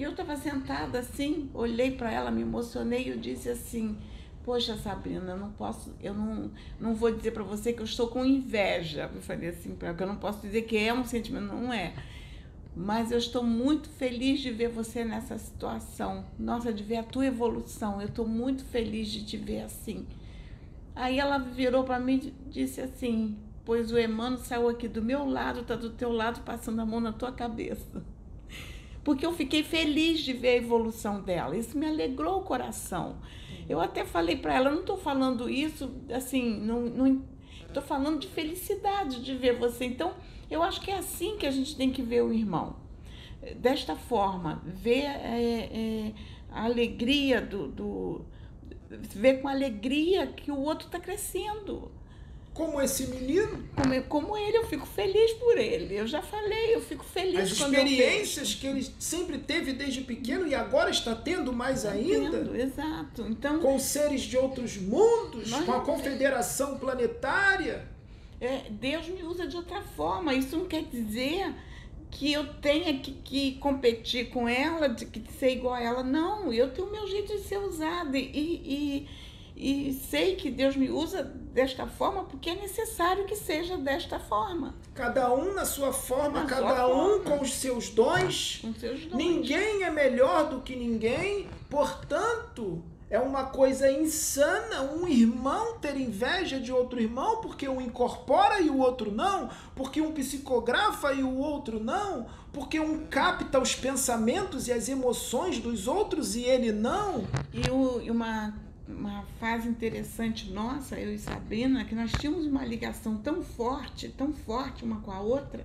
E 0.00 0.02
eu 0.02 0.12
estava 0.12 0.34
sentada 0.34 1.00
assim, 1.00 1.50
olhei 1.52 1.90
para 1.90 2.10
ela, 2.10 2.30
me 2.30 2.40
emocionei 2.40 3.04
e 3.04 3.08
eu 3.10 3.18
disse 3.18 3.50
assim: 3.50 3.98
Poxa, 4.42 4.74
Sabrina, 4.78 5.32
eu 5.32 5.36
não 5.36 5.52
posso, 5.52 5.94
eu 6.00 6.14
não, 6.14 6.50
não 6.80 6.94
vou 6.94 7.14
dizer 7.14 7.32
para 7.32 7.42
você 7.42 7.70
que 7.74 7.80
eu 7.80 7.84
estou 7.84 8.08
com 8.08 8.24
inveja. 8.24 9.10
Eu 9.14 9.20
falei 9.20 9.50
assim 9.50 9.74
para 9.74 9.88
ela, 9.88 9.96
que 9.98 10.02
eu 10.02 10.06
não 10.06 10.16
posso 10.16 10.40
dizer 10.40 10.62
que 10.62 10.78
é 10.78 10.94
um 10.94 11.04
sentimento, 11.04 11.48
não 11.48 11.70
é. 11.70 11.92
Mas 12.74 13.12
eu 13.12 13.18
estou 13.18 13.44
muito 13.44 13.90
feliz 13.90 14.40
de 14.40 14.50
ver 14.50 14.70
você 14.70 15.04
nessa 15.04 15.36
situação. 15.36 16.24
Nossa, 16.38 16.72
de 16.72 16.82
ver 16.82 16.96
a 16.96 17.02
tua 17.02 17.26
evolução. 17.26 18.00
Eu 18.00 18.08
estou 18.08 18.26
muito 18.26 18.64
feliz 18.64 19.06
de 19.06 19.22
te 19.22 19.36
ver 19.36 19.64
assim. 19.64 20.06
Aí 20.96 21.18
ela 21.18 21.36
virou 21.36 21.84
para 21.84 22.00
mim 22.00 22.32
e 22.46 22.48
disse 22.48 22.80
assim: 22.80 23.36
Pois 23.66 23.92
o 23.92 23.98
Emmanuel 23.98 24.38
saiu 24.38 24.66
aqui 24.66 24.88
do 24.88 25.02
meu 25.02 25.26
lado, 25.26 25.60
está 25.60 25.76
do 25.76 25.90
teu 25.90 26.10
lado, 26.10 26.40
passando 26.40 26.80
a 26.80 26.86
mão 26.86 27.00
na 27.00 27.12
tua 27.12 27.32
cabeça 27.32 28.02
porque 29.10 29.26
eu 29.26 29.32
fiquei 29.32 29.64
feliz 29.64 30.20
de 30.20 30.32
ver 30.32 30.50
a 30.50 30.56
evolução 30.58 31.20
dela. 31.20 31.56
Isso 31.56 31.76
me 31.76 31.84
alegrou 31.84 32.38
o 32.38 32.44
coração. 32.44 33.16
Eu 33.68 33.80
até 33.80 34.04
falei 34.04 34.36
para 34.36 34.54
ela, 34.54 34.70
não 34.70 34.82
estou 34.82 34.96
falando 34.96 35.50
isso 35.50 35.90
assim, 36.14 36.60
não 36.60 37.24
estou 37.66 37.82
falando 37.82 38.20
de 38.20 38.28
felicidade 38.28 39.20
de 39.20 39.34
ver 39.34 39.58
você. 39.58 39.84
Então, 39.84 40.14
eu 40.48 40.62
acho 40.62 40.80
que 40.80 40.92
é 40.92 40.98
assim 40.98 41.36
que 41.36 41.44
a 41.44 41.50
gente 41.50 41.76
tem 41.76 41.90
que 41.90 42.02
ver 42.02 42.22
o 42.22 42.32
irmão. 42.32 42.76
Desta 43.56 43.96
forma, 43.96 44.62
ver 44.64 45.06
é, 45.06 45.70
é, 45.72 46.12
a 46.48 46.66
alegria 46.66 47.40
do, 47.40 47.66
do. 47.66 48.24
ver 48.88 49.42
com 49.42 49.48
alegria 49.48 50.28
que 50.28 50.52
o 50.52 50.60
outro 50.60 50.86
está 50.86 51.00
crescendo. 51.00 51.90
Como 52.52 52.80
esse 52.80 53.06
menino. 53.06 53.64
Como, 53.74 54.02
como 54.04 54.36
ele, 54.36 54.58
eu 54.58 54.66
fico 54.66 54.86
feliz 54.86 55.32
por 55.34 55.56
ele. 55.56 55.96
Eu 55.96 56.06
já 56.06 56.20
falei, 56.20 56.74
eu 56.74 56.80
fico 56.80 57.04
feliz 57.04 57.38
As 57.38 57.50
experiências 57.52 58.54
que 58.54 58.66
ele 58.66 58.86
sempre 58.98 59.38
teve 59.38 59.72
desde 59.72 60.02
pequeno 60.02 60.46
e 60.46 60.54
agora 60.54 60.90
está 60.90 61.14
tendo 61.14 61.52
mais 61.52 61.86
ainda. 61.86 62.38
Entendo, 62.38 62.56
exato. 62.56 63.26
Então, 63.28 63.60
Com 63.60 63.78
seres 63.78 64.22
de 64.22 64.36
outros 64.36 64.76
mundos, 64.76 65.50
com 65.52 65.72
a 65.72 65.80
confederação 65.80 66.78
planetária. 66.78 67.86
é, 68.40 68.62
Deus 68.70 69.08
me 69.08 69.22
usa 69.22 69.46
de 69.46 69.56
outra 69.56 69.80
forma. 69.82 70.34
Isso 70.34 70.56
não 70.56 70.66
quer 70.66 70.84
dizer 70.84 71.54
que 72.10 72.32
eu 72.32 72.44
tenha 72.54 72.98
que, 72.98 73.12
que 73.12 73.52
competir 73.58 74.30
com 74.30 74.48
ela, 74.48 74.88
de 74.88 75.06
que 75.06 75.22
ser 75.32 75.52
igual 75.52 75.74
a 75.74 75.80
ela. 75.80 76.02
Não, 76.02 76.52
eu 76.52 76.70
tenho 76.72 76.88
o 76.88 76.90
meu 76.90 77.06
jeito 77.06 77.32
de 77.32 77.42
ser 77.44 77.58
usada. 77.58 78.18
E, 78.18 78.28
e, 78.34 79.08
e 79.60 79.92
sei 79.92 80.36
que 80.36 80.50
Deus 80.50 80.74
me 80.74 80.88
usa 80.90 81.22
desta 81.22 81.86
forma 81.86 82.24
porque 82.24 82.48
é 82.50 82.54
necessário 82.54 83.26
que 83.26 83.36
seja 83.36 83.76
desta 83.76 84.18
forma. 84.18 84.74
Cada 84.94 85.32
um 85.34 85.52
na 85.52 85.64
sua 85.66 85.92
forma, 85.92 86.40
Na 86.40 86.46
cada 86.46 86.76
sua 86.76 86.86
um 86.88 87.22
forma. 87.22 87.24
com 87.24 87.42
os 87.42 87.52
seus 87.54 87.90
dons. 87.90 88.60
Com 88.62 88.72
seus 88.74 89.04
dons. 89.04 89.16
Ninguém 89.16 89.82
é 89.82 89.90
melhor 89.90 90.48
do 90.48 90.60
que 90.62 90.74
ninguém, 90.74 91.48
portanto, 91.68 92.82
é 93.10 93.18
uma 93.18 93.44
coisa 93.46 93.90
insana 93.90 94.82
um 94.82 95.06
irmão 95.08 95.78
ter 95.78 95.96
inveja 95.96 96.60
de 96.60 96.72
outro 96.72 97.00
irmão 97.00 97.40
porque 97.40 97.68
um 97.68 97.80
incorpora 97.80 98.60
e 98.60 98.70
o 98.70 98.78
outro 98.78 99.10
não, 99.10 99.50
porque 99.74 100.00
um 100.00 100.12
psicografa 100.12 101.12
e 101.12 101.22
o 101.24 101.36
outro 101.36 101.80
não, 101.82 102.26
porque 102.52 102.78
um 102.78 103.06
capta 103.06 103.58
os 103.58 103.74
pensamentos 103.74 104.68
e 104.68 104.72
as 104.72 104.88
emoções 104.88 105.58
dos 105.58 105.88
outros 105.88 106.36
e 106.36 106.44
ele 106.44 106.70
não. 106.70 107.24
E, 107.52 108.06
e 108.06 108.10
uma, 108.10 108.54
uma 108.98 109.24
fase 109.38 109.68
interessante 109.68 110.50
nossa, 110.50 110.98
eu 110.98 111.14
e 111.14 111.18
Sabrina, 111.18 111.84
que 111.84 111.94
nós 111.94 112.12
tínhamos 112.12 112.46
uma 112.46 112.64
ligação 112.64 113.16
tão 113.16 113.42
forte, 113.42 114.08
tão 114.08 114.32
forte 114.32 114.84
uma 114.84 115.00
com 115.00 115.10
a 115.10 115.20
outra, 115.20 115.64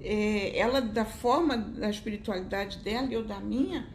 é, 0.00 0.58
ela 0.58 0.80
da 0.80 1.04
forma 1.04 1.56
da 1.56 1.88
espiritualidade 1.88 2.78
dela 2.78 3.06
e 3.08 3.14
eu 3.14 3.24
da 3.24 3.40
minha, 3.40 3.86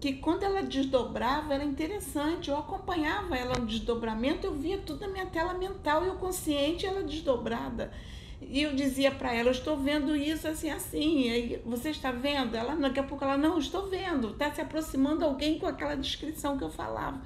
que 0.00 0.14
quando 0.14 0.42
ela 0.42 0.62
desdobrava 0.62 1.54
era 1.54 1.64
interessante. 1.64 2.48
Eu 2.48 2.56
acompanhava 2.56 3.36
ela 3.36 3.58
no 3.58 3.66
desdobramento, 3.66 4.46
eu 4.46 4.54
via 4.54 4.78
tudo 4.78 5.00
na 5.00 5.08
minha 5.08 5.26
tela 5.26 5.52
mental, 5.52 6.04
eu 6.04 6.14
consciente, 6.14 6.86
ela 6.86 7.02
desdobrada. 7.02 7.92
E 8.40 8.62
eu 8.62 8.74
dizia 8.74 9.10
para 9.10 9.34
ela, 9.34 9.48
eu 9.48 9.52
estou 9.52 9.76
vendo 9.76 10.16
isso 10.16 10.48
assim, 10.48 10.70
assim. 10.70 11.26
E 11.26 11.30
aí, 11.30 11.62
você 11.64 11.90
está 11.90 12.10
vendo? 12.10 12.56
Ela, 12.56 12.74
daqui 12.74 12.98
a 12.98 13.02
pouco 13.02 13.22
ela, 13.22 13.36
não, 13.36 13.58
estou 13.58 13.86
vendo. 13.88 14.30
Está 14.30 14.50
se 14.50 14.62
aproximando 14.62 15.24
alguém 15.24 15.58
com 15.58 15.66
aquela 15.66 15.94
descrição 15.94 16.56
que 16.56 16.64
eu 16.64 16.70
falava. 16.70 17.20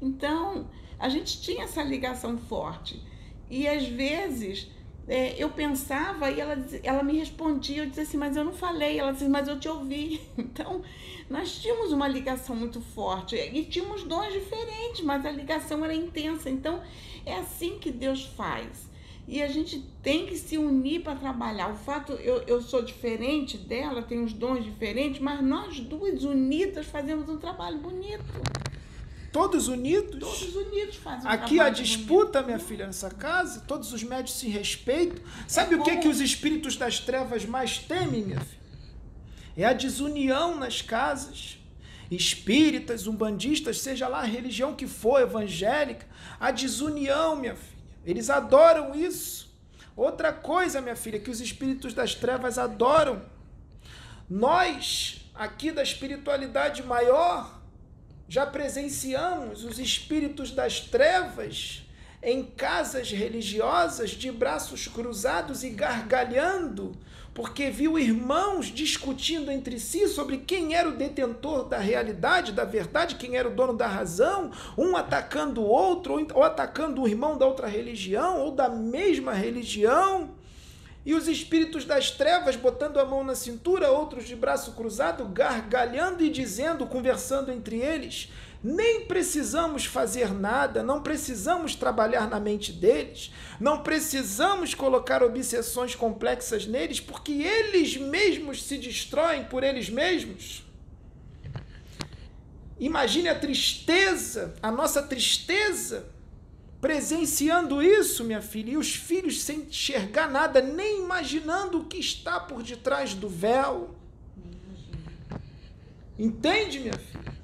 Então, 0.00 0.68
a 0.98 1.08
gente 1.08 1.40
tinha 1.40 1.64
essa 1.64 1.82
ligação 1.82 2.38
forte. 2.38 3.02
E 3.48 3.66
às 3.66 3.86
vezes 3.86 4.70
é, 5.10 5.34
eu 5.36 5.50
pensava 5.50 6.30
e 6.30 6.38
ela, 6.38 6.56
ela 6.84 7.02
me 7.02 7.18
respondia, 7.18 7.82
eu 7.82 7.88
dizia 7.88 8.04
assim, 8.04 8.16
mas 8.16 8.36
eu 8.36 8.44
não 8.44 8.52
falei. 8.52 8.98
Ela 8.98 9.12
dizia, 9.12 9.28
mas 9.28 9.48
eu 9.48 9.58
te 9.58 9.68
ouvi. 9.68 10.20
Então, 10.38 10.82
nós 11.28 11.60
tínhamos 11.60 11.92
uma 11.92 12.06
ligação 12.06 12.54
muito 12.54 12.80
forte. 12.80 13.34
E 13.34 13.64
tínhamos 13.64 14.04
dons 14.04 14.32
diferentes, 14.32 15.02
mas 15.02 15.24
a 15.26 15.30
ligação 15.30 15.84
era 15.84 15.94
intensa. 15.94 16.48
Então, 16.48 16.80
é 17.26 17.34
assim 17.36 17.78
que 17.78 17.90
Deus 17.90 18.24
faz. 18.24 18.88
E 19.26 19.42
a 19.42 19.48
gente 19.48 19.80
tem 20.02 20.26
que 20.26 20.36
se 20.36 20.58
unir 20.58 21.02
para 21.02 21.14
trabalhar. 21.14 21.70
O 21.70 21.76
fato, 21.76 22.12
eu, 22.12 22.42
eu 22.42 22.60
sou 22.60 22.82
diferente 22.82 23.56
dela, 23.56 24.02
tenho 24.02 24.24
os 24.24 24.32
dons 24.32 24.64
diferentes, 24.64 25.20
mas 25.20 25.42
nós 25.42 25.80
duas 25.80 26.24
unidas 26.24 26.86
fazemos 26.86 27.28
um 27.28 27.36
trabalho 27.36 27.78
bonito. 27.78 28.24
Todos 29.32 29.68
unidos. 29.68 30.18
Todos 30.18 30.56
unidos 30.56 30.96
fazem 30.96 31.30
Aqui 31.30 31.60
a 31.60 31.68
disputa, 31.68 32.42
minha 32.42 32.58
filha, 32.58 32.86
nessa 32.86 33.10
casa, 33.10 33.60
todos 33.60 33.92
os 33.92 34.02
médios 34.02 34.36
se 34.36 34.48
respeitam. 34.48 35.22
Sabe 35.46 35.74
É 35.74 35.78
o 35.78 35.82
que, 35.82 35.96
que 35.98 36.08
os 36.08 36.20
espíritos 36.20 36.76
das 36.76 36.98
trevas 36.98 37.44
mais 37.44 37.78
temem, 37.78 38.24
minha 38.24 38.40
filha? 38.40 38.60
É 39.56 39.64
a 39.64 39.72
desunião 39.72 40.56
nas 40.56 40.82
casas. 40.82 41.58
Espíritas, 42.10 43.06
umbandistas, 43.06 43.80
seja 43.80 44.08
lá 44.08 44.20
a 44.20 44.24
religião 44.24 44.74
que 44.74 44.86
for, 44.86 45.20
evangélica, 45.20 46.06
a 46.40 46.50
desunião, 46.50 47.36
minha 47.36 47.54
filha. 47.54 47.78
Eles 48.04 48.28
adoram 48.30 48.94
isso. 48.94 49.54
Outra 49.96 50.32
coisa, 50.32 50.80
minha 50.80 50.96
filha, 50.96 51.20
que 51.20 51.30
os 51.30 51.40
espíritos 51.40 51.94
das 51.94 52.14
trevas 52.14 52.58
adoram. 52.58 53.22
Nós, 54.28 55.30
aqui 55.34 55.70
da 55.70 55.82
espiritualidade 55.82 56.82
maior, 56.82 57.59
já 58.30 58.46
presenciamos 58.46 59.64
os 59.64 59.80
espíritos 59.80 60.52
das 60.52 60.78
trevas 60.78 61.82
em 62.22 62.44
casas 62.44 63.10
religiosas 63.10 64.10
de 64.10 64.30
braços 64.30 64.86
cruzados 64.86 65.64
e 65.64 65.70
gargalhando, 65.70 66.92
porque 67.34 67.70
viu 67.70 67.98
irmãos 67.98 68.66
discutindo 68.66 69.50
entre 69.50 69.80
si 69.80 70.06
sobre 70.06 70.38
quem 70.38 70.76
era 70.76 70.88
o 70.88 70.96
detentor 70.96 71.68
da 71.68 71.78
realidade, 71.78 72.52
da 72.52 72.64
verdade, 72.64 73.16
quem 73.16 73.36
era 73.36 73.48
o 73.48 73.54
dono 73.54 73.72
da 73.72 73.88
razão, 73.88 74.52
um 74.78 74.96
atacando 74.96 75.60
o 75.62 75.66
outro, 75.66 76.14
ou- 76.14 76.28
ou 76.34 76.44
atacando 76.44 77.02
o 77.02 77.08
irmão 77.08 77.36
da 77.36 77.46
outra 77.46 77.66
religião, 77.66 78.38
ou 78.38 78.52
da 78.52 78.68
mesma 78.68 79.32
religião. 79.32 80.30
E 81.04 81.14
os 81.14 81.26
espíritos 81.26 81.84
das 81.84 82.10
trevas 82.10 82.56
botando 82.56 82.98
a 82.98 83.04
mão 83.04 83.24
na 83.24 83.34
cintura, 83.34 83.90
outros 83.90 84.26
de 84.26 84.36
braço 84.36 84.72
cruzado, 84.72 85.24
gargalhando 85.24 86.22
e 86.22 86.28
dizendo, 86.28 86.86
conversando 86.86 87.50
entre 87.50 87.78
eles: 87.78 88.30
nem 88.62 89.06
precisamos 89.06 89.86
fazer 89.86 90.34
nada, 90.34 90.82
não 90.82 91.02
precisamos 91.02 91.74
trabalhar 91.74 92.28
na 92.28 92.38
mente 92.38 92.70
deles, 92.70 93.32
não 93.58 93.82
precisamos 93.82 94.74
colocar 94.74 95.22
obsessões 95.22 95.94
complexas 95.94 96.66
neles, 96.66 97.00
porque 97.00 97.32
eles 97.32 97.96
mesmos 97.96 98.62
se 98.62 98.76
destroem 98.76 99.44
por 99.44 99.64
eles 99.64 99.88
mesmos. 99.88 100.64
Imagine 102.78 103.28
a 103.28 103.38
tristeza, 103.38 104.54
a 104.62 104.70
nossa 104.70 105.02
tristeza 105.02 106.06
presenciando 106.80 107.82
isso, 107.82 108.24
minha 108.24 108.40
filha, 108.40 108.70
e 108.70 108.76
os 108.76 108.94
filhos 108.94 109.42
sem 109.42 109.62
enxergar 109.62 110.30
nada, 110.30 110.62
nem 110.62 111.02
imaginando 111.02 111.80
o 111.80 111.84
que 111.84 111.98
está 111.98 112.40
por 112.40 112.62
detrás 112.62 113.14
do 113.14 113.28
véu. 113.28 113.94
Entende, 116.18 116.80
minha 116.80 116.98
filha? 116.98 117.34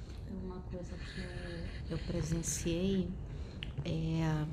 Uma 0.43 0.59
coisa 0.61 0.93
que 1.85 1.93
eu, 1.93 1.97
presenciei 1.99 3.07
é. 3.85 4.45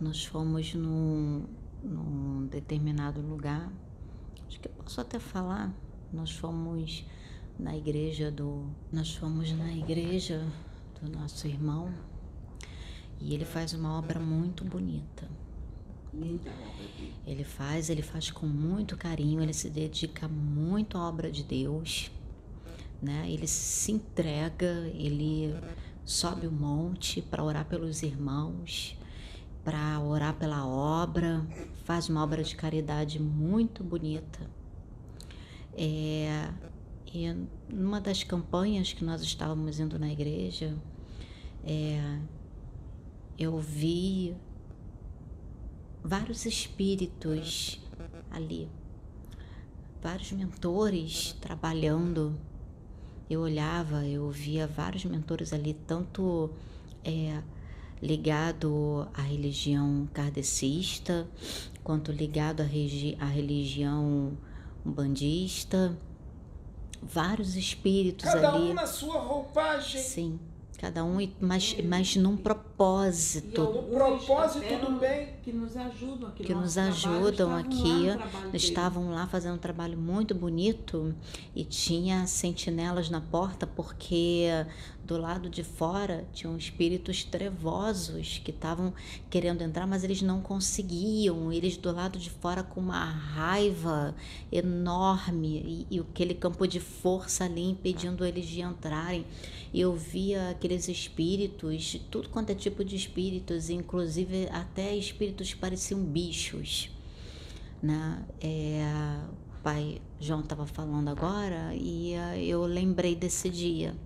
Nós 0.00 0.24
fomos 0.24 0.74
num, 0.74 1.44
num 1.82 2.46
determinado 2.46 3.20
lugar, 3.20 3.70
acho 4.48 4.58
que 4.58 4.66
eu 4.66 4.72
posso 4.72 5.00
até 5.00 5.18
falar. 5.18 5.72
Nós 6.12 6.32
fomos 6.32 7.04
na 7.58 7.76
igreja 7.76 8.30
do. 8.30 8.66
Nós 8.90 9.14
fomos 9.14 9.52
na 9.52 9.72
igreja 9.72 10.46
do 11.00 11.10
nosso 11.10 11.46
irmão 11.46 11.92
e 13.20 13.34
ele 13.34 13.44
faz 13.44 13.72
uma 13.72 13.98
obra 13.98 14.18
muito 14.18 14.64
bonita. 14.64 15.28
Ele 17.26 17.44
faz, 17.44 17.88
ele 17.88 18.02
faz 18.02 18.30
com 18.30 18.46
muito 18.46 18.96
carinho, 18.96 19.42
ele 19.42 19.52
se 19.52 19.70
dedica 19.70 20.26
muito 20.26 20.98
à 20.98 21.08
obra 21.08 21.30
de 21.30 21.44
Deus, 21.44 22.10
né? 23.00 23.30
Ele 23.30 23.46
se 23.46 23.92
entrega, 23.92 24.90
ele 24.94 25.54
sobe 26.04 26.46
o 26.46 26.52
monte 26.52 27.22
para 27.22 27.44
orar 27.44 27.64
pelos 27.66 28.02
irmãos, 28.02 28.98
para 29.62 30.00
orar 30.00 30.34
pela 30.34 30.66
obra, 30.66 31.46
faz 31.84 32.08
uma 32.08 32.24
obra 32.24 32.42
de 32.42 32.56
caridade 32.56 33.20
muito 33.20 33.84
bonita. 33.84 34.40
É, 35.74 36.50
e 37.12 37.32
numa 37.68 38.00
das 38.00 38.24
campanhas 38.24 38.92
que 38.92 39.04
nós 39.04 39.22
estávamos 39.22 39.78
indo 39.78 39.98
na 39.98 40.10
igreja, 40.10 40.76
é, 41.64 42.18
eu 43.40 43.58
vi 43.58 44.36
vários 46.04 46.44
espíritos 46.44 47.80
ali, 48.30 48.68
vários 50.02 50.30
mentores 50.32 51.34
trabalhando. 51.40 52.38
Eu 53.30 53.40
olhava, 53.40 54.06
eu 54.06 54.28
via 54.30 54.66
vários 54.66 55.06
mentores 55.06 55.54
ali, 55.54 55.72
tanto 55.72 56.50
é, 57.02 57.42
ligado 58.02 59.08
à 59.14 59.22
religião 59.22 60.06
kardecista, 60.12 61.26
quanto 61.82 62.12
ligado 62.12 62.60
à, 62.60 62.64
à 62.64 63.26
religião 63.26 64.36
umbandista. 64.84 65.96
Vários 67.02 67.56
espíritos 67.56 68.26
Cada 68.26 68.52
ali. 68.52 68.70
um 68.70 68.74
na 68.74 68.86
sua 68.86 69.18
roupagem. 69.18 70.02
Sim, 70.02 70.38
Cada 70.80 71.04
um, 71.04 71.20
e- 71.20 71.30
mas, 71.38 71.76
mas 71.84 72.16
num 72.16 72.38
propósito. 72.38 73.60
No 73.62 73.82
propósito 73.82 74.64
até 74.64 74.78
do 74.78 74.92
bem. 74.98 75.34
Que 75.42 75.52
nos 75.52 75.76
ajudam 75.76 76.28
aqui. 76.30 76.42
que 76.44 76.54
no 76.54 76.62
nos 76.62 76.78
ajudam 76.78 77.30
estavam 77.30 77.56
aqui. 77.58 78.56
Estavam 78.56 79.10
lá 79.10 79.26
fazendo 79.26 79.56
um 79.56 79.58
trabalho 79.58 79.98
muito 79.98 80.34
bonito 80.34 81.14
e 81.54 81.64
tinha 81.64 82.26
sentinelas 82.26 83.10
na 83.10 83.20
porta 83.20 83.66
porque 83.66 84.46
do 85.10 85.18
lado 85.18 85.50
de 85.50 85.64
fora 85.64 86.24
tinham 86.32 86.56
espíritos 86.56 87.24
trevosos 87.24 88.40
que 88.44 88.52
estavam 88.52 88.94
querendo 89.28 89.60
entrar, 89.60 89.84
mas 89.84 90.04
eles 90.04 90.22
não 90.22 90.40
conseguiam. 90.40 91.52
Eles 91.52 91.76
do 91.76 91.90
lado 91.90 92.16
de 92.16 92.30
fora 92.30 92.62
com 92.62 92.78
uma 92.78 93.04
raiva 93.04 94.14
enorme 94.52 95.86
e, 95.90 95.96
e 95.96 95.98
aquele 95.98 96.32
campo 96.32 96.64
de 96.64 96.78
força 96.78 97.44
ali 97.44 97.70
impedindo 97.70 98.24
eles 98.24 98.46
de 98.46 98.60
entrarem. 98.60 99.26
Eu 99.74 99.96
via 99.96 100.50
aqueles 100.50 100.86
espíritos, 100.86 102.00
tudo 102.08 102.28
quanto 102.28 102.50
é 102.50 102.54
tipo 102.54 102.84
de 102.84 102.94
espíritos, 102.94 103.68
inclusive 103.68 104.48
até 104.52 104.94
espíritos 104.94 105.52
que 105.52 105.58
pareciam 105.58 106.00
bichos. 106.04 106.88
Né? 107.82 108.24
É, 108.40 109.18
o 109.58 109.62
pai 109.62 110.00
João 110.20 110.40
estava 110.40 110.66
falando 110.66 111.08
agora 111.08 111.74
e 111.74 112.12
eh, 112.12 112.44
eu 112.44 112.64
lembrei 112.64 113.16
desse 113.16 113.50
dia. 113.50 113.96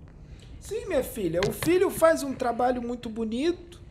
Sim, 0.66 0.86
minha 0.86 1.04
filha, 1.04 1.40
o 1.46 1.52
filho 1.52 1.90
faz 1.90 2.22
um 2.22 2.32
trabalho 2.32 2.80
muito 2.80 3.10
bonito, 3.10 3.82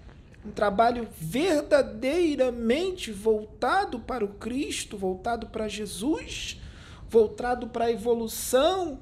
um 0.43 0.49
trabalho 0.49 1.07
verdadeiramente 1.15 3.11
voltado 3.11 3.99
para 3.99 4.25
o 4.25 4.29
Cristo, 4.29 4.97
voltado 4.97 5.45
para 5.49 5.67
Jesus, 5.67 6.59
voltado 7.07 7.67
para 7.67 7.85
a 7.85 7.91
evolução, 7.91 8.99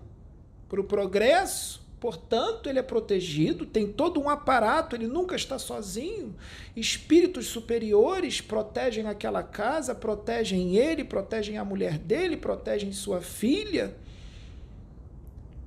para 0.67 0.81
o 0.81 0.83
progresso. 0.83 1.79
Portanto, 1.97 2.67
ele 2.67 2.79
é 2.79 2.83
protegido, 2.83 3.65
tem 3.65 3.87
todo 3.87 4.19
um 4.19 4.29
aparato, 4.29 4.93
ele 4.93 5.07
nunca 5.07 5.37
está 5.37 5.57
sozinho. 5.57 6.35
Espíritos 6.75 7.47
superiores 7.47 8.41
protegem 8.41 9.07
aquela 9.07 9.43
casa, 9.43 9.95
protegem 9.95 10.75
ele, 10.75 11.05
protegem 11.05 11.57
a 11.57 11.63
mulher 11.63 11.97
dele, 11.97 12.35
protegem 12.35 12.91
sua 12.91 13.21
filha. 13.21 13.95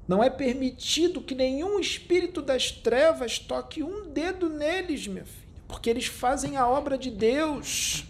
Não 0.07 0.23
é 0.23 0.29
permitido 0.29 1.21
que 1.21 1.35
nenhum 1.35 1.79
espírito 1.79 2.43
das 2.43 2.71
trevas 2.71 3.39
toque 3.39 3.83
um 3.83 4.11
dedo 4.11 4.49
neles, 4.51 5.07
minha 5.07 5.25
filha, 5.25 5.49
porque 5.67 5.89
eles 5.89 6.07
fazem 6.07 6.57
a 6.57 6.69
obra 6.69 6.99
de 6.99 7.11
Deus. 7.11 8.05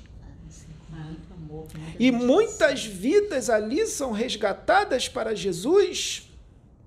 E 1.98 2.10
muitas 2.10 2.84
vidas 2.84 3.48
ali 3.48 3.86
são 3.86 4.10
resgatadas 4.10 5.08
para 5.08 5.36
Jesus. 5.36 6.28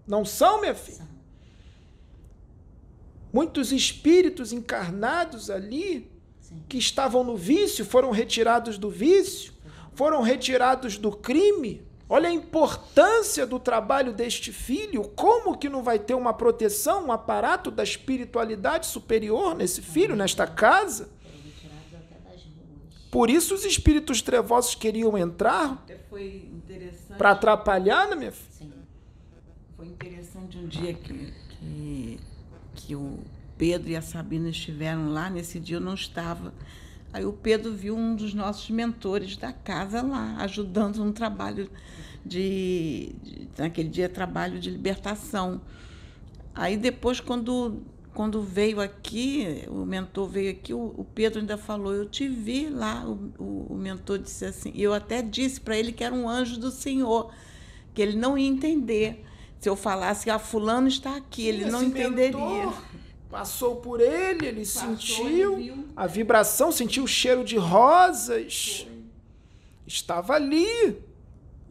Não 0.06 0.26
são, 0.26 0.60
minha 0.60 0.76
filha? 0.76 1.08
Muitos 3.32 3.72
espíritos 3.72 4.52
encarnados 4.52 5.50
ali 5.50 6.12
que 6.68 6.78
estavam 6.78 7.24
no 7.24 7.38
vício 7.38 7.86
foram 7.86 8.12
retirados 8.12 8.78
do 8.78 8.90
vício, 8.90 9.54
foram 9.94 10.22
retirados 10.22 10.98
do 10.98 11.12
crime. 11.12 11.87
Olha 12.10 12.30
a 12.30 12.32
importância 12.32 13.46
do 13.46 13.60
trabalho 13.60 14.14
deste 14.14 14.54
filho. 14.54 15.04
Como 15.10 15.58
que 15.58 15.68
não 15.68 15.84
vai 15.84 16.00
ter 16.00 16.14
uma 16.14 16.34
proteção, 16.34 17.08
um 17.08 17.12
aparato 17.12 17.70
da 17.70 17.84
espiritualidade 17.84 18.86
superior 18.86 19.54
nesse 19.54 19.82
filho, 19.82 20.16
nesta 20.16 20.48
casa? 20.48 21.10
Por 23.12 23.30
isso 23.30 23.54
os 23.56 23.66
espíritos 23.66 24.22
trevosos 24.22 24.76
queriam 24.76 25.18
entrar 25.18 25.86
para 27.18 27.32
atrapalhar, 27.32 28.08
né, 28.08 28.16
minha 28.16 28.32
filha? 28.32 28.52
Sim. 28.52 28.74
Foi 29.76 29.88
interessante 29.88 30.58
um 30.58 30.68
dia 30.68 30.94
que, 30.94 31.34
que, 31.50 32.20
que 32.76 32.96
o 32.96 33.20
Pedro 33.58 33.90
e 33.90 33.96
a 33.96 34.02
Sabina 34.02 34.50
estiveram 34.50 35.12
lá. 35.12 35.30
Nesse 35.30 35.60
dia 35.60 35.78
eu 35.78 35.82
não 35.82 35.94
estava. 35.94 36.54
Aí 37.12 37.26
o 37.26 37.34
Pedro 37.34 37.74
viu 37.74 37.96
um 37.96 38.16
dos 38.16 38.34
nossos 38.34 38.70
mentores 38.70 39.38
da 39.38 39.52
casa 39.52 40.02
lá, 40.02 40.36
ajudando 40.40 41.04
no 41.04 41.14
trabalho 41.14 41.70
de, 42.26 43.16
de 43.24 43.50
naquele 43.58 43.90
dia 43.90 44.10
trabalho 44.10 44.60
de 44.60 44.70
libertação. 44.70 45.62
Aí 46.54 46.76
depois 46.76 47.20
quando 47.20 47.82
quando 48.14 48.42
veio 48.42 48.82
aqui, 48.82 49.64
o 49.68 49.86
mentor 49.86 50.28
veio 50.28 50.50
aqui, 50.50 50.74
o, 50.74 50.92
o 50.98 51.06
Pedro 51.06 51.40
ainda 51.40 51.56
falou, 51.56 51.94
eu 51.94 52.04
te 52.04 52.28
vi 52.28 52.68
lá, 52.68 53.06
o, 53.06 53.32
o, 53.38 53.68
o 53.70 53.76
mentor 53.76 54.18
disse 54.18 54.44
assim, 54.44 54.72
e 54.74 54.82
eu 54.82 54.92
até 54.92 55.22
disse 55.22 55.62
para 55.62 55.78
ele 55.78 55.92
que 55.92 56.04
era 56.04 56.16
um 56.16 56.28
anjo 56.28 56.60
do 56.60 56.72
Senhor, 56.72 57.32
que 57.94 58.02
ele 58.02 58.18
não 58.18 58.36
ia 58.36 58.48
entender. 58.48 59.24
Se 59.60 59.70
eu 59.70 59.76
falasse, 59.76 60.32
ah, 60.32 60.40
fulano 60.40 60.88
está 60.88 61.16
aqui, 61.16 61.46
ele 61.46 61.66
não 61.66 61.84
entenderia. 61.84 62.32
mentor 62.32 62.74
Passou 63.38 63.76
por 63.76 64.02
ele, 64.02 64.48
ele 64.48 64.66
Passou, 64.66 64.98
sentiu 64.98 65.60
ele 65.60 65.86
a 65.96 66.08
vibração, 66.08 66.72
sentiu 66.72 67.04
o 67.04 67.08
cheiro 67.08 67.44
de 67.44 67.56
rosas. 67.56 68.88
Estava 69.86 70.34
ali, 70.34 71.00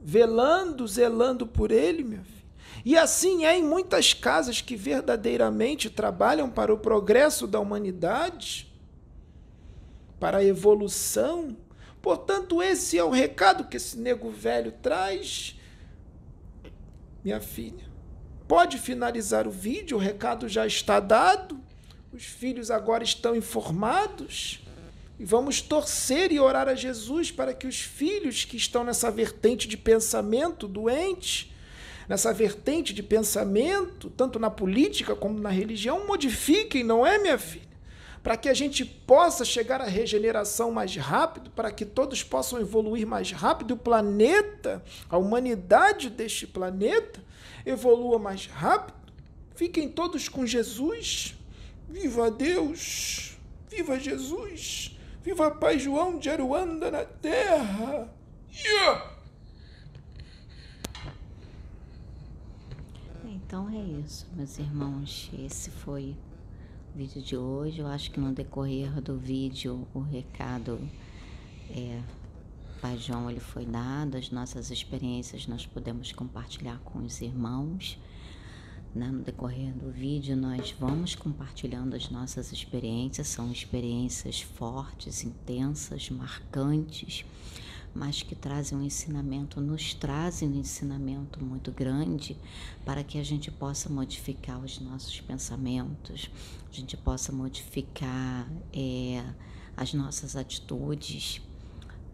velando, 0.00 0.86
zelando 0.86 1.44
por 1.44 1.72
ele, 1.72 2.04
meu 2.04 2.22
filho. 2.22 2.46
E 2.84 2.96
assim 2.96 3.44
é 3.46 3.58
em 3.58 3.64
muitas 3.64 4.14
casas 4.14 4.60
que 4.60 4.76
verdadeiramente 4.76 5.90
trabalham 5.90 6.48
para 6.48 6.72
o 6.72 6.78
progresso 6.78 7.48
da 7.48 7.58
humanidade, 7.58 8.72
para 10.20 10.38
a 10.38 10.44
evolução. 10.44 11.56
Portanto, 12.00 12.62
esse 12.62 12.96
é 12.96 13.02
o 13.02 13.10
recado 13.10 13.64
que 13.64 13.76
esse 13.76 13.98
nego 13.98 14.30
velho 14.30 14.70
traz. 14.70 15.58
Minha 17.24 17.40
filha, 17.40 17.85
pode 18.48 18.78
finalizar 18.78 19.46
o 19.46 19.50
vídeo, 19.50 19.96
o 19.96 20.00
recado 20.00 20.48
já 20.48 20.66
está 20.66 21.00
dado. 21.00 21.58
Os 22.12 22.24
filhos 22.24 22.70
agora 22.70 23.04
estão 23.04 23.36
informados. 23.36 24.60
E 25.18 25.24
vamos 25.24 25.60
torcer 25.60 26.30
e 26.30 26.38
orar 26.38 26.68
a 26.68 26.74
Jesus 26.74 27.30
para 27.30 27.54
que 27.54 27.66
os 27.66 27.80
filhos 27.80 28.44
que 28.44 28.56
estão 28.56 28.84
nessa 28.84 29.10
vertente 29.10 29.66
de 29.66 29.76
pensamento 29.76 30.68
doente, 30.68 31.52
nessa 32.08 32.32
vertente 32.32 32.92
de 32.92 33.02
pensamento, 33.02 34.10
tanto 34.10 34.38
na 34.38 34.50
política 34.50 35.16
como 35.16 35.38
na 35.38 35.48
religião, 35.48 36.06
modifiquem, 36.06 36.84
não 36.84 37.06
é, 37.06 37.18
minha 37.18 37.38
filha? 37.38 37.66
Para 38.22 38.36
que 38.36 38.48
a 38.48 38.54
gente 38.54 38.84
possa 38.84 39.44
chegar 39.44 39.80
à 39.80 39.84
regeneração 39.84 40.70
mais 40.70 40.94
rápido, 40.96 41.50
para 41.50 41.70
que 41.70 41.84
todos 41.84 42.22
possam 42.22 42.60
evoluir 42.60 43.06
mais 43.06 43.30
rápido, 43.30 43.74
o 43.74 43.76
planeta, 43.76 44.84
a 45.08 45.16
humanidade 45.16 46.10
deste 46.10 46.46
planeta, 46.46 47.20
evolua 47.66 48.18
mais 48.18 48.46
rápido. 48.46 48.96
Fiquem 49.54 49.90
todos 49.90 50.28
com 50.28 50.46
Jesus. 50.46 51.34
Viva 51.88 52.30
Deus! 52.30 53.36
Viva 53.68 53.98
Jesus! 53.98 54.96
Viva 55.22 55.50
Pai 55.50 55.78
João 55.78 56.18
de 56.18 56.30
Aruanda 56.30 56.90
na 56.90 57.04
terra! 57.04 58.12
Yeah! 58.52 59.16
Então 63.24 63.68
é 63.70 63.78
isso, 64.04 64.26
meus 64.34 64.58
irmãos. 64.58 65.30
Esse 65.38 65.70
foi 65.70 66.16
o 66.94 66.98
vídeo 66.98 67.22
de 67.22 67.36
hoje. 67.36 67.80
Eu 67.80 67.86
acho 67.86 68.10
que 68.10 68.20
no 68.20 68.32
decorrer 68.32 69.00
do 69.00 69.16
vídeo 69.16 69.86
o 69.94 70.00
recado 70.00 70.80
é 71.70 72.00
Pai 72.80 72.98
João 72.98 73.30
ele 73.30 73.40
foi 73.40 73.64
dado, 73.64 74.16
as 74.16 74.30
nossas 74.30 74.70
experiências 74.70 75.46
nós 75.46 75.64
podemos 75.64 76.12
compartilhar 76.12 76.78
com 76.84 76.98
os 76.98 77.22
irmãos. 77.22 77.98
Né? 78.94 79.10
No 79.10 79.22
decorrer 79.22 79.72
do 79.74 79.90
vídeo 79.90 80.36
nós 80.36 80.74
vamos 80.78 81.14
compartilhando 81.14 81.94
as 81.94 82.10
nossas 82.10 82.52
experiências, 82.52 83.28
são 83.28 83.50
experiências 83.50 84.42
fortes, 84.42 85.24
intensas, 85.24 86.10
marcantes, 86.10 87.24
mas 87.94 88.22
que 88.22 88.34
trazem 88.34 88.76
um 88.76 88.82
ensinamento, 88.82 89.58
nos 89.58 89.94
trazem 89.94 90.50
um 90.50 90.60
ensinamento 90.60 91.42
muito 91.42 91.72
grande 91.72 92.36
para 92.84 93.02
que 93.02 93.18
a 93.18 93.24
gente 93.24 93.50
possa 93.50 93.88
modificar 93.88 94.62
os 94.62 94.78
nossos 94.80 95.18
pensamentos, 95.22 96.30
a 96.70 96.74
gente 96.74 96.94
possa 96.94 97.32
modificar 97.32 98.46
é, 98.70 99.24
as 99.74 99.94
nossas 99.94 100.36
atitudes 100.36 101.40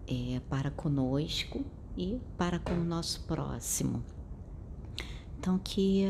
é, 0.07 0.41
para 0.49 0.71
conosco 0.71 1.65
e 1.97 2.21
para 2.37 2.59
com 2.59 2.75
o 2.75 2.85
nosso 2.85 3.21
próximo. 3.23 4.03
Então 5.39 5.59
que 5.59 6.05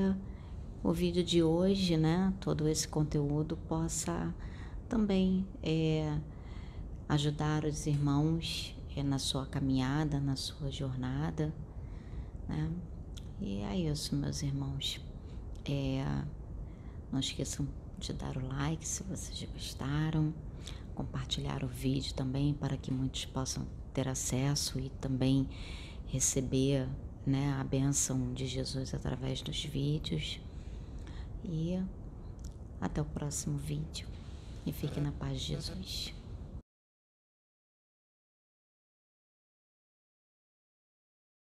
o 0.82 0.92
vídeo 0.92 1.22
de 1.22 1.42
hoje, 1.42 1.96
né, 1.96 2.32
todo 2.40 2.68
esse 2.68 2.86
conteúdo 2.88 3.56
possa 3.56 4.34
também 4.88 5.46
é, 5.62 6.18
ajudar 7.08 7.64
os 7.64 7.86
irmãos 7.86 8.76
é, 8.96 9.02
na 9.02 9.18
sua 9.18 9.46
caminhada, 9.46 10.20
na 10.20 10.36
sua 10.36 10.70
jornada, 10.70 11.54
né? 12.48 12.70
E 13.40 13.60
é 13.60 13.76
isso, 13.76 14.14
meus 14.14 14.42
irmãos. 14.42 15.00
É, 15.64 16.04
não 17.10 17.20
esqueçam 17.20 17.66
de 17.98 18.12
dar 18.12 18.36
o 18.36 18.46
like 18.46 18.86
se 18.86 19.02
vocês 19.04 19.48
gostaram, 19.52 20.34
compartilhar 20.94 21.64
o 21.64 21.68
vídeo 21.68 22.14
também 22.14 22.52
para 22.52 22.76
que 22.76 22.92
muitos 22.92 23.24
possam 23.24 23.66
ter 23.92 24.08
acesso 24.08 24.78
e 24.78 24.88
também 25.00 25.48
receber 26.06 26.88
né, 27.26 27.56
a 27.60 27.64
bênção 27.64 28.32
de 28.32 28.46
Jesus 28.46 28.94
através 28.94 29.42
dos 29.42 29.64
vídeos. 29.64 30.40
E 31.44 31.80
Até 32.80 33.00
o 33.00 33.04
próximo 33.04 33.58
vídeo 33.58 34.06
e 34.66 34.72
fique 34.72 35.00
na 35.00 35.12
paz 35.12 35.40
de 35.40 35.48
Jesus. 35.48 36.14